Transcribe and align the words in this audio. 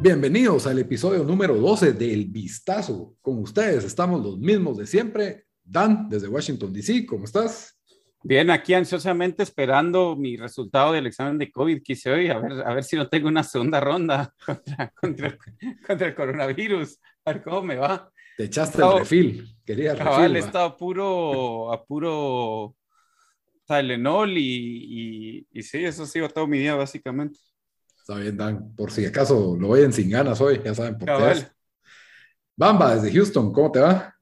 Bienvenidos 0.00 0.66
al 0.66 0.78
episodio 0.78 1.22
número 1.22 1.54
12 1.56 1.92
del 1.92 2.26
Vistazo. 2.26 3.16
Con 3.20 3.38
ustedes 3.40 3.84
estamos 3.84 4.22
los 4.22 4.38
mismos 4.38 4.78
de 4.78 4.86
siempre. 4.86 5.44
Dan, 5.62 6.08
desde 6.08 6.28
Washington, 6.28 6.72
D.C., 6.72 7.04
¿cómo 7.04 7.24
estás? 7.24 7.78
Bien, 8.22 8.50
aquí 8.50 8.74
ansiosamente 8.74 9.42
esperando 9.42 10.16
mi 10.16 10.36
resultado 10.36 10.92
del 10.92 11.06
examen 11.06 11.36
de 11.36 11.52
COVID 11.52 11.82
que 11.82 11.92
hice 11.92 12.10
hoy, 12.10 12.28
a 12.30 12.38
ver, 12.38 12.52
a 12.66 12.74
ver 12.74 12.84
si 12.84 12.96
no 12.96 13.08
tengo 13.08 13.28
una 13.28 13.42
segunda 13.42 13.80
ronda 13.80 14.34
contra, 15.00 15.38
contra, 15.86 16.08
el 16.08 16.14
coronavirus, 16.14 16.98
a 17.24 17.32
ver 17.32 17.42
cómo 17.42 17.62
me 17.62 17.76
va. 17.76 18.10
Te 18.36 18.44
echaste 18.44 18.80
el 18.80 18.98
refil, 19.00 19.56
quería 19.64 19.92
el 19.92 19.98
refil. 19.98 20.36
He 20.36 20.38
estado 20.38 20.76
puro, 20.76 21.72
a 21.72 21.84
puro 21.84 22.76
Tylenol 23.68 24.36
y, 24.38 25.42
y, 25.42 25.46
y 25.52 25.62
sí, 25.62 25.84
eso 25.84 26.02
ha 26.02 26.06
sido 26.06 26.28
todo 26.28 26.46
mi 26.46 26.58
día 26.58 26.74
básicamente. 26.74 27.38
Está 28.00 28.16
bien, 28.16 28.36
Dan, 28.36 28.74
por 28.74 28.90
si 28.90 29.04
acaso 29.04 29.56
lo 29.60 29.68
oyen 29.68 29.92
sin 29.92 30.08
ganas 30.08 30.40
hoy, 30.40 30.60
ya 30.64 30.74
saben 30.74 30.96
por 30.96 31.06
qué 31.06 31.30
es. 31.30 31.52
Bamba, 32.56 32.96
desde 32.96 33.12
Houston, 33.12 33.52
¿cómo 33.52 33.70
te 33.70 33.80
va? 33.80 34.14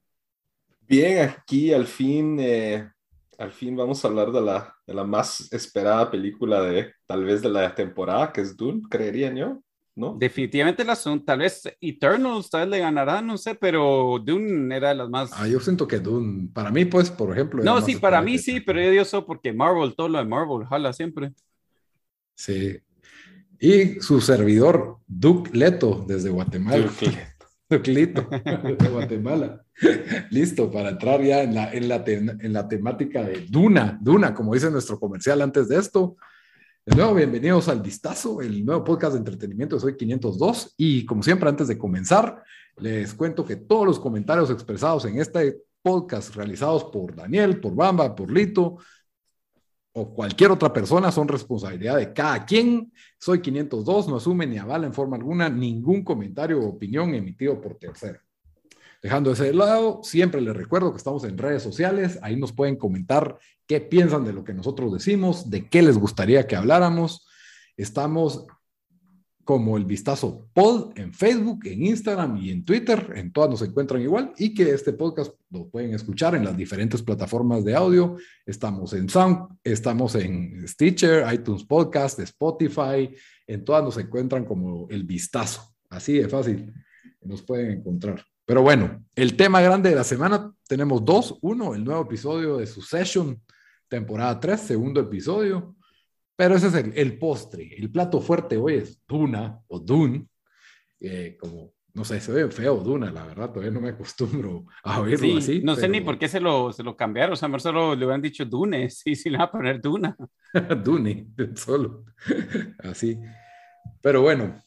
Bien, 0.81 1.31
aquí 1.31 1.73
al 1.73 1.87
fin 1.87 2.37
eh, 2.41 2.91
al 3.39 3.53
fin 3.53 3.77
vamos 3.77 4.05
a 4.05 4.09
hablar 4.09 4.33
de 4.33 4.41
la, 4.41 4.75
de 4.87 4.95
la 4.95 5.05
más 5.05 5.53
esperada 5.53 6.11
película 6.11 6.63
de 6.63 6.93
tal 7.07 7.25
vez 7.25 7.43
de 7.43 7.49
la 7.49 7.75
temporada, 7.75 8.33
que 8.33 8.41
es 8.41 8.57
Dune, 8.57 8.83
creería 8.91 9.33
yo, 9.33 9.63
¿no? 9.97 10.15
Definitivamente 10.19 10.85
la 10.85 10.95
son, 10.95 11.25
tal 11.25 11.41
vez 11.41 11.63
Eternals, 11.81 12.51
tal 12.51 12.63
vez 12.63 12.71
le 12.71 12.79
ganará, 12.79 13.23
no 13.23 13.37
sé, 13.39 13.55
pero 13.55 14.23
Dune 14.23 14.77
era 14.77 14.91
de 14.91 14.95
las 14.95 15.09
más... 15.09 15.31
Ah, 15.33 15.49
yo 15.49 15.59
siento 15.59 15.89
que 15.89 15.99
Dune, 15.99 16.49
para 16.53 16.71
mí 16.71 16.85
pues, 16.85 17.11
por 17.11 17.33
ejemplo... 17.33 17.65
No, 17.65 17.81
sí, 17.81 17.97
para 17.97 18.21
mí 18.21 18.39
sí, 18.39 18.61
pero 18.61 18.81
yo 18.81 18.91
digo 18.91 19.27
porque 19.27 19.53
Marvel, 19.53 19.95
todo 19.97 20.09
lo 20.09 20.19
de 20.19 20.25
Marvel, 20.27 20.67
jala 20.69 20.93
siempre. 20.93 21.33
Sí. 22.35 22.79
Y 23.59 24.01
su 24.01 24.21
servidor, 24.21 24.99
Duke 25.07 25.51
Leto, 25.53 26.05
desde 26.07 26.29
Guatemala. 26.29 26.85
Duke 26.87 27.07
Leto. 27.07 27.37
Clito, 27.83 28.29
de 28.31 28.89
Guatemala. 28.89 29.65
Listo 30.31 30.71
para 30.71 30.91
entrar 30.91 31.21
ya 31.23 31.43
en 31.43 31.55
la, 31.55 31.73
en, 31.73 31.89
la 31.89 32.05
en 32.07 32.53
la 32.53 32.69
temática 32.69 33.25
de 33.25 33.47
Duna, 33.49 33.99
Duna, 34.01 34.35
como 34.35 34.55
dice 34.55 34.71
nuestro 34.71 35.01
comercial 35.01 35.43
antes 35.43 35.69
de 35.69 35.79
esto. 35.79 36.17
De 36.87 36.95
nuevo, 36.95 37.15
bienvenidos 37.15 37.69
al 37.69 37.83
Vistazo, 37.83 38.41
el 38.41 38.65
nuevo 38.65 38.85
podcast 38.85 39.15
de 39.15 39.19
entretenimiento 39.19 39.81
Soy 39.81 39.97
502. 39.97 40.75
Y 40.77 41.05
como 41.05 41.21
siempre, 41.21 41.49
antes 41.49 41.67
de 41.67 41.77
comenzar, 41.77 42.45
les 42.77 43.13
cuento 43.13 43.45
que 43.45 43.57
todos 43.57 43.85
los 43.85 43.99
comentarios 43.99 44.51
expresados 44.51 45.05
en 45.05 45.21
este 45.21 45.63
podcast 45.83 46.37
realizados 46.37 46.85
por 46.85 47.17
Daniel, 47.17 47.59
por 47.59 47.75
Bamba, 47.75 48.15
por 48.15 48.31
Lito, 48.31 48.79
o 49.95 50.15
cualquier 50.15 50.53
otra 50.53 50.73
persona 50.73 51.11
son 51.11 51.27
responsabilidad 51.27 51.97
de 51.97 52.13
cada 52.13 52.47
quien. 52.47 52.93
Soy 53.19 53.41
502, 53.41 54.07
no 54.07 54.17
asume 54.19 54.47
ni 54.47 54.57
avala 54.57 54.87
en 54.87 54.95
forma 54.95 55.17
alguna 55.17 55.49
ningún 55.49 56.05
comentario 56.05 56.61
o 56.61 56.69
opinión 56.69 57.13
emitido 57.17 57.61
por 57.61 57.75
tercero. 57.75 58.21
Dejando 59.07 59.31
ese 59.31 59.55
lado, 59.55 60.01
siempre 60.03 60.41
les 60.41 60.57
recuerdo 60.57 60.91
que 60.91 60.97
estamos 60.97 61.23
en 61.23 61.39
redes 61.39 61.63
sociales, 61.63 62.19
ahí 62.23 62.35
nos 62.35 62.51
pueden 62.51 62.75
comentar 62.75 63.39
qué 63.65 63.81
piensan 63.81 64.25
de 64.25 64.33
lo 64.33 64.43
que 64.43 64.53
nosotros 64.53 64.93
decimos, 64.93 65.49
de 65.49 65.69
qué 65.69 65.81
les 65.81 65.97
gustaría 65.97 66.49
que 66.49 66.57
habláramos. 66.57 67.25
Estamos 67.77 68.49
como 69.45 69.77
el 69.77 69.85
Vistazo 69.85 70.49
Pod 70.53 70.99
en 70.99 71.15
Facebook, 71.15 71.61
en 71.67 71.87
Instagram 71.87 72.37
y 72.39 72.51
en 72.51 72.65
Twitter. 72.65 73.13
En 73.15 73.31
todas 73.31 73.49
nos 73.49 73.63
encuentran 73.63 74.03
igual 74.03 74.33
y 74.39 74.53
que 74.53 74.71
este 74.71 74.93
podcast 74.93 75.33
lo 75.51 75.69
pueden 75.69 75.95
escuchar 75.95 76.35
en 76.35 76.45
las 76.45 76.57
diferentes 76.57 77.01
plataformas 77.01 77.65
de 77.65 77.77
audio. 77.77 78.17
Estamos 78.45 78.93
en 78.93 79.09
Sound, 79.09 79.57
estamos 79.63 80.17
en 80.17 80.67
Stitcher, 80.67 81.33
iTunes 81.33 81.63
Podcast, 81.63 82.19
Spotify. 82.19 83.15
En 83.47 83.65
todas 83.65 83.85
nos 83.85 83.97
encuentran 83.99 84.45
como 84.45 84.89
el 84.91 85.05
Vistazo. 85.05 85.63
Así 85.91 86.15
de 86.15 86.29
fácil 86.29 86.75
nos 87.21 87.41
pueden 87.43 87.71
encontrar. 87.71 88.27
Pero 88.47 88.63
bueno, 88.63 89.05
el 89.17 89.37
tema 89.37 89.61
grande 89.61 89.91
de 89.91 89.97
la 89.97 90.05
semana 90.05 90.53
tenemos 90.69 91.05
dos. 91.05 91.37
Uno, 91.43 91.75
el 91.75 91.85
nuevo 91.85 92.03
episodio 92.03 92.59
de 92.59 92.67
Succession, 92.67 93.43
temporada 93.89 94.39
3, 94.39 94.61
segundo 94.61 95.01
episodio. 95.01 95.75
Pero 96.37 96.55
ese 96.55 96.69
es 96.69 96.75
el, 96.75 97.19
postre. 97.19 97.75
El 97.77 97.91
plato 97.91 98.21
fuerte 98.21 98.57
hoy 98.57 98.75
es 98.75 99.03
Duna 99.09 99.59
o 99.67 99.81
Dune. 99.81 100.29
Eh, 101.01 101.37
como, 101.41 101.73
no 101.93 102.05
sé, 102.05 102.21
se 102.21 102.31
ve 102.31 102.49
feo 102.51 102.77
Duna, 102.77 103.11
la 103.11 103.25
verdad, 103.25 103.51
todavía 103.51 103.73
no 103.73 103.81
me 103.81 103.89
acostumbro 103.89 104.67
a 104.85 105.01
oírlo 105.01 105.39
así. 105.39 105.63
No 105.63 105.75
sé 105.75 105.89
ni 105.89 106.01
por 106.01 106.17
qué 106.17 106.29
se 106.29 106.39
lo, 106.39 106.73
se 106.73 106.85
lo 106.85 106.97
cambiaron. 106.97 107.33
O 107.33 107.37
sea, 107.37 107.49
mejor 107.49 107.63
solo 107.63 107.97
le 107.97 108.05
hubieran 108.05 108.23
dicho 108.23 108.45
Dune. 108.45 108.89
Sí, 108.91 109.17
sí, 109.17 109.29
le 109.29 109.39
va 109.39 109.45
a 109.45 109.51
poner 109.51 109.81
Duna. 109.81 110.17
Dune, 110.85 111.27
solo. 111.57 112.05
así. 112.79 113.19
Pero 114.03 114.23
bueno, 114.23 114.63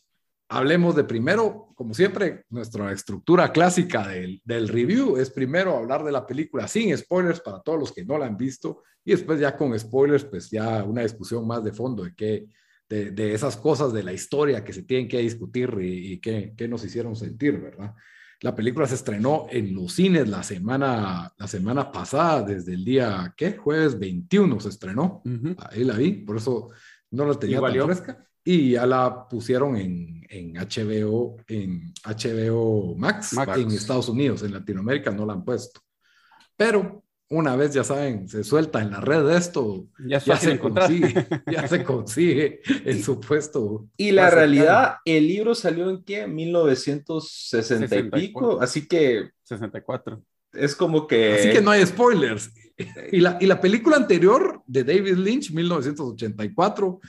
hablemos 0.49 0.95
de 0.95 1.03
primero, 1.03 1.69
como 1.75 1.93
siempre, 1.93 2.43
nuestra 2.49 2.91
estructura 2.91 3.51
clásica 3.51 4.07
del, 4.07 4.41
del, 4.43 4.67
review 4.67 5.17
es 5.17 5.29
primero 5.29 5.77
hablar 5.77 6.03
de 6.03 6.11
la 6.11 6.25
película 6.25 6.67
sin 6.67 6.95
spoilers 6.97 7.39
para 7.39 7.61
todos 7.61 7.79
los 7.79 7.91
que 7.93 8.03
no 8.03 8.17
la 8.17 8.25
han 8.25 8.35
visto 8.35 8.81
y 9.05 9.11
después 9.11 9.39
ya 9.39 9.55
con 9.55 9.77
spoilers, 9.77 10.25
pues 10.25 10.49
ya 10.49 10.83
una 10.83 11.03
discusión 11.03 11.45
más 11.47 11.63
de 11.63 11.71
fondo 11.71 12.03
de 12.03 12.15
qué, 12.15 12.47
de, 12.89 13.11
de 13.11 13.33
esas 13.33 13.55
cosas 13.55 13.93
de 13.93 14.01
la 14.01 14.11
historia 14.11 14.63
que 14.63 14.73
se 14.73 14.83
tienen 14.83 15.07
que 15.07 15.19
discutir 15.19 15.71
y, 15.79 16.13
y 16.13 16.19
qué, 16.19 16.53
qué, 16.57 16.67
nos 16.67 16.83
hicieron 16.83 17.15
sentir, 17.15 17.59
¿verdad? 17.59 17.93
La 18.41 18.55
película 18.55 18.87
se 18.87 18.95
estrenó 18.95 19.45
en 19.51 19.75
los 19.75 19.93
cines 19.93 20.27
la 20.27 20.41
semana, 20.41 21.31
la 21.37 21.47
semana 21.47 21.91
pasada, 21.91 22.41
desde 22.41 22.73
el 22.73 22.83
día, 22.83 23.33
¿qué? 23.37 23.57
Jueves 23.57 23.99
21 23.99 24.59
se 24.61 24.69
estrenó. 24.69 25.21
Ahí 25.69 25.83
la 25.83 25.95
vi, 25.95 26.13
por 26.13 26.37
eso 26.37 26.69
no 27.11 27.25
la 27.25 27.35
tenía 27.35 27.59
tan 27.59 27.85
fresca 27.85 28.28
y 28.51 28.71
ya 28.71 28.87
la 28.87 29.27
pusieron 29.27 29.77
en, 29.77 30.25
en 30.27 30.53
HBO, 30.53 31.37
en 31.47 31.93
HBO 32.03 32.95
Max, 32.95 33.37
en 33.55 33.67
Estados 33.69 34.09
Unidos, 34.09 34.41
en 34.41 34.53
Latinoamérica 34.53 35.11
no 35.11 35.23
la 35.23 35.33
han 35.33 35.45
puesto. 35.45 35.81
Pero 36.57 37.03
una 37.29 37.55
vez, 37.55 37.75
ya 37.75 37.83
saben, 37.83 38.27
se 38.27 38.43
suelta 38.43 38.81
en 38.81 38.89
la 38.89 39.01
red 39.01 39.29
esto, 39.29 39.85
ya, 39.99 40.19
se 40.19 40.57
consigue, 40.57 41.27
ya 41.51 41.67
se 41.67 41.83
consigue 41.83 42.61
el 42.85 43.03
supuesto. 43.03 43.87
Y 43.97 44.09
la 44.09 44.31
realidad, 44.31 44.95
el 45.05 45.27
libro 45.27 45.53
salió 45.53 45.87
en 45.91 46.03
qué? 46.03 46.25
1960 46.25 47.95
y 47.99 48.09
pico, 48.09 48.59
así 48.59 48.87
que... 48.87 49.29
64. 49.43 50.23
Es 50.53 50.75
como 50.75 51.05
que... 51.05 51.33
Así 51.35 51.51
que 51.51 51.61
no 51.61 51.69
hay 51.69 51.85
spoilers. 51.85 52.49
Y 53.11 53.19
la, 53.19 53.37
y 53.39 53.45
la 53.45 53.61
película 53.61 53.97
anterior 53.97 54.63
de 54.65 54.83
David 54.83 55.17
Lynch, 55.17 55.51
1984, 55.51 56.99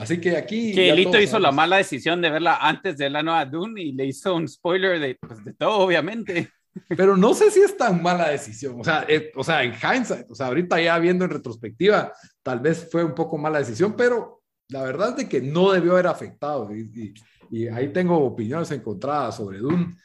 Así 0.00 0.18
que 0.18 0.34
aquí. 0.34 0.72
Que 0.72 0.94
Lito 0.94 1.20
hizo 1.20 1.38
la 1.38 1.52
mala 1.52 1.76
decisión 1.76 2.22
de 2.22 2.30
verla 2.30 2.56
antes 2.56 2.96
de 2.96 3.10
la 3.10 3.22
nueva 3.22 3.44
Dune 3.44 3.82
y 3.82 3.92
le 3.92 4.06
hizo 4.06 4.34
un 4.34 4.48
spoiler 4.48 4.98
de, 4.98 5.16
pues, 5.20 5.44
de 5.44 5.52
todo, 5.52 5.78
obviamente. 5.78 6.50
Pero 6.96 7.16
no 7.16 7.34
sé 7.34 7.50
si 7.50 7.60
es 7.60 7.76
tan 7.76 8.02
mala 8.02 8.30
decisión. 8.30 8.80
O 8.80 8.84
sea, 8.84 9.04
eh, 9.06 9.30
o 9.36 9.44
sea, 9.44 9.62
en 9.62 9.74
hindsight, 9.74 10.30
o 10.30 10.34
sea, 10.34 10.46
ahorita 10.46 10.80
ya 10.80 10.98
viendo 10.98 11.26
en 11.26 11.32
retrospectiva, 11.32 12.12
tal 12.42 12.60
vez 12.60 12.88
fue 12.90 13.04
un 13.04 13.14
poco 13.14 13.36
mala 13.36 13.58
decisión, 13.58 13.94
pero 13.96 14.42
la 14.68 14.82
verdad 14.84 15.10
es 15.10 15.16
de 15.16 15.28
que 15.28 15.42
no 15.42 15.72
debió 15.72 15.92
haber 15.92 16.06
afectado. 16.06 16.74
Y, 16.74 17.14
y, 17.50 17.58
y 17.58 17.68
ahí 17.68 17.92
tengo 17.92 18.16
opiniones 18.18 18.70
encontradas 18.70 19.36
sobre 19.36 19.58
Dune. 19.58 19.96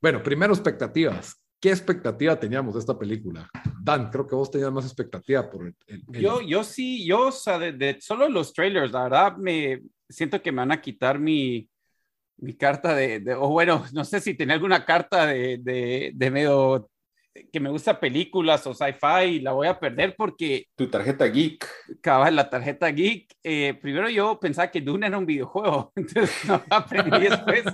Bueno, 0.00 0.22
primero 0.22 0.54
expectativas. 0.54 1.41
¿Qué 1.62 1.70
expectativa 1.70 2.34
teníamos 2.40 2.74
de 2.74 2.80
esta 2.80 2.98
película? 2.98 3.48
Dan, 3.80 4.10
creo 4.10 4.26
que 4.26 4.34
vos 4.34 4.50
tenías 4.50 4.72
más 4.72 4.84
expectativa 4.84 5.48
por 5.48 5.64
el... 5.64 5.76
Yo, 6.08 6.40
yo 6.40 6.64
sí, 6.64 7.06
yo, 7.06 7.28
o 7.28 7.32
sea, 7.32 7.56
de, 7.56 7.98
solo 8.00 8.28
los 8.28 8.52
trailers, 8.52 8.90
la 8.90 9.04
verdad, 9.04 9.36
me 9.36 9.80
siento 10.08 10.42
que 10.42 10.50
me 10.50 10.58
van 10.58 10.72
a 10.72 10.80
quitar 10.80 11.20
mi, 11.20 11.70
mi 12.38 12.54
carta 12.54 12.96
de, 12.96 13.22
o 13.38 13.48
bueno, 13.50 13.84
no 13.92 14.04
sé 14.04 14.20
si 14.20 14.34
tenía 14.34 14.54
alguna 14.54 14.84
carta 14.84 15.24
de, 15.26 15.58
de, 15.58 16.10
de 16.12 16.30
medio 16.32 16.90
que 17.50 17.60
me 17.60 17.70
gusta 17.70 17.98
películas 17.98 18.66
o 18.66 18.74
sci-fi, 18.74 19.40
la 19.40 19.52
voy 19.52 19.66
a 19.66 19.78
perder 19.78 20.14
porque... 20.16 20.66
Tu 20.76 20.88
tarjeta 20.88 21.26
geek. 21.26 21.66
Cabal, 22.00 22.36
la 22.36 22.50
tarjeta 22.50 22.88
geek. 22.88 23.34
Eh, 23.42 23.74
primero 23.80 24.08
yo 24.10 24.38
pensaba 24.38 24.70
que 24.70 24.80
Dune 24.80 25.06
era 25.06 25.16
un 25.16 25.26
videojuego, 25.26 25.92
entonces 25.96 26.30
no 26.46 26.62
aprendí 26.68 27.20
después, 27.20 27.64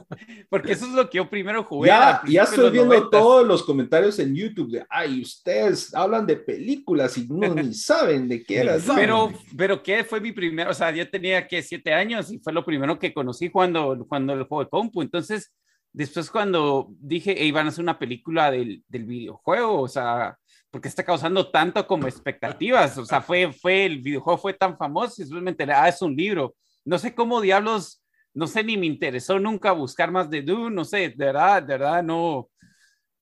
porque 0.49 0.73
eso 0.73 0.87
es 0.87 0.93
lo 0.93 1.11
que 1.11 1.19
yo 1.19 1.29
primero 1.29 1.65
jugué. 1.65 1.89
Ya, 1.89 2.23
ya 2.27 2.43
estoy 2.45 2.71
viendo 2.71 3.11
todos 3.11 3.47
los 3.47 3.63
comentarios 3.65 4.19
en 4.19 4.35
YouTube 4.35 4.71
de, 4.71 4.87
ay, 4.89 5.23
ustedes 5.23 5.95
hablan 5.95 6.27
de 6.27 6.37
películas 6.37 7.19
y 7.19 7.27
no 7.29 7.55
ni 7.55 7.75
saben 7.75 8.29
de 8.29 8.43
qué 8.45 8.59
era. 8.59 8.77
Pero, 8.95 9.33
pero 9.57 9.83
¿qué 9.83 10.05
fue 10.05 10.21
mi 10.21 10.33
primero? 10.33 10.71
O 10.71 10.75
sea, 10.75 10.91
yo 10.91 11.09
tenía 11.11 11.47
que 11.47 11.63
siete 11.63 11.93
años 11.93 12.31
y 12.31 12.39
fue 12.39 12.53
lo 12.53 12.65
primero 12.65 12.99
que 12.99 13.13
conocí 13.13 13.51
cuando, 13.51 14.07
cuando 14.09 14.35
el 14.35 14.45
juego 14.45 14.65
de 14.65 14.71
compu, 14.71 15.03
entonces 15.03 15.53
Después 15.93 16.31
cuando 16.31 16.89
dije, 17.01 17.35
hey, 17.37 17.51
van 17.51 17.67
a 17.67 17.69
hacer 17.71 17.83
una 17.83 17.99
película 17.99 18.51
del, 18.51 18.85
del, 18.89 19.05
videojuego, 19.05 19.83
o 19.83 19.89
sea, 19.89 20.39
porque 20.71 20.89
está 20.89 21.03
causando 21.03 21.51
tanto 21.51 21.87
como 21.87 22.07
expectativas, 22.07 22.97
o 22.99 23.05
sea, 23.05 23.21
fue, 23.21 23.53
fue, 23.53 23.87
el 23.87 24.01
videojuego 24.01 24.39
fue 24.39 24.55
tan 24.55 24.77
famoso 24.77 25.15
y 25.19 25.25
después 25.25 25.43
me 25.43 25.51
enteré, 25.51 25.73
ah, 25.73 25.89
es 25.89 26.01
un 26.03 26.15
libro. 26.15 26.55
No 26.85 26.99
sé 26.99 27.15
cómo 27.15 27.41
diablos, 27.41 28.03
no 28.35 28.47
sé, 28.47 28.63
ni 28.63 28.77
me 28.77 28.87
interesó 28.87 29.39
nunca 29.39 29.73
buscar 29.73 30.11
más 30.11 30.31
de 30.31 30.43
Dune, 30.43 30.75
no 30.75 30.85
sé, 30.85 31.11
de 31.11 31.25
verdad, 31.27 31.63
de 31.63 31.79
verdad, 31.79 32.03
no, 32.03 32.51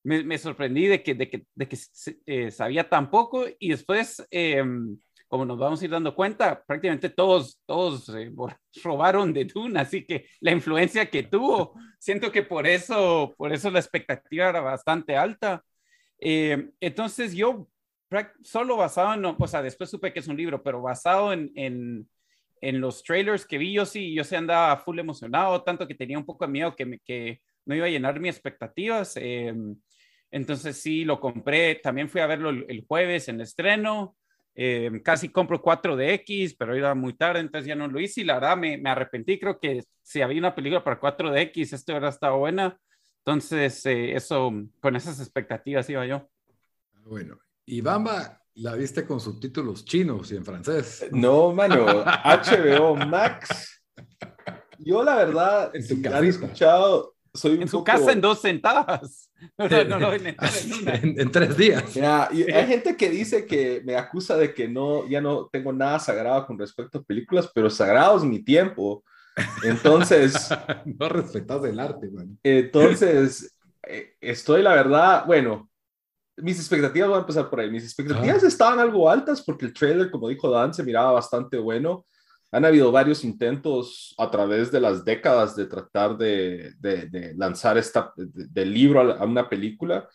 me, 0.02 0.22
me 0.24 0.38
sorprendí 0.38 0.86
de 0.86 1.02
que, 1.02 1.14
de 1.14 1.30
que, 1.30 1.46
de 1.54 1.68
que 1.68 1.78
eh, 2.26 2.50
sabía 2.50 2.88
tan 2.88 3.10
poco 3.10 3.46
y 3.58 3.70
después... 3.70 4.26
Eh, 4.30 4.64
como 5.28 5.44
nos 5.44 5.58
vamos 5.58 5.80
a 5.80 5.84
ir 5.84 5.90
dando 5.90 6.14
cuenta, 6.14 6.62
prácticamente 6.64 7.10
todos, 7.10 7.60
todos 7.66 8.08
eh, 8.10 8.32
robaron 8.84 9.32
de 9.32 9.44
Dune, 9.44 9.80
así 9.80 10.04
que 10.04 10.26
la 10.40 10.52
influencia 10.52 11.10
que 11.10 11.24
tuvo, 11.24 11.74
siento 11.98 12.30
que 12.30 12.42
por 12.42 12.66
eso, 12.66 13.34
por 13.36 13.52
eso 13.52 13.70
la 13.70 13.80
expectativa 13.80 14.48
era 14.48 14.60
bastante 14.60 15.16
alta. 15.16 15.64
Eh, 16.18 16.70
entonces 16.80 17.34
yo, 17.34 17.68
solo 18.42 18.76
basado 18.76 19.14
en, 19.14 19.24
o 19.24 19.46
sea, 19.48 19.62
después 19.62 19.90
supe 19.90 20.12
que 20.12 20.20
es 20.20 20.28
un 20.28 20.36
libro, 20.36 20.62
pero 20.62 20.80
basado 20.82 21.32
en, 21.32 21.50
en, 21.54 22.08
en 22.60 22.80
los 22.80 23.02
trailers 23.02 23.44
que 23.46 23.58
vi, 23.58 23.72
yo 23.72 23.86
sí, 23.86 24.14
yo 24.14 24.24
sí 24.24 24.34
andaba 24.34 24.76
full 24.78 24.98
emocionado, 24.98 25.62
tanto 25.62 25.86
que 25.86 25.94
tenía 25.94 26.18
un 26.18 26.26
poco 26.26 26.46
de 26.46 26.52
miedo 26.52 26.74
que, 26.74 26.86
me, 26.86 26.98
que 27.00 27.40
no 27.64 27.74
iba 27.74 27.86
a 27.86 27.90
llenar 27.90 28.18
mis 28.20 28.34
expectativas. 28.34 29.16
Eh, 29.16 29.54
entonces 30.30 30.76
sí, 30.80 31.04
lo 31.04 31.20
compré, 31.20 31.76
también 31.76 32.08
fui 32.08 32.20
a 32.20 32.26
verlo 32.26 32.50
el, 32.50 32.84
jueves 32.86 33.28
en 33.28 33.40
estreno. 33.40 34.16
Eh, 34.58 35.02
casi 35.04 35.28
compro 35.28 35.62
4DX, 35.62 36.56
pero 36.58 36.74
era 36.74 36.94
muy 36.94 37.12
tarde, 37.12 37.40
entonces 37.40 37.68
ya 37.68 37.74
no 37.74 37.88
lo 37.88 38.00
hice 38.00 38.22
y 38.22 38.24
la 38.24 38.34
verdad 38.34 38.56
me, 38.56 38.78
me 38.78 38.88
arrepentí. 38.88 39.38
Creo 39.38 39.60
que 39.60 39.84
si 40.02 40.22
había 40.22 40.38
una 40.38 40.54
película 40.54 40.82
para 40.82 40.98
4DX, 40.98 41.74
esto 41.74 41.92
hubiera 41.92 42.08
estado 42.08 42.38
buena. 42.38 42.78
Entonces, 43.18 43.84
eh, 43.86 44.14
eso, 44.14 44.52
con 44.80 44.96
esas 44.96 45.20
expectativas 45.20 45.90
iba 45.90 46.06
yo. 46.06 46.26
Bueno, 47.04 47.38
y 47.66 47.80
Bamba, 47.80 48.40
¿la 48.54 48.74
viste 48.76 49.04
con 49.04 49.18
subtítulos 49.20 49.84
chinos 49.84 50.30
y 50.30 50.36
en 50.36 50.44
francés? 50.44 51.06
No, 51.10 51.52
mano, 51.52 51.84
HBO 52.24 52.94
Max. 52.94 53.82
Yo, 54.78 55.02
la 55.02 55.16
verdad, 55.16 55.70
en 55.74 56.02
tu 56.02 56.08
han 56.08 56.24
escuchado, 56.24 57.15
soy 57.36 57.60
en 57.60 57.68
su 57.68 57.84
casa 57.84 58.12
en 58.12 58.20
dos 58.20 58.40
sentadas. 58.40 59.30
No, 59.58 59.98
no, 60.00 60.14
en, 60.14 60.34
en, 61.18 61.30
tres 61.30 61.58
días. 61.58 61.84
hay 61.94 62.66
gente 62.66 62.96
que 62.96 63.10
dice 63.10 63.44
que 63.44 63.82
me 63.84 63.94
acusa 63.94 64.34
de 64.34 64.54
que 64.54 64.66
no, 64.66 65.06
ya 65.08 65.20
no 65.20 65.48
tengo 65.52 65.74
nada 65.74 65.98
sagrado 65.98 66.46
con 66.46 66.58
respecto 66.58 66.98
a 66.98 67.02
películas, 67.02 67.50
pero 67.54 67.68
sagrado 67.68 68.16
es 68.16 68.24
mi 68.24 68.42
tiempo. 68.42 69.04
Entonces. 69.62 70.48
no 70.98 71.08
respetas 71.10 71.64
el 71.64 71.78
arte, 71.78 72.08
man. 72.10 72.38
Entonces, 72.42 73.58
eh, 73.82 74.14
estoy, 74.20 74.62
la 74.62 74.72
verdad, 74.72 75.26
bueno, 75.26 75.68
mis 76.38 76.58
expectativas, 76.58 77.08
voy 77.08 77.18
a 77.18 77.20
empezar 77.20 77.50
por 77.50 77.60
ahí. 77.60 77.70
Mis 77.70 77.84
expectativas 77.84 78.42
estaban 78.42 78.80
algo 78.80 79.08
altas 79.08 79.42
porque 79.42 79.66
el 79.66 79.74
trailer, 79.74 80.10
como 80.10 80.28
dijo 80.28 80.50
Dan, 80.50 80.72
se 80.72 80.82
miraba 80.82 81.12
bastante 81.12 81.58
bueno 81.58 82.06
han 82.56 82.64
habido 82.64 82.90
varios 82.90 83.22
intentos 83.22 84.14
a 84.16 84.30
través 84.30 84.72
de 84.72 84.80
las 84.80 85.04
décadas 85.04 85.54
de 85.54 85.66
tratar 85.66 86.16
de, 86.16 86.72
de, 86.78 87.34
lanzar 87.36 87.76
esta, 87.76 88.14
del 88.16 88.72
libro 88.72 89.02
a, 89.02 89.24
una 89.26 89.46
película. 89.46 90.08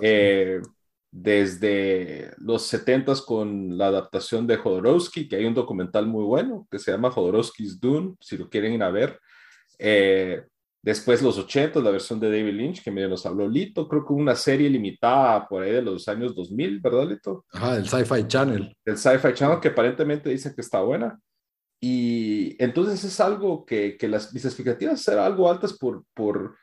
Eh, 0.00 0.62
desde 1.10 2.32
los 2.38 2.62
70 2.62 3.12
con 3.26 3.76
la 3.76 3.88
adaptación 3.88 4.46
de 4.46 4.56
Jodorowsky, 4.56 5.28
que 5.28 5.36
hay 5.36 5.44
un 5.44 5.52
documental 5.52 6.06
muy 6.06 6.24
bueno 6.24 6.66
que 6.70 6.78
se 6.78 6.92
llama 6.92 7.10
Jodorowsky's 7.10 7.78
Dune, 7.78 8.14
si 8.20 8.38
lo 8.38 8.48
quieren 8.48 8.72
ir 8.72 8.82
a 8.82 8.90
ver. 8.90 9.20
Eh, 9.78 10.42
después 10.80 11.20
los 11.20 11.36
80, 11.36 11.78
la 11.80 11.90
versión 11.90 12.18
de 12.18 12.30
David 12.30 12.54
Lynch, 12.54 12.82
que 12.82 12.90
medio 12.90 13.10
nos 13.10 13.26
habló 13.26 13.46
Lito, 13.46 13.86
creo 13.86 14.06
que 14.06 14.14
una 14.14 14.34
serie 14.34 14.70
limitada 14.70 15.46
por 15.46 15.62
ahí 15.62 15.72
de 15.72 15.82
los 15.82 16.08
años 16.08 16.34
2000, 16.34 16.80
¿verdad, 16.80 17.06
Lito? 17.06 17.44
Ajá, 17.52 17.76
el 17.76 17.86
Sci-Fi 17.86 18.26
Channel. 18.26 18.74
El 18.82 18.96
Sci-Fi 18.96 19.34
Channel, 19.34 19.60
que 19.60 19.68
aparentemente 19.68 20.30
dice 20.30 20.54
que 20.54 20.62
está 20.62 20.80
buena. 20.80 21.20
Y 21.84 22.54
entonces 22.62 23.02
es 23.02 23.18
algo 23.18 23.66
que, 23.66 23.96
que 23.96 24.06
las, 24.06 24.32
mis 24.32 24.44
expectativas 24.44 25.06
eran 25.08 25.24
algo 25.24 25.50
altas 25.50 25.72
por, 25.72 26.04
por, 26.14 26.56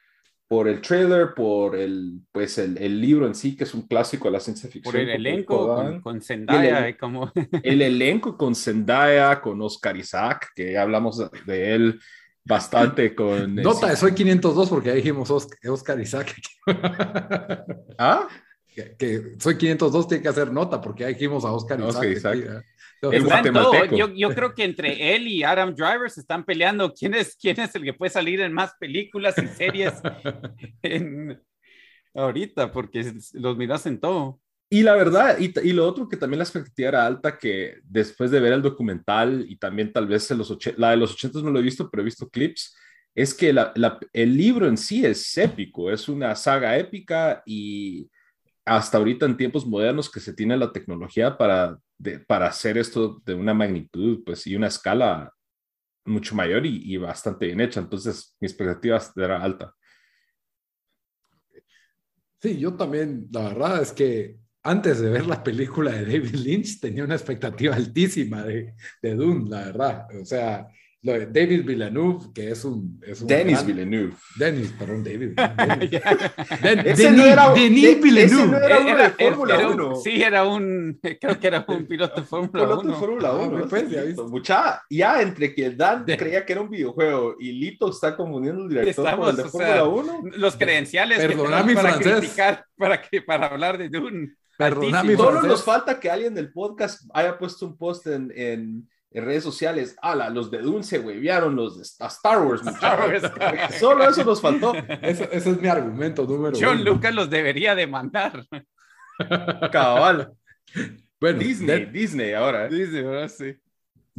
por 0.48 0.70
el 0.70 0.80
trailer, 0.80 1.34
por 1.36 1.76
el, 1.76 2.22
pues 2.32 2.58
el, 2.58 2.78
el, 2.78 3.02
libro 3.02 3.28
en 3.28 3.36
sí, 3.36 3.54
que 3.58 3.66
es 3.66 3.74
un 3.74 3.82
clásico 3.82 4.30
de 4.30 4.32
la 4.32 4.40
ciencia 4.40 4.70
ficción. 4.70 4.94
Por 4.94 5.02
el 5.02 5.10
elenco 5.10 5.76
con, 5.76 6.00
con, 6.00 6.22
Zendaya. 6.22 6.88
El, 6.88 6.98
como... 6.98 7.30
el 7.36 7.82
elenco 7.82 8.38
con 8.38 8.56
Zendaya, 8.56 9.42
con 9.42 9.62
Oscar 9.62 9.98
Isaac, 9.98 10.52
que 10.56 10.78
hablamos 10.78 11.22
de 11.46 11.76
él 11.76 12.00
bastante 12.46 13.14
con... 13.14 13.56
Nota, 13.56 13.94
soy 13.98 14.14
502 14.14 14.70
porque 14.70 14.92
ahí 14.92 14.96
dijimos 14.98 15.30
Oscar, 15.30 16.00
Isaac. 16.00 16.34
¿Ah? 17.98 18.26
Que, 18.98 19.36
soy 19.40 19.58
502 19.58 20.08
tiene 20.08 20.22
que 20.22 20.30
hacer 20.30 20.54
nota 20.54 20.80
porque 20.80 21.04
ahí 21.04 21.14
dijimos 21.14 21.44
a 21.44 21.52
Oscar, 21.52 21.82
Oscar 21.82 22.08
Isaac. 22.08 22.38
Isaac. 22.38 22.66
Yo, 23.02 24.14
yo, 24.14 24.30
creo 24.30 24.54
que 24.54 24.64
entre 24.64 25.16
él 25.16 25.28
y 25.28 25.44
Adam 25.44 25.74
Driver 25.74 26.10
se 26.10 26.22
están 26.22 26.44
peleando. 26.44 26.94
Quién 26.94 27.14
es, 27.14 27.36
quién 27.36 27.60
es 27.60 27.74
el 27.76 27.84
que 27.84 27.94
puede 27.94 28.12
salir 28.12 28.42
en 28.42 28.54
más 28.54 28.74
películas 28.80 29.36
y 29.38 29.48
series 29.48 29.94
ahorita, 32.14 32.72
porque 32.72 33.14
los 33.34 33.58
miras 33.58 33.86
en 33.86 34.00
todo. 34.00 34.40
Y 34.72 34.84
la 34.84 34.96
verdad, 34.96 35.38
y, 35.40 35.52
y, 35.68 35.74
lo 35.74 35.88
otro 35.88 36.08
que 36.08 36.18
también 36.18 36.38
la 36.38 36.44
expectativa 36.44 36.90
era 36.90 37.06
alta, 37.06 37.40
que 37.40 37.80
después 37.84 38.30
de 38.30 38.40
ver 38.40 38.54
el 38.54 38.62
documental 38.62 39.46
y 39.50 39.56
también 39.58 39.92
tal 39.92 40.06
vez 40.06 40.30
los 40.32 40.56
la 40.78 40.92
de 40.92 40.98
los 40.98 41.14
80 41.14 41.42
no 41.42 41.50
lo 41.50 41.60
he 41.60 41.64
visto, 41.64 41.90
pero 41.90 42.02
he 42.02 42.06
visto 42.06 42.30
clips, 42.30 42.76
es 43.16 43.34
que 43.34 43.52
la, 43.52 43.74
el 44.14 44.38
libro 44.38 44.68
en 44.68 44.78
sí 44.78 45.06
es 45.06 45.38
épico, 45.38 45.92
es 45.92 46.08
una 46.08 46.36
saga 46.36 46.78
épica 46.78 47.42
y 47.46 48.08
hasta 48.66 48.98
ahorita 48.98 49.26
en 49.26 49.38
tiempos 49.38 49.66
modernos 49.66 50.12
que 50.12 50.20
se 50.20 50.34
tiene 50.34 50.58
la 50.58 50.72
tecnología 50.72 51.38
para, 51.38 51.80
para 52.28 52.48
hacer 52.48 52.78
esto 52.78 53.22
de 53.26 53.34
una 53.34 53.54
magnitud 53.54 54.24
pues, 54.26 54.46
y 54.48 54.56
una 54.56 54.68
escala 54.68 55.34
mucho 56.06 56.36
mayor 56.36 56.66
y, 56.66 56.98
bastante 56.98 57.48
bien 57.48 57.62
hecha. 57.62 57.80
Entonces, 57.80 58.36
mi 58.40 58.48
expectativa 58.48 59.00
era 59.16 59.42
alta. 59.42 59.74
Sí, 62.42 62.58
yo 62.58 62.74
también, 62.74 63.28
la 63.32 63.50
verdad 63.50 63.82
es 63.82 63.92
que 63.92 64.38
antes 64.64 65.00
de 65.00 65.10
ver 65.10 65.26
la 65.26 65.44
película 65.44 65.92
de 65.92 66.06
David 66.06 66.36
Lynch 66.36 66.80
tenía 66.80 67.04
una 67.04 67.16
expectativa 67.16 67.76
altísima 67.76 68.44
de, 68.44 68.76
de 69.02 69.16
Dune, 69.16 69.50
la 69.50 69.66
verdad. 69.66 70.08
O 70.20 70.26
sea, 70.26 70.68
David 71.02 71.64
Villeneuve, 71.66 72.26
que 72.34 72.52
es 72.52 72.66
un... 72.66 73.02
Es 73.06 73.22
un 73.22 73.28
Dennis 73.28 73.66
Villeneuve. 73.66 74.14
Dennis, 74.38 74.74
perdón, 74.78 75.04
David. 75.04 75.32
ese 76.86 77.12
no 77.12 77.26
era, 77.26 77.54
Denis 77.54 78.02
Villeneuve. 78.02 78.58
era, 78.58 79.10
de 79.10 79.10
Fórmula 79.12 79.70
1. 79.70 79.96
Sí, 79.96 80.22
era 80.22 80.46
un, 80.46 81.00
creo 81.22 81.40
que 81.40 81.48
era 81.48 81.66
un 81.66 81.86
piloto 81.88 82.20
de 82.20 82.28
Fórmula 82.28 82.64
1. 82.64 82.82
Piloto 82.82 82.88
de 82.88 82.94
Fórmula 82.96 83.32
1. 83.34 83.58
Ah, 83.58 83.68
pues, 83.70 83.90
ya, 83.90 84.04
Mucha, 84.24 84.84
ya 84.90 85.22
entre 85.22 85.56
que 85.56 85.72
Dan 85.72 86.04
creía 86.04 86.46
que 86.46 86.52
era 86.52 86.62
un 86.62 86.70
videojuego 86.70 87.36
y 87.40 87.54
Lito 87.54 87.90
está 87.90 88.18
confundiendo 88.18 88.64
el 88.64 88.70
director 88.70 89.06
Estamos, 89.06 89.26
con 89.26 89.38
el 89.38 89.44
de 89.44 89.50
Fórmula 89.50 89.84
1. 89.86 90.22
Los 90.38 90.58
credenciales 90.58 91.18
Perdona 91.20 91.64
mi 91.64 91.76
para 91.76 91.94
francés. 91.94 92.20
criticar, 92.20 92.66
para, 92.78 93.02
que, 93.02 93.22
para 93.22 93.48
hablar 93.48 93.78
de 93.78 93.88
Dune. 93.88 94.34
Perdona 94.58 95.02
mi 95.04 95.16
Solo 95.16 95.44
nos 95.44 95.64
falta 95.64 95.98
que 95.98 96.12
alguien 96.12 96.34
del 96.34 96.52
podcast 96.52 97.10
haya 97.14 97.38
puesto 97.38 97.66
un 97.66 97.78
post 97.78 98.06
en, 98.08 98.34
en 98.36 98.90
en 99.12 99.26
redes 99.26 99.44
sociales, 99.44 99.96
ala, 100.02 100.30
los 100.30 100.52
de 100.52 100.60
Dune 100.60 100.84
se 100.84 101.00
huevearon 101.00 101.56
los 101.56 101.78
de 101.78 101.84
Star 102.08 102.46
Wars. 102.46 102.62
Solo 103.80 104.08
eso 104.08 104.24
nos 104.24 104.42
faltó. 104.42 104.74
ese 105.02 105.30
es 105.32 105.62
mi 105.62 105.68
argumento 105.68 106.26
número 106.26 106.58
John 106.60 106.84
Lucas 106.84 107.14
los 107.14 107.30
debería 107.30 107.74
demandar. 107.74 108.46
Cabal. 109.72 110.34
Bueno, 111.20 111.40
Disney, 111.40 111.86
Disney 111.86 112.34
ahora. 112.34 112.68
¿eh? 112.68 112.70
Disney, 112.70 113.04
ahora 113.04 113.28
sí. 113.28 113.56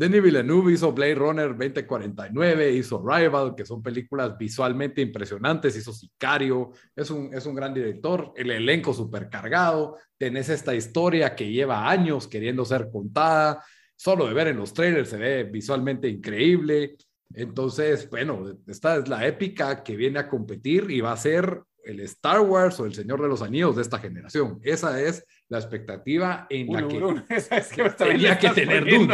Denis 0.00 0.23
Villeneuve 0.23 0.73
hizo 0.73 0.93
Blade 0.93 1.15
Runner 1.15 1.49
2049, 1.49 2.73
hizo 2.73 3.05
Rival, 3.07 3.55
que 3.55 3.67
son 3.67 3.83
películas 3.83 4.37
visualmente 4.38 5.03
impresionantes, 5.03 5.76
hizo 5.76 5.93
Sicario, 5.93 6.71
es 6.97 7.11
un, 7.11 7.35
es 7.35 7.45
un 7.45 7.55
gran 7.55 7.75
director, 7.75 8.33
el 8.35 8.50
elenco 8.50 8.95
supercargado, 8.95 9.99
tenés 10.17 10.49
esta 10.49 10.75
historia 10.75 11.35
que 11.37 11.53
lleva 11.53 11.91
años 11.91 12.26
queriendo 12.29 12.65
ser 12.65 12.88
contada, 12.91 13.62
solo 14.00 14.26
de 14.26 14.33
ver 14.33 14.49
en 14.49 14.57
los 14.57 14.73
trailers 14.73 15.11
se 15.11 15.19
ve 15.19 15.45
visualmente 15.45 16.09
increíble. 16.09 16.97
Entonces, 17.35 18.09
bueno, 18.09 18.57
esta 18.66 18.97
es 18.97 19.09
la 19.09 19.26
épica 19.26 19.83
que 19.83 19.95
viene 19.95 20.19
a 20.21 20.26
competir 20.26 20.90
y 20.90 21.02
va 21.02 21.12
a 21.12 21.19
ser 21.19 21.61
el 21.85 22.00
Star 22.00 22.40
Wars 22.40 22.80
o 22.80 22.87
el 22.87 22.95
Señor 22.95 23.21
de 23.21 23.28
los 23.28 23.42
Anillos 23.42 23.76
de 23.76 23.83
esta 23.83 23.99
generación. 23.99 24.59
Esa 24.62 24.99
es 25.02 25.23
la 25.49 25.59
expectativa 25.59 26.47
en 26.49 26.73
la 26.73 26.88
que 26.88 27.90
tenía 27.99 28.38
que 28.38 28.49
tener 28.49 28.88
Doom. 28.88 29.11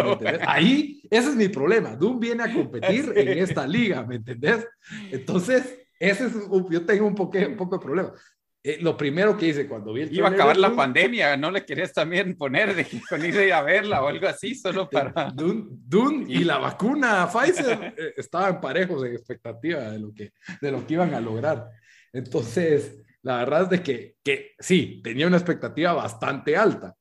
Ahí, 0.46 1.02
ese 1.10 1.30
es 1.30 1.34
mi 1.34 1.48
problema. 1.48 1.96
Doom 1.96 2.20
viene 2.20 2.44
a 2.44 2.54
competir 2.54 3.12
en 3.16 3.38
esta 3.38 3.66
liga, 3.66 4.06
¿me 4.06 4.16
entendés? 4.16 4.68
Entonces, 5.10 5.80
ese 5.98 6.26
es 6.26 6.32
yo 6.70 6.86
tengo 6.86 7.08
un, 7.08 7.14
poco, 7.16 7.36
un 7.38 7.56
poco 7.56 7.78
de 7.78 7.84
problema. 7.84 8.12
Eh, 8.68 8.78
lo 8.80 8.96
primero 8.96 9.36
que 9.36 9.46
hice 9.46 9.68
cuando 9.68 9.92
vi 9.92 10.02
el 10.02 10.12
Iba 10.12 10.26
a 10.26 10.32
acabar 10.32 10.56
la 10.56 10.74
pandemia, 10.74 11.36
¿no 11.36 11.52
le 11.52 11.64
querías 11.64 11.92
también 11.92 12.36
poner 12.36 12.74
de 12.74 12.84
con 13.08 13.24
ir 13.24 13.52
a 13.52 13.62
verla 13.62 14.02
o 14.02 14.08
algo 14.08 14.26
así, 14.26 14.56
solo 14.56 14.90
para... 14.90 15.32
Dune, 15.32 16.24
y 16.26 16.42
la 16.42 16.58
vacuna 16.58 17.28
Pfizer 17.28 17.94
eh, 17.96 18.14
estaban 18.16 18.60
parejos 18.60 19.04
en 19.04 19.12
expectativa 19.12 19.82
de 19.88 20.00
lo, 20.00 20.12
que, 20.12 20.32
de 20.60 20.72
lo 20.72 20.84
que 20.84 20.94
iban 20.94 21.14
a 21.14 21.20
lograr. 21.20 21.70
Entonces, 22.12 23.04
la 23.22 23.36
verdad 23.36 23.62
es 23.62 23.70
de 23.70 23.82
que, 23.84 24.16
que 24.24 24.56
sí, 24.58 25.00
tenía 25.00 25.28
una 25.28 25.36
expectativa 25.36 25.92
bastante 25.92 26.56
alta. 26.56 26.92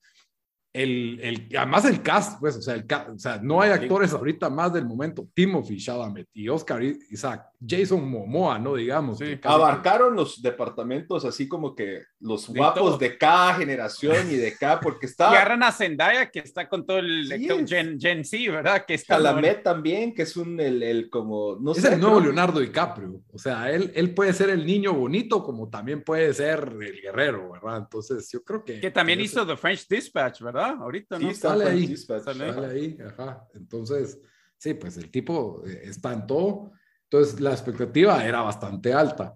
El, 0.72 1.19
el, 1.19 1.50
además 1.57 1.86
el 1.86 2.03
cast, 2.03 2.39
pues, 2.39 2.57
o 2.57 2.62
sea, 2.62 2.75
el 2.75 2.86
o 3.12 3.17
sea, 3.17 3.39
no 3.41 3.60
hay 3.62 3.72
actores 3.72 4.13
ahorita 4.13 4.51
más 4.51 4.72
del 4.72 4.86
momento. 4.86 5.27
Timothy 5.34 5.77
Chalamet 5.77 6.27
y 6.34 6.48
Oscar 6.48 6.84
Isaac, 6.84 7.48
Jason 7.67 8.10
Momoa, 8.10 8.60
¿no? 8.60 8.75
Digamos. 8.75 9.19
Abarcaron 9.43 10.15
los 10.15 10.41
departamentos 10.41 11.25
así 11.25 11.48
como 11.48 11.75
que 11.75 12.03
los 12.19 12.48
guapos 12.48 13.00
de, 13.00 13.17
cada 13.17 13.55
generación 13.55 14.31
y 14.31 14.36
de 14.36 14.55
cada, 14.57 14.79
porque 14.79 15.05
está... 15.05 15.31
Y 15.31 15.36
agarran 15.36 15.63
a 15.63 15.72
Zendaya, 15.72 16.29
que 16.29 16.39
está 16.39 16.67
con 16.67 16.86
todo 16.86 17.00
el 17.00 17.27
Gen, 17.67 18.00
Gen, 18.00 18.25
Z, 18.25 18.51
¿verdad? 18.51 18.86
Que 18.86 18.95
está... 18.95 19.15
Calamet 19.15 19.63
también, 19.63 20.13
que 20.13 20.24
es 20.24 20.36
un, 20.38 20.60
el, 20.60 20.84
el 20.84 21.10
como... 21.10 21.57
No 21.60 21.72
es 21.72 21.84
el 21.84 22.00
nuevo 22.00 22.19
Leonardo 22.19 22.60
DiCaprio. 22.60 23.22
O 23.31 23.38
sea, 23.38 23.72
él, 23.72 23.91
él 23.95 24.13
puede 24.13 24.34
ser 24.34 24.50
el 24.50 24.65
niño 24.65 24.93
bonito 24.93 25.43
como 25.43 25.69
también 25.69 26.03
puede 26.03 26.34
ser 26.34 26.75
el 26.81 27.01
guerrero, 27.01 27.51
¿verdad? 27.51 27.77
Entonces, 27.77 28.29
yo 28.31 28.43
creo 28.43 28.63
que... 28.63 28.79
Que 28.79 28.91
también 28.91 29.22
hizo 29.22 29.45
The 29.45 29.57
French 29.57 29.88
Dispatch, 29.88 30.41
¿verdad? 30.41 30.75
Ahorita, 30.79 31.19
¿no? 31.19 31.29
Sí, 31.29 31.36
sale 31.36 31.65
ahí. 31.65 31.95
Sale 31.98 32.65
ahí, 32.65 32.98
ajá. 33.05 33.48
Entonces, 33.53 34.19
sí, 34.57 34.74
pues 34.74 34.98
el 34.98 35.10
tipo 35.10 35.63
eh, 35.65 35.91
todo 36.27 36.72
entonces, 37.15 37.39
la 37.39 37.51
expectativa 37.51 38.25
era 38.25 38.41
bastante 38.41 38.93
alta. 38.93 39.36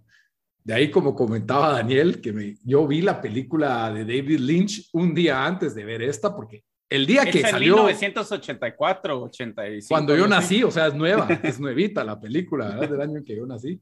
De 0.63 0.73
ahí, 0.73 0.91
como 0.91 1.15
comentaba 1.15 1.73
Daniel, 1.73 2.19
que 2.21 2.33
me, 2.33 2.55
yo 2.63 2.85
vi 2.85 3.01
la 3.01 3.21
película 3.21 3.91
de 3.91 4.01
David 4.01 4.39
Lynch 4.39 4.89
un 4.93 5.13
día 5.15 5.45
antes 5.45 5.73
de 5.73 5.85
ver 5.85 6.01
esta, 6.01 6.35
porque 6.35 6.63
el 6.89 7.05
día 7.05 7.25
que 7.25 7.41
salió... 7.41 7.75
1984, 7.75 9.23
85. 9.23 9.87
Cuando 9.87 10.15
yo 10.15 10.27
nací, 10.27 10.63
o 10.63 10.71
sea, 10.71 10.87
es 10.87 10.93
nueva, 10.93 11.27
es 11.43 11.59
nuevita 11.59 12.03
la 12.03 12.19
película, 12.19 12.67
¿verdad? 12.67 12.89
Del 12.89 13.01
año 13.01 13.17
en 13.17 13.23
que 13.23 13.37
yo 13.37 13.45
nací. 13.45 13.81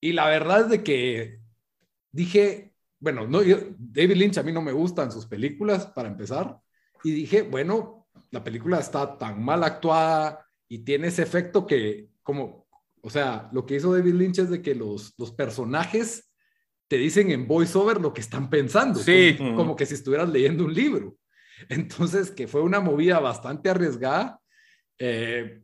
Y 0.00 0.12
la 0.12 0.28
verdad 0.28 0.62
es 0.62 0.68
de 0.68 0.82
que 0.82 1.40
dije, 2.10 2.74
bueno, 2.98 3.26
no, 3.26 3.40
David 3.40 4.16
Lynch 4.16 4.38
a 4.38 4.42
mí 4.42 4.52
no 4.52 4.62
me 4.62 4.72
gustan 4.72 5.10
sus 5.10 5.26
películas, 5.26 5.86
para 5.86 6.08
empezar. 6.08 6.56
Y 7.02 7.10
dije, 7.10 7.42
bueno, 7.42 8.08
la 8.30 8.44
película 8.44 8.78
está 8.78 9.18
tan 9.18 9.42
mal 9.42 9.64
actuada 9.64 10.46
y 10.68 10.78
tiene 10.78 11.08
ese 11.08 11.22
efecto 11.22 11.66
que, 11.66 12.08
como 12.22 12.61
o 13.02 13.10
sea, 13.10 13.50
lo 13.52 13.66
que 13.66 13.76
hizo 13.76 13.92
David 13.92 14.14
Lynch 14.14 14.38
es 14.38 14.50
de 14.50 14.62
que 14.62 14.74
los, 14.74 15.12
los 15.18 15.32
personajes 15.32 16.32
te 16.88 16.96
dicen 16.96 17.30
en 17.30 17.48
voiceover 17.48 18.00
lo 18.00 18.12
que 18.12 18.20
están 18.20 18.48
pensando. 18.48 19.00
Sí. 19.00 19.36
Como, 19.38 19.74
que 19.74 19.86
si 19.86 19.94
estuvieras 19.94 20.28
leyendo 20.28 20.64
un 20.64 20.72
libro. 20.72 21.16
Entonces, 21.68 22.30
que 22.30 22.46
fue 22.46 22.62
una 22.62 22.80
movida 22.80 23.18
bastante 23.18 23.70
arriesgada. 23.70 24.40
Eh, 24.98 25.62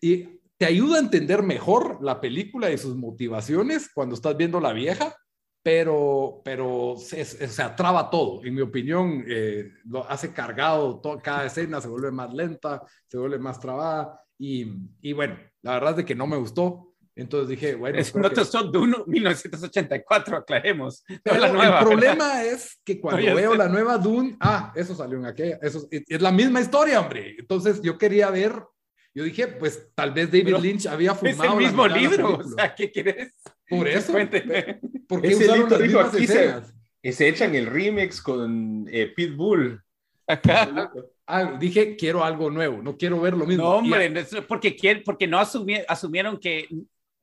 y 0.00 0.40
te 0.56 0.66
ayuda 0.66 0.96
a 0.96 1.00
entender 1.00 1.42
mejor 1.42 1.98
la 2.02 2.20
película 2.20 2.70
y 2.70 2.78
sus 2.78 2.96
motivaciones 2.96 3.90
cuando 3.92 4.14
estás 4.14 4.36
viendo 4.36 4.60
la 4.60 4.72
vieja, 4.72 5.14
pero, 5.62 6.40
pero 6.44 6.94
se, 6.98 7.24
se 7.24 7.64
traba 7.76 8.08
todo. 8.08 8.44
En 8.44 8.54
mi 8.54 8.60
opinión, 8.62 9.24
eh, 9.26 9.70
lo 9.84 10.08
hace 10.08 10.32
cargado, 10.32 11.02
cada 11.22 11.46
escena 11.46 11.80
se 11.80 11.88
vuelve 11.88 12.10
más 12.10 12.32
lenta, 12.32 12.82
se 13.06 13.18
vuelve 13.18 13.38
más 13.38 13.60
trabada. 13.60 14.20
Y, 14.40 14.72
y 15.02 15.12
bueno, 15.12 15.38
la 15.60 15.74
verdad 15.74 15.90
es 15.90 15.96
de 15.98 16.04
que 16.06 16.14
no 16.14 16.26
me 16.26 16.38
gustó. 16.38 16.94
Entonces 17.14 17.50
dije, 17.50 17.74
bueno. 17.74 17.98
Es 17.98 18.14
un 18.14 18.24
son 18.46 18.72
de 18.72 18.78
1984, 19.06 20.36
aclaremos. 20.38 21.04
Pero 21.22 21.38
la 21.38 21.52
nueva, 21.52 21.78
el 21.80 21.84
problema 21.84 22.42
es 22.44 22.80
que 22.82 22.98
cuando 22.98 23.34
veo 23.34 23.54
la 23.54 23.68
nueva 23.68 23.98
Dune, 23.98 24.38
ah, 24.40 24.72
eso 24.74 24.94
salió 24.94 25.18
en 25.18 25.26
aquella, 25.26 25.58
eso 25.60 25.86
es 25.90 26.22
la 26.22 26.32
misma 26.32 26.62
historia, 26.62 27.00
hombre. 27.00 27.36
Entonces 27.38 27.82
yo 27.82 27.98
quería 27.98 28.30
ver, 28.30 28.62
yo 29.12 29.24
dije, 29.24 29.46
pues 29.48 29.88
tal 29.94 30.12
vez 30.12 30.32
David 30.32 30.56
Lynch 30.56 30.86
había 30.86 31.14
fumado. 31.14 31.44
Es 31.44 31.50
el 31.50 31.56
mismo 31.56 31.86
libro, 31.86 32.38
o 32.38 32.44
sea, 32.44 32.74
¿qué 32.74 32.90
quieres? 32.90 33.34
Por 33.68 33.86
eso. 33.86 34.14
¿Por 35.06 35.20
qué 35.20 35.34
usaron 35.34 35.68
las 35.68 35.82
dijo 35.82 36.00
aquí 36.00 36.26
se, 36.26 36.62
se, 37.12 37.28
echan 37.28 37.54
el 37.54 37.66
remix 37.66 38.22
con 38.22 38.86
eh, 38.90 39.12
Pitbull. 39.14 39.82
Acá 40.26 40.90
dije, 41.58 41.96
quiero 41.96 42.24
algo 42.24 42.50
nuevo, 42.50 42.82
no 42.82 42.96
quiero 42.96 43.20
ver 43.20 43.34
lo 43.34 43.46
mismo. 43.46 43.64
No, 43.64 43.70
hombre, 43.76 44.24
porque, 44.46 45.02
porque 45.04 45.26
no 45.26 45.38
asumieron 45.38 46.38
que 46.38 46.68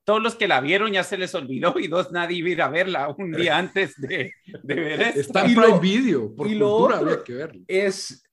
todos 0.07 0.23
los 0.23 0.35
que 0.35 0.47
la 0.47 0.61
vieron 0.61 0.93
ya 0.93 1.03
se 1.03 1.17
les 1.17 1.35
olvidó 1.35 1.77
y 1.79 1.87
dos, 1.87 2.13
nadie 2.13 2.37
iba 2.37 2.47
a 2.47 2.51
ir 2.51 2.61
a 2.61 2.69
verla 2.69 3.15
un 3.17 3.33
día 3.33 3.57
antes 3.57 3.93
de, 3.97 4.31
de 4.63 4.75
ver 4.75 5.01
esto. 5.01 5.19
Está 5.19 5.45
en 5.45 5.55
Prime 5.55 5.79
Video, 5.79 6.33
por 6.33 6.47
y 6.47 6.57
cultura 6.57 6.99
había 6.99 7.23
que 7.25 7.33
verlo. 7.33 7.61
Es, 7.67 8.23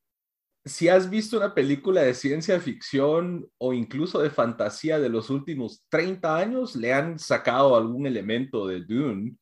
si 0.64 0.88
has 0.88 1.10
visto 1.10 1.36
una 1.36 1.52
película 1.52 2.02
de 2.02 2.14
ciencia 2.14 2.60
ficción 2.60 3.50
o 3.58 3.72
incluso 3.72 4.20
de 4.20 4.30
fantasía 4.30 5.00
de 5.00 5.08
los 5.08 5.30
últimos 5.30 5.84
30 5.88 6.36
años, 6.36 6.76
le 6.76 6.92
han 6.92 7.18
sacado 7.18 7.76
algún 7.76 8.06
elemento 8.06 8.68
de 8.68 8.80
Dune. 8.80 9.34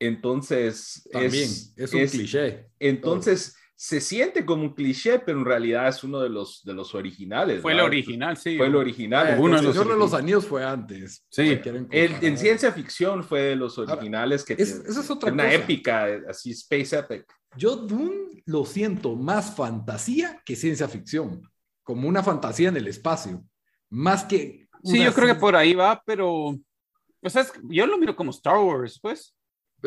Entonces, 0.00 1.06
También, 1.12 1.50
es, 1.76 1.92
un 1.92 2.06
cliché. 2.06 2.66
Entonces, 2.78 3.56
se 3.76 4.00
siente 4.00 4.44
como 4.44 4.62
un 4.62 4.74
cliché, 4.74 5.18
pero 5.18 5.38
en 5.38 5.44
realidad 5.44 5.88
es 5.88 6.04
uno 6.04 6.20
de 6.20 6.28
los, 6.28 6.62
de 6.64 6.74
los 6.74 6.94
originales. 6.94 7.60
Fue 7.60 7.72
el 7.72 7.80
original, 7.80 8.36
sí. 8.36 8.56
Fue 8.56 8.66
el 8.66 8.76
original. 8.76 9.30
Eh, 9.30 9.36
uno 9.38 9.56
de 9.56 9.62
los, 9.62 9.76
de 9.76 9.96
los 9.96 10.14
Anillos 10.14 10.46
fue 10.46 10.64
antes. 10.64 11.26
Sí. 11.28 11.60
en 11.64 12.38
ciencia 12.38 12.70
ficción 12.72 13.24
fue 13.24 13.40
de 13.40 13.56
los 13.56 13.76
originales 13.78 14.44
que 14.44 14.54
es, 14.54 14.70
esa 14.86 15.00
es 15.00 15.10
otra 15.10 15.32
una 15.32 15.52
épica, 15.52 16.06
así 16.28 16.52
Space 16.52 16.96
Epic. 16.96 17.26
Yo 17.56 17.76
Dune 17.76 18.42
lo 18.46 18.64
siento 18.64 19.16
más 19.16 19.54
fantasía 19.54 20.40
que 20.44 20.56
ciencia 20.56 20.88
ficción, 20.88 21.42
como 21.82 22.08
una 22.08 22.22
fantasía 22.22 22.68
en 22.68 22.76
el 22.76 22.86
espacio, 22.86 23.44
más 23.90 24.24
que... 24.24 24.68
Sí, 24.82 25.02
yo 25.02 25.14
creo 25.14 25.28
que 25.28 25.40
por 25.40 25.56
ahí 25.56 25.74
va, 25.74 26.02
pero... 26.04 26.56
Pues 27.20 27.36
es, 27.36 27.52
yo 27.70 27.86
lo 27.86 27.96
miro 27.96 28.14
como 28.14 28.30
Star 28.32 28.58
Wars, 28.58 28.98
pues. 29.00 29.34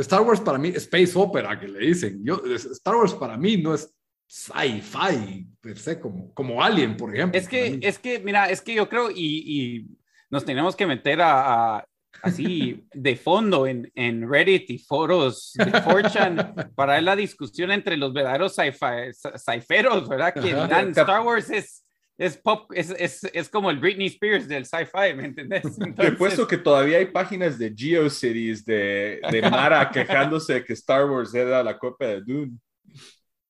Star 0.02 0.22
Wars 0.22 0.40
para 0.40 0.58
mí, 0.58 0.70
Space 0.76 1.12
Opera 1.16 1.60
que 1.60 1.68
le 1.68 1.80
dicen. 1.80 2.22
Yo, 2.24 2.42
Star 2.46 2.96
Wars 2.96 3.14
para 3.14 3.38
mí 3.38 3.58
no 3.58 3.74
es 3.74 3.94
sci-fi 4.28 5.48
per 5.62 5.78
se, 5.78 6.00
como, 6.00 6.34
como 6.34 6.62
Alien, 6.62 6.98
por 6.98 7.14
ejemplo. 7.14 7.40
Es 7.40 7.48
que, 7.48 7.80
es 7.82 7.98
que, 7.98 8.20
mira, 8.20 8.50
es 8.50 8.62
que 8.62 8.74
yo 8.76 8.90
creo, 8.90 9.10
y, 9.10 9.88
nos 10.30 10.44
tenemos 10.44 10.76
que 10.76 10.86
meter 10.86 11.22
a, 11.22 11.88
así 12.22 12.86
de 12.94 13.16
fondo 13.16 13.66
en, 13.66 13.90
en, 13.96 14.30
Reddit 14.30 14.70
y 14.70 14.78
foros 14.78 15.54
de 15.56 15.82
Fortune 15.82 16.44
para 16.76 16.96
ver 16.96 17.04
la 17.04 17.16
discusión 17.16 17.72
entre 17.72 17.96
los 17.96 18.12
verdaderos 18.12 18.56
sci-feros, 18.56 20.10
¿verdad? 20.10 20.34
Que 20.34 20.50
Star 20.92 21.22
Wars 21.22 21.50
es 21.50 21.87
es 22.18 22.36
pop, 22.38 22.72
es, 22.74 22.90
es, 22.98 23.24
es, 23.32 23.48
como 23.48 23.70
el 23.70 23.80
Britney 23.80 24.08
Spears 24.08 24.48
del 24.48 24.66
sci-fi, 24.66 25.14
¿me 25.16 25.26
entendés? 25.26 25.64
Entonces... 25.80 25.96
Te 25.96 26.12
puesto 26.14 26.48
que 26.48 26.58
todavía 26.58 26.98
hay 26.98 27.06
páginas 27.06 27.60
de 27.60 27.74
GeoCities 27.76 28.66
de, 28.66 29.22
de 29.32 29.42
Mara 29.44 29.90
quejándose 29.94 30.56
de 30.56 30.66
que 30.66 30.74
Star 30.74 31.10
Wars 31.10 31.34
era 31.34 31.64
la 31.64 31.78
copia 31.78 32.08
de 32.08 32.22
Dune. 32.22 32.58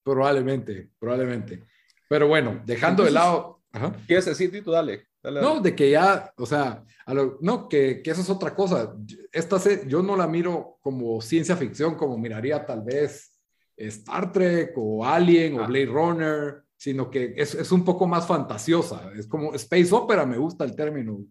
Probablemente, 0.04 0.90
probablemente. 1.00 1.64
Pero 2.10 2.28
bueno, 2.28 2.62
dejando 2.66 3.04
de 3.04 3.12
lado. 3.12 3.62
Ajá. 3.72 3.94
¿Quieres 4.06 4.26
decir, 4.26 4.52
Tito? 4.52 4.72
Dale, 4.72 5.08
No, 5.24 5.60
de 5.60 5.76
que 5.76 5.92
ya, 5.92 6.32
o 6.38 6.46
sea, 6.46 6.84
no, 7.42 7.68
que, 7.68 8.02
que, 8.02 8.12
eso 8.12 8.22
es 8.22 8.30
otra 8.30 8.54
cosa. 8.56 8.94
Esta 9.32 9.58
yo 9.86 10.02
no 10.02 10.16
la 10.16 10.28
miro 10.28 10.78
como 10.82 11.22
ciencia 11.22 11.56
ficción, 11.56 11.96
como 11.96 12.18
miraría 12.18 12.66
tal 12.66 12.82
vez 12.84 13.38
Star 13.76 14.32
Trek 14.32 14.74
o 14.76 15.06
Alien 15.06 15.60
o 15.60 15.64
ah. 15.64 15.68
Blade 15.68 15.86
Runner 15.86 16.67
sino 16.78 17.10
que 17.10 17.34
es, 17.36 17.56
es, 17.56 17.72
un 17.72 17.84
poco 17.84 18.08
más 18.08 18.28
fantasiosa. 18.28 19.12
Es 19.16 19.28
como 19.28 19.54
Space 19.56 19.94
Opera, 19.94 20.26
me 20.26 20.38
gusta 20.38 20.64
el 20.64 20.76
término. 20.76 21.14
O 21.14 21.28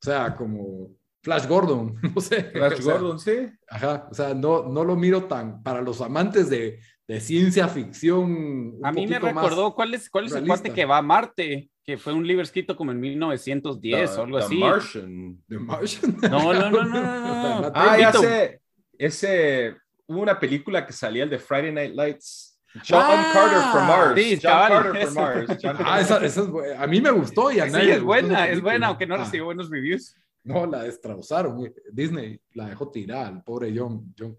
sea, 0.00 0.34
como 0.34 0.90
Flash 1.22 1.46
Gordon, 1.46 1.94
no 2.14 2.20
sé. 2.20 2.44
Flash 2.44 2.82
Gordon, 2.82 3.18
sí. 3.18 3.48
Ajá, 3.68 4.08
o 4.10 4.14
sea, 4.14 4.34
no, 4.34 4.64
no 4.68 4.84
lo 4.84 4.96
miro 4.96 5.24
tan, 5.24 5.62
para 5.62 5.80
los 5.80 6.00
amantes 6.00 6.50
de, 6.50 6.80
de 7.06 7.20
ciencia 7.20 7.68
ficción. 7.68 8.74
A 8.82 8.92
mí 8.92 9.06
me 9.06 9.18
recordó, 9.18 9.74
¿cuál 9.74 9.94
es, 9.94 10.10
cuál 10.10 10.26
es 10.26 10.34
el 10.34 10.46
cuate 10.46 10.72
que 10.72 10.84
va 10.84 10.98
a 10.98 11.02
Marte? 11.02 11.70
Que 11.84 11.96
fue 11.96 12.12
un 12.12 12.26
libro 12.26 12.42
escrito 12.42 12.76
como 12.76 12.92
en 12.92 13.00
1910 13.00 14.18
o 14.18 14.22
algo 14.22 14.38
así. 14.38 14.56
The 14.56 14.60
Martian. 14.60 15.42
The 15.48 15.58
Martian. 15.58 16.16
No, 16.30 16.52
no, 16.52 16.70
no, 16.70 16.84
no. 16.84 17.60
no, 17.62 17.72
ah, 17.74 17.96
ya 17.98 18.12
sé. 18.12 18.60
Ese, 18.98 19.76
hubo 20.06 20.20
una 20.20 20.38
película 20.38 20.84
que 20.84 20.92
salía, 20.92 21.22
el 21.22 21.30
de 21.30 21.38
Friday 21.38 21.72
Night 21.72 21.94
Lights 21.94 22.47
John 22.84 23.02
ah, 23.02 23.30
Carter 23.32 23.62
from 23.72 23.86
Mars. 23.86 24.14
Sí, 24.14 24.38
John 24.42 24.68
Carter 24.68 25.06
from 25.06 25.14
Mars. 25.14 25.50
ah, 25.84 26.00
esa, 26.00 26.24
esa 26.24 26.42
es, 26.42 26.78
a 26.78 26.86
mí 26.86 27.00
me 27.00 27.10
gustó 27.10 27.50
y 27.50 27.60
a 27.60 27.70
sí, 27.70 27.90
es 27.90 28.02
buena, 28.02 28.48
es 28.48 28.60
buena, 28.60 28.88
aunque 28.88 29.06
no 29.06 29.14
ah. 29.14 29.18
recibió 29.18 29.46
buenos 29.46 29.70
reviews. 29.70 30.14
No, 30.44 30.66
la 30.66 30.84
destrauzaron. 30.84 31.72
Disney 31.92 32.40
la 32.52 32.68
dejó 32.68 32.90
tirar, 32.90 33.32
el 33.32 33.42
pobre 33.42 33.72
John, 33.76 34.14
John 34.18 34.36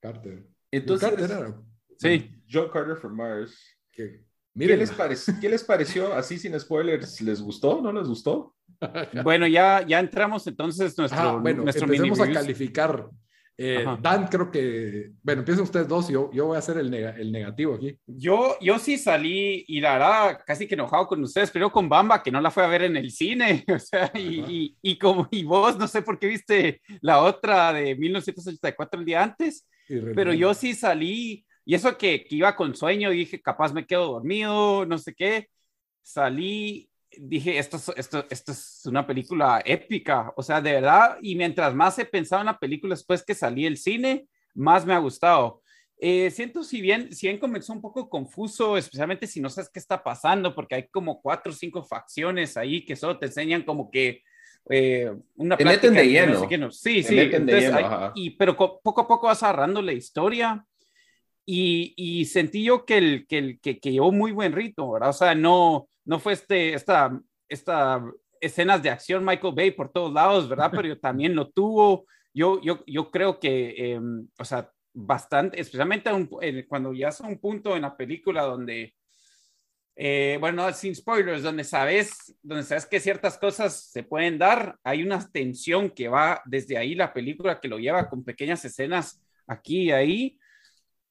Carter. 0.00 0.46
Entonces, 0.70 1.08
Carter 1.08 1.30
era? 1.30 1.60
sí. 1.96 2.34
John 2.50 2.68
Carter 2.72 2.96
from 2.96 3.16
Mars. 3.16 3.58
¿Qué, 3.92 4.24
¿Qué, 4.56 4.76
les 4.76 4.90
pareció, 4.90 5.34
¿Qué 5.40 5.48
les 5.48 5.64
pareció? 5.64 6.14
Así 6.14 6.38
sin 6.38 6.58
spoilers, 6.58 7.20
¿les 7.20 7.40
gustó? 7.40 7.80
¿No 7.80 7.92
les 7.92 8.08
gustó? 8.08 8.54
bueno, 9.24 9.46
ya, 9.46 9.84
ya 9.86 9.98
entramos 9.98 10.46
entonces 10.46 10.96
nuestro, 10.96 11.20
ah, 11.20 11.36
bueno, 11.36 11.64
nuestro 11.64 11.84
empecemos 11.84 12.20
a 12.20 12.32
calificar 12.32 13.08
eh, 13.60 13.84
Dan, 14.00 14.28
creo 14.28 14.52
que, 14.52 15.10
bueno, 15.20 15.40
empiecen 15.40 15.64
ustedes 15.64 15.88
dos, 15.88 16.08
yo, 16.08 16.30
yo 16.32 16.46
voy 16.46 16.54
a 16.54 16.60
hacer 16.60 16.78
el, 16.78 16.94
el, 16.94 17.32
negativo 17.32 17.74
aquí. 17.74 17.98
Yo, 18.06 18.56
yo 18.60 18.78
sí 18.78 18.96
salí 18.96 19.64
y 19.66 19.80
la 19.80 19.94
verdad, 19.94 20.40
casi 20.46 20.68
que 20.68 20.76
enojado 20.76 21.08
con 21.08 21.20
ustedes, 21.24 21.50
pero 21.50 21.72
con 21.72 21.88
Bamba, 21.88 22.22
que 22.22 22.30
no 22.30 22.40
la 22.40 22.52
fue 22.52 22.64
a 22.64 22.68
ver 22.68 22.82
en 22.82 22.96
el 22.96 23.10
cine, 23.10 23.64
o 23.74 23.78
sea, 23.80 24.12
y, 24.14 24.76
y, 24.80 24.96
como, 24.96 25.26
y 25.32 25.42
vos, 25.42 25.76
no 25.76 25.88
sé 25.88 26.02
por 26.02 26.20
qué 26.20 26.28
viste 26.28 26.80
la 27.00 27.20
otra 27.20 27.72
de 27.72 27.96
1984 27.96 29.00
el 29.00 29.06
día 29.06 29.24
antes, 29.24 29.66
pero 30.14 30.32
yo 30.32 30.54
sí 30.54 30.72
salí, 30.72 31.44
y 31.64 31.74
eso 31.74 31.98
que, 31.98 32.24
que 32.24 32.36
iba 32.36 32.54
con 32.54 32.76
sueño, 32.76 33.10
dije, 33.10 33.42
capaz 33.42 33.72
me 33.72 33.86
quedo 33.86 34.12
dormido, 34.12 34.86
no 34.86 34.98
sé 34.98 35.14
qué, 35.14 35.48
salí 36.00 36.87
dije, 37.18 37.58
esto, 37.58 37.78
esto, 37.96 38.24
esto 38.30 38.52
es 38.52 38.82
una 38.86 39.06
película 39.06 39.62
épica, 39.64 40.32
o 40.36 40.42
sea, 40.42 40.60
de 40.60 40.72
verdad, 40.72 41.18
y 41.20 41.34
mientras 41.34 41.74
más 41.74 41.98
he 41.98 42.04
pensado 42.04 42.42
en 42.42 42.46
la 42.46 42.58
película 42.58 42.94
después 42.94 43.24
que 43.24 43.34
salí 43.34 43.64
del 43.64 43.76
cine, 43.76 44.26
más 44.54 44.86
me 44.86 44.94
ha 44.94 44.98
gustado. 44.98 45.62
Eh, 46.00 46.30
siento 46.30 46.62
si 46.62 46.80
bien, 46.80 47.12
si 47.12 47.26
bien 47.26 47.38
comenzó 47.38 47.72
un 47.72 47.80
poco 47.80 48.08
confuso, 48.08 48.76
especialmente 48.76 49.26
si 49.26 49.40
no 49.40 49.50
sabes 49.50 49.68
qué 49.68 49.80
está 49.80 50.02
pasando, 50.02 50.54
porque 50.54 50.76
hay 50.76 50.88
como 50.88 51.20
cuatro 51.20 51.50
o 51.50 51.54
cinco 51.54 51.82
facciones 51.82 52.56
ahí 52.56 52.84
que 52.84 52.94
solo 52.94 53.18
te 53.18 53.26
enseñan 53.26 53.62
como 53.62 53.90
que 53.90 54.22
eh, 54.70 55.12
una 55.34 55.56
te 55.56 55.64
meten 55.64 55.94
de 55.94 56.06
lleno. 56.06 56.70
Sí, 56.70 57.02
sí, 57.02 57.30
y, 58.14 58.30
pero 58.30 58.56
poco 58.56 59.00
a 59.00 59.08
poco 59.08 59.26
vas 59.26 59.42
agarrando 59.42 59.82
la 59.82 59.92
historia 59.92 60.64
y, 61.50 61.94
y 61.96 62.26
sentí 62.26 62.62
yo 62.62 62.84
que, 62.84 62.98
el, 62.98 63.26
que, 63.26 63.38
el, 63.38 63.60
que, 63.60 63.80
que, 63.80 63.90
llevó 63.90 64.12
muy 64.12 64.32
buen 64.32 64.52
ritmo, 64.52 64.92
¿verdad? 64.92 65.08
O 65.08 65.14
sea, 65.14 65.34
no, 65.34 65.88
no 66.04 66.18
fue 66.18 66.34
este, 66.34 66.74
esta, 66.74 67.18
esta 67.48 68.04
escenas 68.38 68.82
de 68.82 68.90
acción 68.90 69.24
Michael 69.24 69.54
Bay 69.54 69.70
por 69.70 69.90
todos 69.90 70.12
lados, 70.12 70.46
¿verdad? 70.46 70.70
Pero 70.70 70.98
también 71.00 71.34
lo 71.34 71.48
tuvo. 71.48 72.04
Yo, 72.34 72.60
yo, 72.60 72.84
yo 72.86 73.10
creo 73.10 73.40
que, 73.40 73.94
em, 73.94 74.28
o 74.38 74.44
sea, 74.44 74.70
bastante, 74.92 75.58
especialmente 75.58 76.10
cuando 76.68 76.92
ya 76.92 77.08
es 77.08 77.20
un 77.20 77.38
punto 77.38 77.74
en 77.76 77.82
la 77.82 77.96
película 77.96 78.42
donde, 78.42 78.94
eh, 79.96 80.36
bueno, 80.40 80.70
sin 80.74 80.94
spoilers, 80.94 81.42
donde 81.42 81.64
sabes, 81.64 82.36
donde 82.42 82.64
sabes 82.64 82.84
que 82.84 83.00
ciertas 83.00 83.38
cosas 83.38 83.90
se 83.90 84.02
pueden 84.02 84.36
dar, 84.36 84.76
hay 84.84 85.02
una 85.02 85.26
tensión 85.30 85.88
que 85.88 86.08
va 86.08 86.42
desde 86.44 86.76
ahí 86.76 86.94
la 86.94 87.14
película 87.14 87.58
que 87.58 87.68
lo 87.68 87.78
lleva 87.78 88.10
con 88.10 88.22
pequeñas 88.22 88.62
escenas 88.66 89.18
aquí 89.46 89.84
y 89.84 89.92
ahí. 89.92 90.38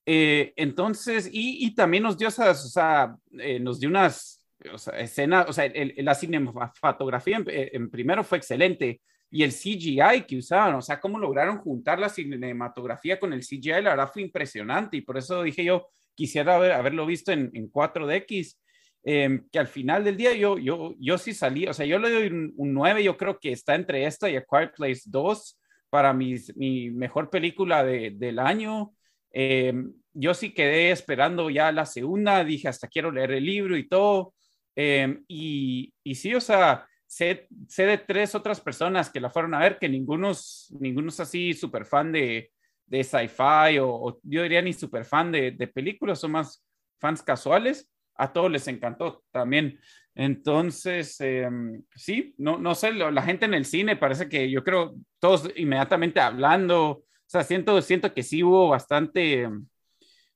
Eh, 0.09 0.53
entonces, 0.55 1.29
y, 1.33 1.75
también 1.75 2.03
nos 2.03 2.17
dio 2.17 2.29
esas, 2.29 2.63
o 2.63 2.69
sea, 2.69 3.17
eh, 3.39 3.59
nos 3.59 3.77
dio 3.77 3.89
unas 3.89 4.41
o 4.71 4.91
escenas, 4.93 5.49
o 5.49 5.53
sea, 5.53 5.69
la 5.97 6.15
cinematografía 6.15 7.43
en, 7.45 7.89
primero 7.89 8.23
fue 8.23 8.37
excelente 8.37 9.01
y 9.29 9.43
el 9.43 9.51
CGI 9.51 10.25
que 10.25 10.37
usaban, 10.37 10.75
o 10.75 10.81
sea, 10.81 11.01
cómo 11.01 11.19
lograron 11.19 11.57
juntar 11.57 11.99
la 11.99 12.07
cinematografía 12.07 13.19
con 13.19 13.33
el 13.33 13.41
CGI, 13.41 13.81
la 13.81 13.89
verdad 13.91 14.09
fue 14.11 14.21
impresionante 14.21 14.95
y 14.95 15.01
por 15.01 15.17
eso 15.17 15.43
dije 15.43 15.65
yo, 15.65 15.89
quisiera 16.15 16.55
haberlo 16.55 17.05
visto 17.05 17.33
en, 17.33 17.51
en 17.53 17.69
4DX, 17.69 18.55
em, 19.03 19.45
que 19.51 19.59
al 19.59 19.67
final 19.67 20.05
del 20.05 20.15
día 20.15 20.33
yo, 20.33 20.57
yo, 20.57 20.95
yo 20.99 21.17
sí 21.17 21.33
salí, 21.33 21.67
o 21.67 21.73
sea, 21.73 21.85
yo 21.85 21.99
le 21.99 22.09
doy 22.09 22.27
un, 22.27 22.53
9, 22.55 23.03
yo 23.03 23.17
creo 23.17 23.39
que 23.39 23.51
está 23.51 23.75
entre 23.75 24.05
esta 24.05 24.29
y 24.29 24.37
A 24.37 24.45
Quiet 24.45 24.71
Place 24.73 25.01
2 25.05 25.59
para 25.89 26.13
mis, 26.13 26.55
mi 26.55 26.91
mejor 26.91 27.29
película 27.29 27.83
de, 27.83 28.11
del 28.11 28.39
año. 28.39 28.93
Em, 29.39 29.94
yo 30.13 30.34
sí 30.34 30.51
quedé 30.51 30.89
esperando 30.89 31.51
ya 31.51 31.72
la 31.72 31.86
segunda, 31.86 32.44
dije 32.44 32.67
hasta 32.70 32.88
quiero 32.88 33.12
leer 33.12 33.34
el 33.34 33.46
libro 33.46 33.77
y 33.77 33.88
todo. 33.88 34.34
Em, 34.75 35.24
y, 35.27 35.94
y 36.03 36.15
sí, 36.15 36.34
o 36.34 36.41
sea, 36.41 36.88
sé, 37.06 37.48
sé, 37.67 37.86
de 37.86 38.00
tres 38.00 38.34
otras 38.34 38.60
personas 38.60 39.12
que 39.12 39.20
la 39.20 39.29
fueron 39.29 39.53
a 39.53 39.60
ver, 39.60 39.77
que 39.77 39.89
ninguno, 39.89 40.32
ninguno 40.79 41.10
es 41.10 41.20
así 41.20 41.53
súper 41.53 41.86
fan 41.86 42.12
de, 42.12 42.51
de 42.88 43.03
sci-fi 43.03 43.77
o, 43.79 44.20
yo 44.24 44.41
diría 44.41 44.63
ni 44.63 44.74
súper 44.74 45.06
fan 45.06 45.32
de, 45.32 45.51
de, 45.51 45.67
películas, 45.67 46.20
son 46.20 46.32
más 46.32 46.65
fans 47.00 47.22
casuales. 47.22 47.88
A 48.15 48.34
todos 48.34 48.50
les 48.50 48.67
encantó 48.67 49.24
también. 49.32 49.79
Entonces, 50.15 51.22
em, 51.22 51.84
sí, 51.96 52.34
no, 52.39 52.58
no 52.58 52.74
sé, 52.74 52.91
la 52.91 53.22
gente 53.22 53.46
en 53.46 53.53
el 53.53 53.65
cine 53.65 53.98
parece 53.98 54.27
que 54.27 54.50
yo 54.50 54.63
creo 54.63 54.96
todos 55.20 55.48
inmediatamente 55.56 56.20
hablando, 56.20 57.03
o 57.27 57.29
sea, 57.29 57.43
siento, 57.43 57.81
siento 57.81 58.13
que 58.13 58.24
sí 58.24 58.41
hubo 58.41 58.69
bastante, 58.69 59.50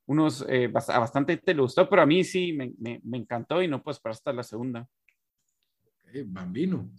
unos, 0.05 0.45
eh, 0.50 0.67
bastante 0.67 1.38
te 1.38 1.53
gustó, 1.53 1.88
pero 1.88 2.01
a 2.01 2.05
mí 2.05 2.25
sí 2.25 2.51
me, 2.51 2.74
me, 2.79 3.00
me 3.05 3.17
encantó 3.17 3.63
y 3.63 3.69
no 3.69 3.81
pues 3.81 3.98
para 3.98 4.12
hasta 4.12 4.33
la 4.33 4.43
segunda. 4.43 4.86
bambino, 6.25 6.91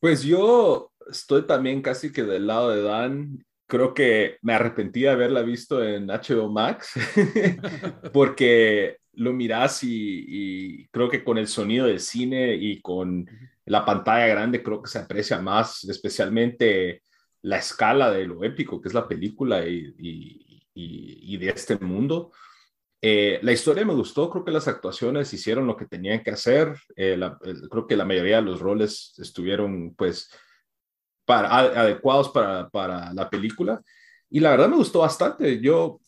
Pues 0.00 0.24
yo 0.24 0.90
estoy 1.08 1.46
también 1.46 1.80
casi 1.80 2.12
que 2.12 2.24
del 2.24 2.48
lado 2.48 2.70
de 2.70 2.82
Dan. 2.82 3.46
Creo 3.68 3.94
que 3.94 4.38
me 4.42 4.52
arrepentí 4.52 5.02
de 5.02 5.10
haberla 5.10 5.42
visto 5.42 5.82
en 5.82 6.08
HBO 6.08 6.50
Max 6.50 6.94
porque 8.12 8.96
lo 9.12 9.32
miras 9.32 9.84
y, 9.84 10.24
y, 10.26 10.88
creo 10.88 11.08
que 11.08 11.22
con 11.22 11.38
el 11.38 11.46
sonido 11.46 11.86
del 11.86 12.00
cine 12.00 12.56
y 12.56 12.82
con 12.82 13.28
la 13.64 13.84
pantalla 13.84 14.26
grande 14.26 14.60
creo 14.60 14.82
que 14.82 14.90
se 14.90 14.98
aprecia 14.98 15.40
más, 15.40 15.84
especialmente 15.84 17.02
la 17.42 17.58
escala 17.58 18.10
de 18.10 18.26
lo 18.26 18.44
épico 18.44 18.80
que 18.80 18.88
es 18.88 18.94
la 18.94 19.08
película 19.08 19.66
y, 19.66 19.94
y, 19.98 20.62
y 20.74 21.36
de 21.36 21.50
este 21.50 21.76
mundo. 21.78 22.32
Eh, 23.04 23.40
la 23.42 23.50
historia 23.50 23.84
me 23.84 23.94
gustó, 23.94 24.30
creo 24.30 24.44
que 24.44 24.52
las 24.52 24.68
actuaciones 24.68 25.32
hicieron 25.34 25.66
lo 25.66 25.76
que 25.76 25.86
tenían 25.86 26.22
que 26.22 26.30
hacer, 26.30 26.72
eh, 26.94 27.18
creo 27.68 27.86
que 27.88 27.96
la 27.96 28.04
mayoría 28.04 28.36
de 28.36 28.42
los 28.42 28.60
roles 28.60 29.14
estuvieron 29.18 29.92
pues 29.96 30.30
para, 31.24 31.48
adecuados 31.52 32.28
para, 32.28 32.68
para, 32.70 33.12
la 33.12 33.28
película 33.28 33.82
y 34.30 34.38
la 34.38 34.50
verdad 34.52 34.68
me 34.68 34.76
gustó 34.76 35.00
bastante. 35.00 35.60
Yo, 35.60 36.00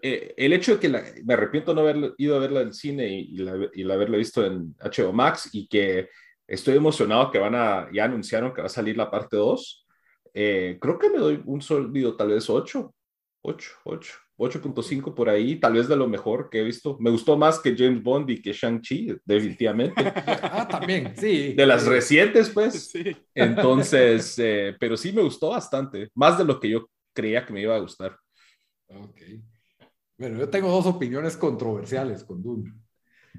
eh, 0.00 0.32
el 0.38 0.54
hecho 0.54 0.76
de 0.76 0.80
que 0.80 1.22
me 1.22 1.34
arrepiento 1.34 1.74
no 1.74 1.82
haber 1.82 2.14
ido 2.16 2.36
a 2.36 2.40
verla 2.40 2.62
en 2.62 2.72
cine 2.72 3.06
y, 3.08 3.36
y, 3.74 3.90
haberla 3.90 4.16
visto 4.16 4.44
en 4.46 4.74
HBO 4.78 5.12
Max 5.12 5.50
y 5.52 5.68
que 5.68 6.08
estoy 6.46 6.76
emocionado 6.76 7.30
que 7.30 7.38
van 7.38 7.56
a, 7.56 7.90
ya 7.92 8.04
anunciaron 8.04 8.54
que 8.54 8.62
va 8.62 8.68
a 8.68 8.70
salir 8.70 8.96
la 8.96 9.10
parte 9.10 9.36
2, 9.36 9.86
creo 10.32 10.98
que 10.98 11.10
me 11.10 11.18
doy 11.18 11.42
un 11.46 11.60
sólido 11.60 12.16
tal 12.16 12.28
vez 12.28 12.48
8, 12.48 12.94
8, 13.42 13.70
8. 13.84 14.18
8.5 14.38 15.14
por 15.14 15.28
ahí, 15.28 15.56
tal 15.56 15.72
vez 15.72 15.88
de 15.88 15.96
lo 15.96 16.06
mejor 16.06 16.48
que 16.48 16.60
he 16.60 16.64
visto. 16.64 16.96
Me 17.00 17.10
gustó 17.10 17.36
más 17.36 17.58
que 17.58 17.76
James 17.76 18.02
Bond 18.02 18.30
y 18.30 18.40
que 18.40 18.52
Shang-Chi, 18.52 19.16
definitivamente. 19.24 19.94
ah, 20.06 20.66
también, 20.70 21.12
sí. 21.16 21.54
De 21.54 21.66
las 21.66 21.84
recientes, 21.86 22.50
pues. 22.50 22.88
Sí. 22.98 23.16
Entonces, 23.34 24.38
eh, 24.38 24.76
pero 24.78 24.96
sí 24.96 25.12
me 25.12 25.22
gustó 25.22 25.50
bastante, 25.50 26.10
más 26.14 26.38
de 26.38 26.44
lo 26.44 26.58
que 26.58 26.70
yo 26.70 26.88
creía 27.12 27.44
que 27.44 27.52
me 27.52 27.60
iba 27.60 27.74
a 27.74 27.80
gustar. 27.80 28.16
Ok. 28.86 29.20
Bueno, 30.16 30.38
yo 30.38 30.48
tengo 30.48 30.70
dos 30.70 30.86
opiniones 30.86 31.36
controversiales 31.36 32.24
con 32.24 32.42
Dune. 32.42 32.72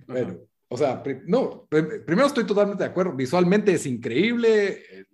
Bueno, 0.08 0.38
o 0.68 0.78
sea, 0.78 1.02
no, 1.26 1.68
primero 1.70 2.28
estoy 2.28 2.46
totalmente 2.46 2.84
de 2.84 2.90
acuerdo. 2.90 3.14
Visualmente 3.14 3.74
es 3.74 3.86
increíble 3.86 5.08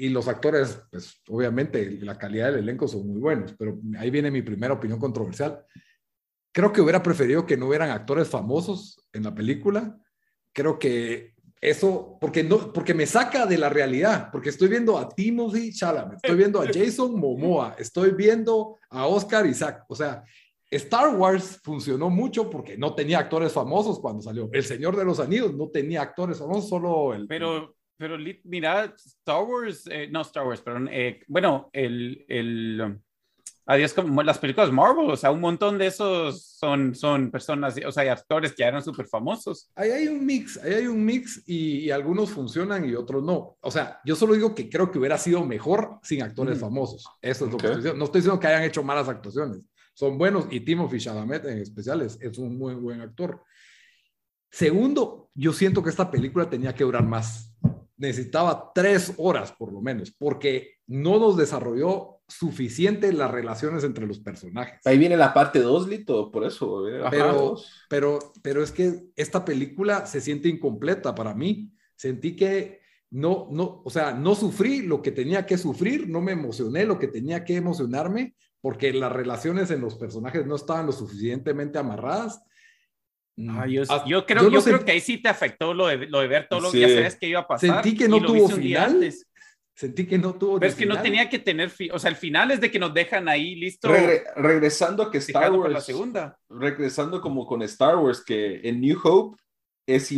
y 0.00 0.08
los 0.08 0.28
actores, 0.28 0.80
pues 0.90 1.20
obviamente 1.28 1.98
la 2.00 2.16
calidad 2.16 2.46
del 2.46 2.60
elenco 2.60 2.88
son 2.88 3.06
muy 3.06 3.20
buenos, 3.20 3.54
pero 3.58 3.78
ahí 3.98 4.08
viene 4.08 4.30
mi 4.30 4.40
primera 4.40 4.72
opinión 4.72 4.98
controversial. 4.98 5.62
Creo 6.52 6.72
que 6.72 6.80
hubiera 6.80 7.02
preferido 7.02 7.44
que 7.44 7.58
no 7.58 7.68
hubieran 7.68 7.90
actores 7.90 8.26
famosos 8.26 9.06
en 9.12 9.24
la 9.24 9.34
película. 9.34 9.94
Creo 10.54 10.78
que 10.78 11.34
eso, 11.60 12.16
porque, 12.18 12.42
no, 12.42 12.72
porque 12.72 12.94
me 12.94 13.04
saca 13.04 13.44
de 13.44 13.58
la 13.58 13.68
realidad, 13.68 14.30
porque 14.32 14.48
estoy 14.48 14.68
viendo 14.68 14.96
a 14.96 15.06
Timothy 15.06 15.70
Chalamet, 15.70 16.16
estoy 16.16 16.36
viendo 16.38 16.62
a 16.62 16.66
Jason 16.66 17.20
Momoa, 17.20 17.76
estoy 17.78 18.12
viendo 18.12 18.78
a 18.88 19.06
Oscar 19.06 19.44
Isaac. 19.44 19.84
O 19.86 19.94
sea, 19.94 20.24
Star 20.70 21.14
Wars 21.14 21.60
funcionó 21.62 22.08
mucho 22.08 22.48
porque 22.48 22.78
no 22.78 22.94
tenía 22.94 23.18
actores 23.18 23.52
famosos 23.52 24.00
cuando 24.00 24.22
salió. 24.22 24.48
El 24.50 24.64
Señor 24.64 24.96
de 24.96 25.04
los 25.04 25.20
Anillos 25.20 25.54
no 25.54 25.68
tenía 25.68 26.00
actores 26.00 26.38
famosos, 26.38 26.70
solo 26.70 27.12
el... 27.12 27.26
Pero 27.26 27.76
pero 28.00 28.16
mira, 28.44 28.94
Star 28.96 29.44
Wars, 29.44 29.86
eh, 29.90 30.08
no 30.10 30.22
Star 30.22 30.46
Wars, 30.46 30.62
perdón, 30.62 30.88
eh, 30.90 31.20
bueno, 31.28 31.68
el, 31.70 32.24
el, 32.28 32.98
adiós, 33.66 33.92
como 33.92 34.22
las 34.22 34.38
películas 34.38 34.72
Marvel, 34.72 35.10
o 35.10 35.16
sea, 35.18 35.30
un 35.30 35.40
montón 35.40 35.76
de 35.76 35.88
esos 35.88 36.42
son, 36.42 36.94
son 36.94 37.30
personas, 37.30 37.76
o 37.86 37.92
sea, 37.92 38.10
actores 38.10 38.54
que 38.54 38.64
eran 38.64 38.82
súper 38.82 39.06
famosos. 39.06 39.70
Ahí 39.74 39.90
hay 39.90 40.08
un 40.08 40.24
mix, 40.24 40.56
ahí 40.64 40.72
hay 40.72 40.86
un 40.86 41.04
mix 41.04 41.42
y, 41.46 41.90
algunos 41.90 42.30
funcionan 42.30 42.88
y 42.88 42.94
otros 42.94 43.22
no. 43.22 43.58
O 43.60 43.70
sea, 43.70 44.00
yo 44.06 44.16
solo 44.16 44.32
digo 44.32 44.54
que 44.54 44.70
creo 44.70 44.90
que 44.90 44.98
hubiera 44.98 45.18
sido 45.18 45.44
mejor 45.44 45.98
sin 46.02 46.22
actores 46.22 46.56
mm. 46.56 46.60
famosos. 46.62 47.04
Eso 47.20 47.44
es 47.44 47.52
lo 47.52 47.58
que 47.58 47.66
estoy 47.66 47.82
diciendo. 47.82 47.98
No 47.98 48.06
estoy 48.06 48.22
diciendo 48.22 48.40
que 48.40 48.46
hayan 48.46 48.64
hecho 48.64 48.82
malas 48.82 49.10
actuaciones. 49.10 49.60
Son 49.92 50.16
buenos 50.16 50.46
y 50.50 50.60
Timothy 50.60 51.00
Chalamet 51.00 51.44
en 51.44 51.58
especial 51.58 52.00
es, 52.00 52.18
es 52.22 52.38
un 52.38 52.56
muy 52.56 52.72
buen 52.76 53.02
actor. 53.02 53.42
Segundo, 54.50 55.28
yo 55.34 55.52
siento 55.52 55.82
que 55.82 55.90
esta 55.90 56.10
película 56.10 56.48
tenía 56.48 56.74
que 56.74 56.84
durar 56.84 57.04
más 57.04 57.49
necesitaba 58.00 58.72
tres 58.74 59.12
horas 59.18 59.52
por 59.52 59.72
lo 59.72 59.80
menos, 59.80 60.10
porque 60.10 60.78
no 60.86 61.18
nos 61.18 61.36
desarrolló 61.36 62.20
suficiente 62.26 63.12
las 63.12 63.30
relaciones 63.30 63.84
entre 63.84 64.06
los 64.06 64.20
personajes. 64.20 64.80
Ahí 64.86 64.96
viene 64.96 65.16
la 65.16 65.34
parte 65.34 65.60
2, 65.60 65.88
Lito, 65.88 66.30
por 66.30 66.44
eso. 66.44 66.84
Pero, 67.10 67.56
pero, 67.88 68.18
pero 68.42 68.62
es 68.62 68.72
que 68.72 69.04
esta 69.16 69.44
película 69.44 70.06
se 70.06 70.20
siente 70.20 70.48
incompleta 70.48 71.14
para 71.14 71.34
mí. 71.34 71.72
Sentí 71.94 72.34
que 72.34 72.80
no, 73.10 73.48
no, 73.50 73.82
o 73.84 73.90
sea, 73.90 74.12
no 74.12 74.34
sufrí 74.34 74.82
lo 74.82 75.02
que 75.02 75.12
tenía 75.12 75.44
que 75.44 75.58
sufrir, 75.58 76.08
no 76.08 76.20
me 76.20 76.32
emocioné 76.32 76.86
lo 76.86 76.98
que 76.98 77.08
tenía 77.08 77.44
que 77.44 77.56
emocionarme, 77.56 78.34
porque 78.60 78.92
las 78.92 79.12
relaciones 79.12 79.70
en 79.70 79.80
los 79.80 79.96
personajes 79.96 80.46
no 80.46 80.54
estaban 80.54 80.86
lo 80.86 80.92
suficientemente 80.92 81.78
amarradas 81.78 82.42
Ah, 83.48 83.66
yo, 83.66 83.82
mm. 83.82 84.08
yo, 84.08 84.26
creo, 84.26 84.50
yo, 84.50 84.62
creo 84.62 84.84
que 84.84 84.92
ahí 84.92 85.00
sí 85.00 85.18
te 85.18 85.28
afectó 85.28 85.72
lo 85.72 85.86
de, 85.86 86.06
lo 86.06 86.20
de 86.20 86.26
ver 86.26 86.46
todo 86.48 86.60
lo 86.60 86.70
que 86.70 86.80
ya 86.80 86.88
sabes 86.88 87.16
que 87.16 87.28
iba 87.28 87.40
a 87.40 87.46
pasar. 87.46 87.82
Sentí 87.82 87.96
que 87.96 88.08
no 88.08 88.20
tuvo 88.20 88.48
final. 88.48 89.12
Sentí 89.74 90.06
que 90.06 90.18
no 90.18 90.34
tuvo. 90.34 90.58
Pero 90.58 90.70
es 90.70 90.76
que 90.76 90.86
no 90.86 91.00
tenía 91.00 91.28
que 91.28 91.38
tener. 91.38 91.72
O 91.92 91.98
sea, 91.98 92.10
el 92.10 92.16
final 92.16 92.50
es 92.50 92.60
de 92.60 92.70
que 92.70 92.78
nos 92.78 92.92
dejan 92.92 93.28
ahí 93.28 93.54
listo. 93.54 93.90
regresando 94.36 95.04
a 95.04 95.10
que 95.10 95.18
Star 95.18 95.52
Wars. 95.52 95.72
La 95.72 95.80
segunda. 95.80 96.38
Regresando 96.48 97.20
como 97.20 97.46
con 97.46 97.62
Star 97.62 97.96
Wars, 97.96 98.22
que 98.22 98.60
en 98.62 98.80
New 98.80 98.98
Hope 99.02 99.40
es, 99.86 100.12